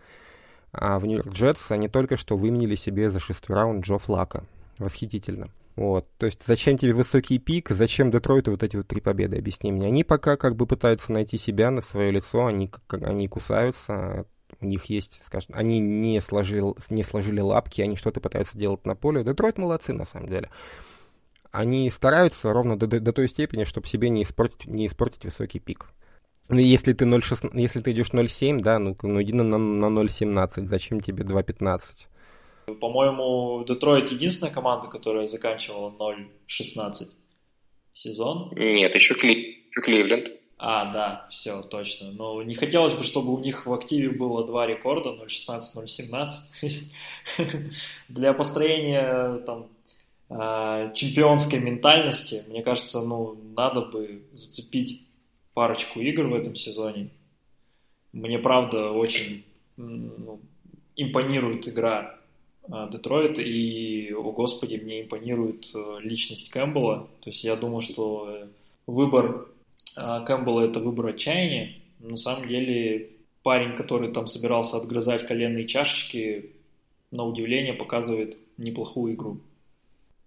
а 0.71 0.97
в 0.97 1.05
Нью-Йорк 1.05 1.31
Джетс 1.31 1.71
они 1.71 1.87
только 1.87 2.17
что 2.17 2.35
выменили 2.35 2.75
себе 2.75 3.09
за 3.11 3.19
шестой 3.19 3.55
раунд 3.55 3.85
Джо 3.85 3.99
Флака. 3.99 4.43
Восхитительно. 4.79 5.49
Вот, 5.75 6.07
то 6.17 6.25
есть 6.25 6.41
зачем 6.45 6.77
тебе 6.77 6.93
высокий 6.93 7.37
пик, 7.37 7.69
зачем 7.69 8.09
Детройту 8.09 8.51
вот 8.51 8.63
эти 8.63 8.77
вот 8.77 8.87
три 8.87 9.01
победы, 9.01 9.37
объясни 9.37 9.71
мне. 9.71 9.87
Они 9.87 10.03
пока 10.03 10.35
как 10.35 10.55
бы 10.55 10.65
пытаются 10.65 11.11
найти 11.11 11.37
себя 11.37 11.69
на 11.69 11.81
свое 11.81 12.11
лицо, 12.11 12.45
они, 12.45 12.71
они 12.89 13.27
кусаются, 13.27 14.25
у 14.61 14.65
них 14.65 14.85
есть, 14.85 15.21
скажем, 15.25 15.51
они 15.53 15.79
не 15.79 16.21
сложили, 16.21 16.73
не 16.89 17.03
сложили 17.03 17.41
лапки, 17.41 17.81
они 17.81 17.97
что-то 17.97 18.21
пытаются 18.21 18.57
делать 18.57 18.85
на 18.85 18.95
поле. 18.95 19.23
Детройт 19.23 19.57
молодцы, 19.57 19.93
на 19.93 20.05
самом 20.05 20.29
деле 20.29 20.49
они 21.55 21.89
стараются 21.89 22.51
ровно 22.51 22.77
до, 22.77 22.87
до, 22.87 22.99
до 22.99 23.13
той 23.13 23.29
степени, 23.29 23.63
чтобы 23.63 23.87
себе 23.87 24.09
не 24.09 24.23
испортить, 24.23 24.67
не 24.67 24.87
испортить 24.87 25.23
высокий 25.25 25.59
пик. 25.59 25.87
Ну, 26.49 26.59
если 26.59 26.93
ты 26.93 27.05
0,6, 27.05 27.51
если 27.53 27.81
ты 27.81 27.91
идешь 27.91 28.11
0,7, 28.11 28.61
да, 28.61 28.77
ну, 28.77 28.95
ну 29.01 29.21
иди 29.21 29.33
на, 29.33 29.43
на, 29.43 29.57
на 29.57 29.99
0,17, 30.01 30.65
зачем 30.65 30.99
тебе 30.99 31.23
2,15? 31.23 32.77
По-моему, 32.79 33.63
Детройт 33.67 34.11
единственная 34.11 34.53
команда, 34.53 34.87
которая 34.87 35.27
заканчивала 35.27 35.89
0,16 35.89 37.07
сезон. 37.93 38.51
Нет, 38.55 38.93
еще, 38.93 39.15
Кли... 39.15 39.65
еще 39.69 39.81
Кливленд. 39.81 40.29
А, 40.57 40.91
да, 40.91 41.27
все, 41.29 41.61
точно. 41.61 42.11
Но 42.11 42.41
не 42.43 42.55
хотелось 42.55 42.93
бы, 42.93 43.03
чтобы 43.03 43.33
у 43.33 43.39
них 43.39 43.65
в 43.65 43.73
активе 43.73 44.09
было 44.09 44.45
два 44.45 44.65
рекорда, 44.65 45.09
0.16, 45.09 45.61
0.17. 45.83 47.71
Для 48.09 48.33
построения 48.33 49.39
там 49.45 49.67
чемпионской 50.29 51.59
ментальности, 51.59 52.43
мне 52.47 52.63
кажется, 52.63 53.01
ну, 53.01 53.37
надо 53.55 53.81
бы 53.81 54.23
зацепить 54.33 55.05
парочку 55.53 55.99
игр 56.01 56.27
в 56.27 56.35
этом 56.35 56.55
сезоне. 56.55 57.09
Мне, 58.11 58.39
правда, 58.39 58.91
очень 58.91 59.43
ну, 59.77 60.39
импонирует 60.95 61.67
игра 61.67 62.17
э, 62.67 62.89
Детройт, 62.91 63.39
и, 63.39 64.13
о 64.13 64.31
господи, 64.31 64.75
мне 64.75 65.01
импонирует 65.01 65.69
э, 65.73 65.97
личность 66.01 66.49
Кэмпбелла. 66.49 67.07
То 67.21 67.29
есть 67.29 67.43
я 67.43 67.55
думаю, 67.55 67.81
что 67.81 68.47
выбор 68.87 69.47
э, 69.97 70.23
Кэмпбелла– 70.25 70.61
это 70.61 70.79
выбор 70.79 71.07
отчаяния. 71.07 71.73
На 71.99 72.17
самом 72.17 72.47
деле 72.47 73.11
парень, 73.43 73.75
который 73.75 74.11
там 74.11 74.27
собирался 74.27 74.77
отгрызать 74.77 75.27
коленные 75.27 75.65
чашечки, 75.65 76.51
на 77.11 77.23
удивление 77.25 77.73
показывает 77.73 78.37
неплохую 78.57 79.13
игру. 79.13 79.39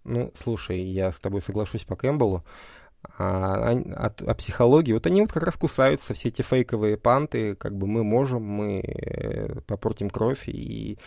Ну, 0.09 0.33
слушай, 0.43 0.81
я 0.81 1.13
с 1.13 1.21
тобой 1.21 1.43
соглашусь 1.43 1.85
по 1.85 1.95
Кэмпбеллу. 1.95 2.43
А, 3.03 3.73
а, 3.73 3.83
а, 3.95 4.13
а 4.27 4.35
психологии, 4.35 4.93
вот 4.93 5.07
они 5.07 5.21
вот 5.21 5.33
как 5.33 5.43
раз 5.43 5.55
кусаются, 5.55 6.15
все 6.15 6.29
эти 6.31 6.43
фейковые 6.43 6.97
панты, 6.97 7.55
как 7.55 7.77
бы 7.77 7.87
мы 7.87 8.03
можем, 8.03 8.43
мы 8.43 8.81
э, 8.81 9.61
попортим 9.67 10.11
кровь, 10.11 10.49
и 10.49 10.99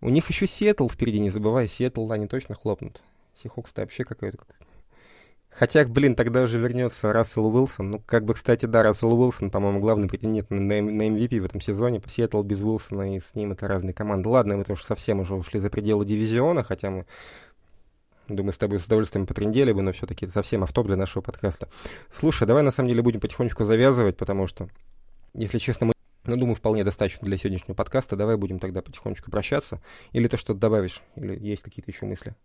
у 0.00 0.10
них 0.10 0.28
еще 0.28 0.46
Сиэтл 0.46 0.88
впереди, 0.88 1.18
не 1.18 1.30
забывай, 1.30 1.68
Сиэтл, 1.68 2.12
они 2.12 2.26
точно 2.26 2.54
хлопнут. 2.54 3.00
Сихокс-то 3.42 3.80
вообще 3.80 4.04
какой-то... 4.04 4.38
Хотя, 5.48 5.84
блин, 5.84 6.14
тогда 6.14 6.42
уже 6.42 6.58
вернется 6.58 7.12
Рассел 7.12 7.46
Уилсон. 7.46 7.90
Ну, 7.90 8.02
как 8.06 8.24
бы, 8.24 8.34
кстати, 8.34 8.66
да, 8.66 8.82
Рассел 8.84 9.12
Уилсон, 9.12 9.50
по-моему, 9.50 9.80
главный 9.80 10.08
претендент 10.08 10.48
на, 10.50 10.58
на 10.58 11.08
MVP 11.08 11.40
в 11.40 11.44
этом 11.44 11.60
сезоне. 11.60 12.00
Сиэтл 12.06 12.42
без 12.42 12.60
Уилсона 12.60 13.16
и 13.16 13.20
с 13.20 13.34
ним 13.34 13.52
это 13.52 13.66
разные 13.66 13.92
команды. 13.92 14.28
Ладно, 14.28 14.58
мы 14.58 14.64
тоже 14.64 14.84
совсем 14.84 15.20
уже 15.20 15.34
ушли 15.34 15.58
за 15.58 15.68
пределы 15.68 16.06
дивизиона, 16.06 16.62
хотя 16.62 16.90
мы 16.90 17.06
Думаю, 18.30 18.52
с 18.52 18.58
тобой 18.58 18.78
с 18.78 18.84
удовольствием 18.84 19.26
потрендели 19.26 19.72
бы, 19.72 19.82
но 19.82 19.92
все-таки 19.92 20.24
это 20.24 20.32
совсем 20.32 20.62
автоп 20.62 20.86
для 20.86 20.96
нашего 20.96 21.20
подкаста. 21.20 21.68
Слушай, 22.14 22.46
давай 22.46 22.62
на 22.62 22.70
самом 22.70 22.88
деле 22.88 23.02
будем 23.02 23.18
потихонечку 23.18 23.64
завязывать, 23.64 24.16
потому 24.16 24.46
что, 24.46 24.68
если 25.34 25.58
честно, 25.58 25.86
мы, 25.86 25.92
ну, 26.24 26.36
думаю, 26.36 26.54
вполне 26.54 26.84
достаточно 26.84 27.26
для 27.26 27.36
сегодняшнего 27.36 27.74
подкаста. 27.74 28.14
Давай 28.14 28.36
будем 28.36 28.60
тогда 28.60 28.82
потихонечку 28.82 29.32
прощаться. 29.32 29.82
Или 30.12 30.28
ты 30.28 30.36
что-то 30.36 30.60
добавишь? 30.60 31.02
Или 31.16 31.36
есть 31.44 31.62
какие-то 31.62 31.90
еще 31.90 32.06
мысли? 32.06 32.36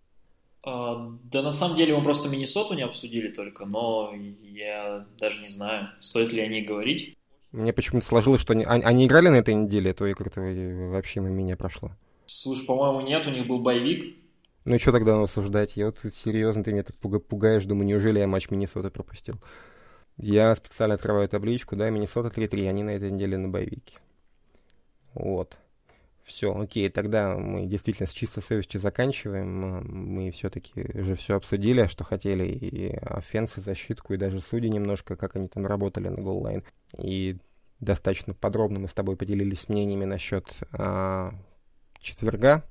А, 0.64 1.12
да 1.24 1.44
на 1.44 1.52
самом 1.52 1.78
деле 1.78 1.96
мы 1.96 2.04
просто 2.04 2.30
Миннесоту 2.30 2.74
не 2.74 2.82
обсудили 2.82 3.32
только, 3.32 3.66
но 3.66 4.12
я 4.42 5.06
даже 5.20 5.40
не 5.42 5.50
знаю, 5.50 5.90
стоит 6.00 6.34
ли 6.34 6.42
о 6.42 6.48
ней 6.48 6.66
говорить. 6.66 7.16
Мне 7.52 7.74
почему-то 7.74 8.08
сложилось, 8.08 8.42
что 8.42 8.54
они, 8.54 8.66
они 8.66 9.06
играли 9.06 9.30
на 9.30 9.36
этой 9.36 9.54
неделе, 9.54 9.94
то 9.94 10.08
и 10.08 10.16
как-то 10.16 10.42
вообще 10.42 11.20
мимо 11.20 11.36
меня 11.36 11.56
прошло. 11.56 11.92
Слушай, 12.26 12.66
по-моему, 12.66 13.02
нет, 13.02 13.28
у 13.28 13.30
них 13.30 13.46
был 13.46 13.60
боевик, 13.60 14.16
ну 14.66 14.76
и 14.76 14.80
что 14.80 14.92
тогда 14.92 15.22
обсуждать? 15.22 15.78
Я 15.78 15.86
вот 15.86 16.00
серьезно, 16.14 16.64
ты 16.64 16.72
меня 16.72 16.84
так 16.84 16.98
пугаешь, 16.98 17.66
думаю, 17.66 17.86
неужели 17.86 18.20
я 18.20 18.28
матч 18.28 18.50
Миннесоты 18.50 18.90
пропустил? 18.90 19.40
Я 20.18 20.56
специально 20.56 20.96
открываю 20.96 21.30
табличку, 21.30 21.76
да, 21.76 21.90
Миннесота 21.90 22.30
3-3, 22.30 22.70
они 22.70 22.84
на 22.84 22.92
этой 22.92 23.12
неделе 23.12 23.38
на 23.38 23.48
боевике. 23.48 24.00
Вот. 25.14 25.58
Все, 26.24 26.58
окей, 26.58 26.90
тогда 26.90 27.38
мы 27.38 27.68
действительно 27.68 28.08
с 28.08 28.12
чистой 28.12 28.42
совестью 28.42 28.82
заканчиваем. 28.82 29.48
Мы 29.86 30.32
все-таки 30.32 30.90
уже 30.96 31.14
все 31.14 31.36
обсудили, 31.36 31.86
что 31.86 32.04
хотели, 32.04 32.48
и 32.48 32.96
офенсы, 32.96 33.62
защитку, 33.62 34.14
и 34.14 34.18
даже 34.18 34.42
судьи 34.42 34.70
немножко, 34.70 35.16
как 35.16 35.36
они 35.36 35.48
там 35.48 35.68
работали 35.68 36.08
на 36.08 36.24
голлайн. 36.24 36.64
И 36.98 37.38
достаточно 37.80 38.34
подробно 38.34 38.80
мы 38.80 38.88
с 38.88 38.94
тобой 38.94 39.18
поделились 39.18 39.70
мнениями 39.70 40.06
насчет 40.06 40.46
а, 40.72 41.36
четверга, 42.00 42.64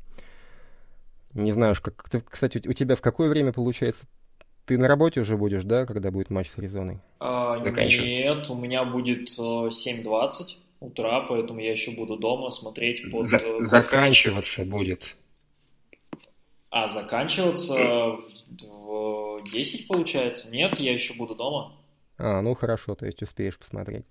не 1.35 1.53
знаю, 1.53 1.75
как, 1.81 2.25
кстати, 2.29 2.63
у 2.67 2.73
тебя 2.73 2.97
в 2.97 3.01
какое 3.01 3.29
время 3.29 3.53
получается 3.53 4.07
ты 4.67 4.79
на 4.79 4.89
работе 4.89 5.21
уже 5.21 5.37
будешь, 5.37 5.65
да, 5.65 5.85
когда 5.87 6.11
будет 6.11 6.31
матч 6.31 6.51
с 6.51 6.59
Аризоной? 6.59 7.01
А, 7.21 7.59
нет, 7.59 8.49
у 8.49 8.55
меня 8.55 8.85
будет 8.85 9.29
7.20 9.29 10.31
утра, 10.81 11.21
поэтому 11.29 11.61
я 11.61 11.73
еще 11.73 11.91
буду 11.93 12.17
дома 12.17 12.51
смотреть 12.51 13.11
под... 13.11 13.27
За 13.27 13.41
заканчиваться 13.61 14.65
будет. 14.65 15.17
А, 16.71 16.89
заканчиваться 16.89 18.17
в 18.49 19.43
10, 19.53 19.87
получается? 19.87 20.51
Нет, 20.51 20.79
я 20.79 20.93
еще 20.93 21.15
буду 21.15 21.35
дома. 21.35 21.77
А, 22.17 22.41
ну 22.41 22.55
хорошо, 22.55 22.95
то 22.95 23.07
есть 23.07 23.23
успеешь 23.23 23.59
посмотреть. 23.59 24.07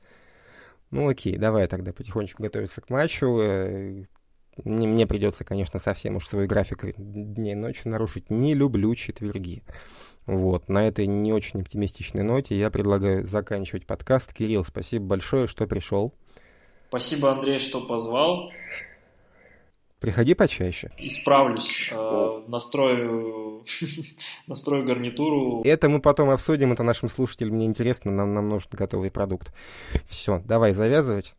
Ну 0.91 1.09
окей, 1.09 1.37
давай 1.37 1.67
тогда 1.67 1.93
потихонечку 1.93 2.43
готовиться 2.43 2.81
к 2.81 2.89
матчу. 2.89 4.05
Мне, 4.63 4.87
мне 4.87 5.07
придется, 5.07 5.43
конечно, 5.43 5.79
совсем 5.79 6.15
уж 6.15 6.27
свой 6.27 6.47
график 6.47 6.85
дней 6.97 7.53
и 7.53 7.55
ночи 7.55 7.87
нарушить. 7.87 8.29
Не 8.29 8.53
люблю 8.53 8.93
четверги. 8.95 9.63
Вот, 10.25 10.69
на 10.69 10.87
этой 10.87 11.05
не 11.05 11.33
очень 11.33 11.61
оптимистичной 11.61 12.23
ноте 12.23 12.57
я 12.57 12.69
предлагаю 12.69 13.25
заканчивать 13.25 13.85
подкаст. 13.85 14.33
Кирилл, 14.33 14.63
спасибо 14.63 15.05
большое, 15.05 15.47
что 15.47 15.67
пришел. 15.67 16.13
Спасибо, 16.87 17.31
Андрей, 17.31 17.59
что 17.59 17.81
позвал. 17.81 18.51
Приходи 19.99 20.33
почаще. 20.33 20.91
Исправлюсь. 20.97 21.89
Э, 21.91 22.43
настрою, 22.47 23.65
настрою 24.47 24.85
гарнитуру. 24.85 25.61
Это 25.63 25.89
мы 25.89 26.01
потом 26.01 26.29
обсудим, 26.29 26.73
это 26.73 26.83
нашим 26.83 27.09
слушателям 27.09 27.57
не 27.57 27.65
интересно, 27.65 28.11
нам, 28.11 28.33
нам 28.33 28.49
нужен 28.49 28.69
готовый 28.71 29.11
продукт. 29.11 29.53
Все, 30.05 30.41
давай 30.45 30.73
завязывать. 30.73 31.33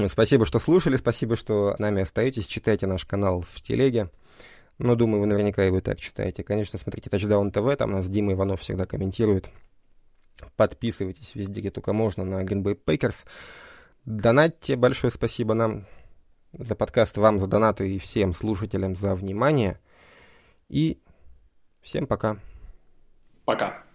Ну, 0.00 0.08
спасибо, 0.08 0.46
что 0.46 0.58
слушали, 0.58 0.96
спасибо, 0.96 1.36
что 1.36 1.76
нами 1.78 2.00
остаетесь. 2.00 2.46
Читайте 2.46 2.86
наш 2.86 3.04
канал 3.04 3.44
в 3.52 3.60
телеге. 3.60 4.08
Но 4.78 4.94
думаю, 4.94 5.20
вы 5.20 5.26
наверняка 5.26 5.66
и 5.66 5.70
вы 5.70 5.82
так 5.82 6.00
читаете. 6.00 6.42
Конечно, 6.42 6.78
смотрите 6.78 7.10
Touchdown 7.10 7.52
TV, 7.52 7.76
там 7.76 7.90
нас 7.90 8.08
Дима 8.08 8.32
Иванов 8.32 8.62
всегда 8.62 8.86
комментирует. 8.86 9.50
Подписывайтесь 10.56 11.34
везде, 11.34 11.60
где 11.60 11.70
только 11.70 11.92
можно, 11.92 12.24
на 12.24 12.42
Green 12.44 12.62
Bay 12.62 12.78
Packers. 12.82 13.26
Донатьте, 14.06 14.76
большое 14.76 15.10
спасибо 15.10 15.52
нам 15.52 15.84
за 16.54 16.74
подкаст, 16.74 17.18
вам 17.18 17.38
за 17.38 17.46
донаты 17.46 17.94
и 17.94 17.98
всем 17.98 18.32
слушателям 18.32 18.96
за 18.96 19.14
внимание. 19.14 19.78
И 20.70 20.98
всем 21.82 22.06
пока. 22.06 22.38
Пока. 23.44 23.89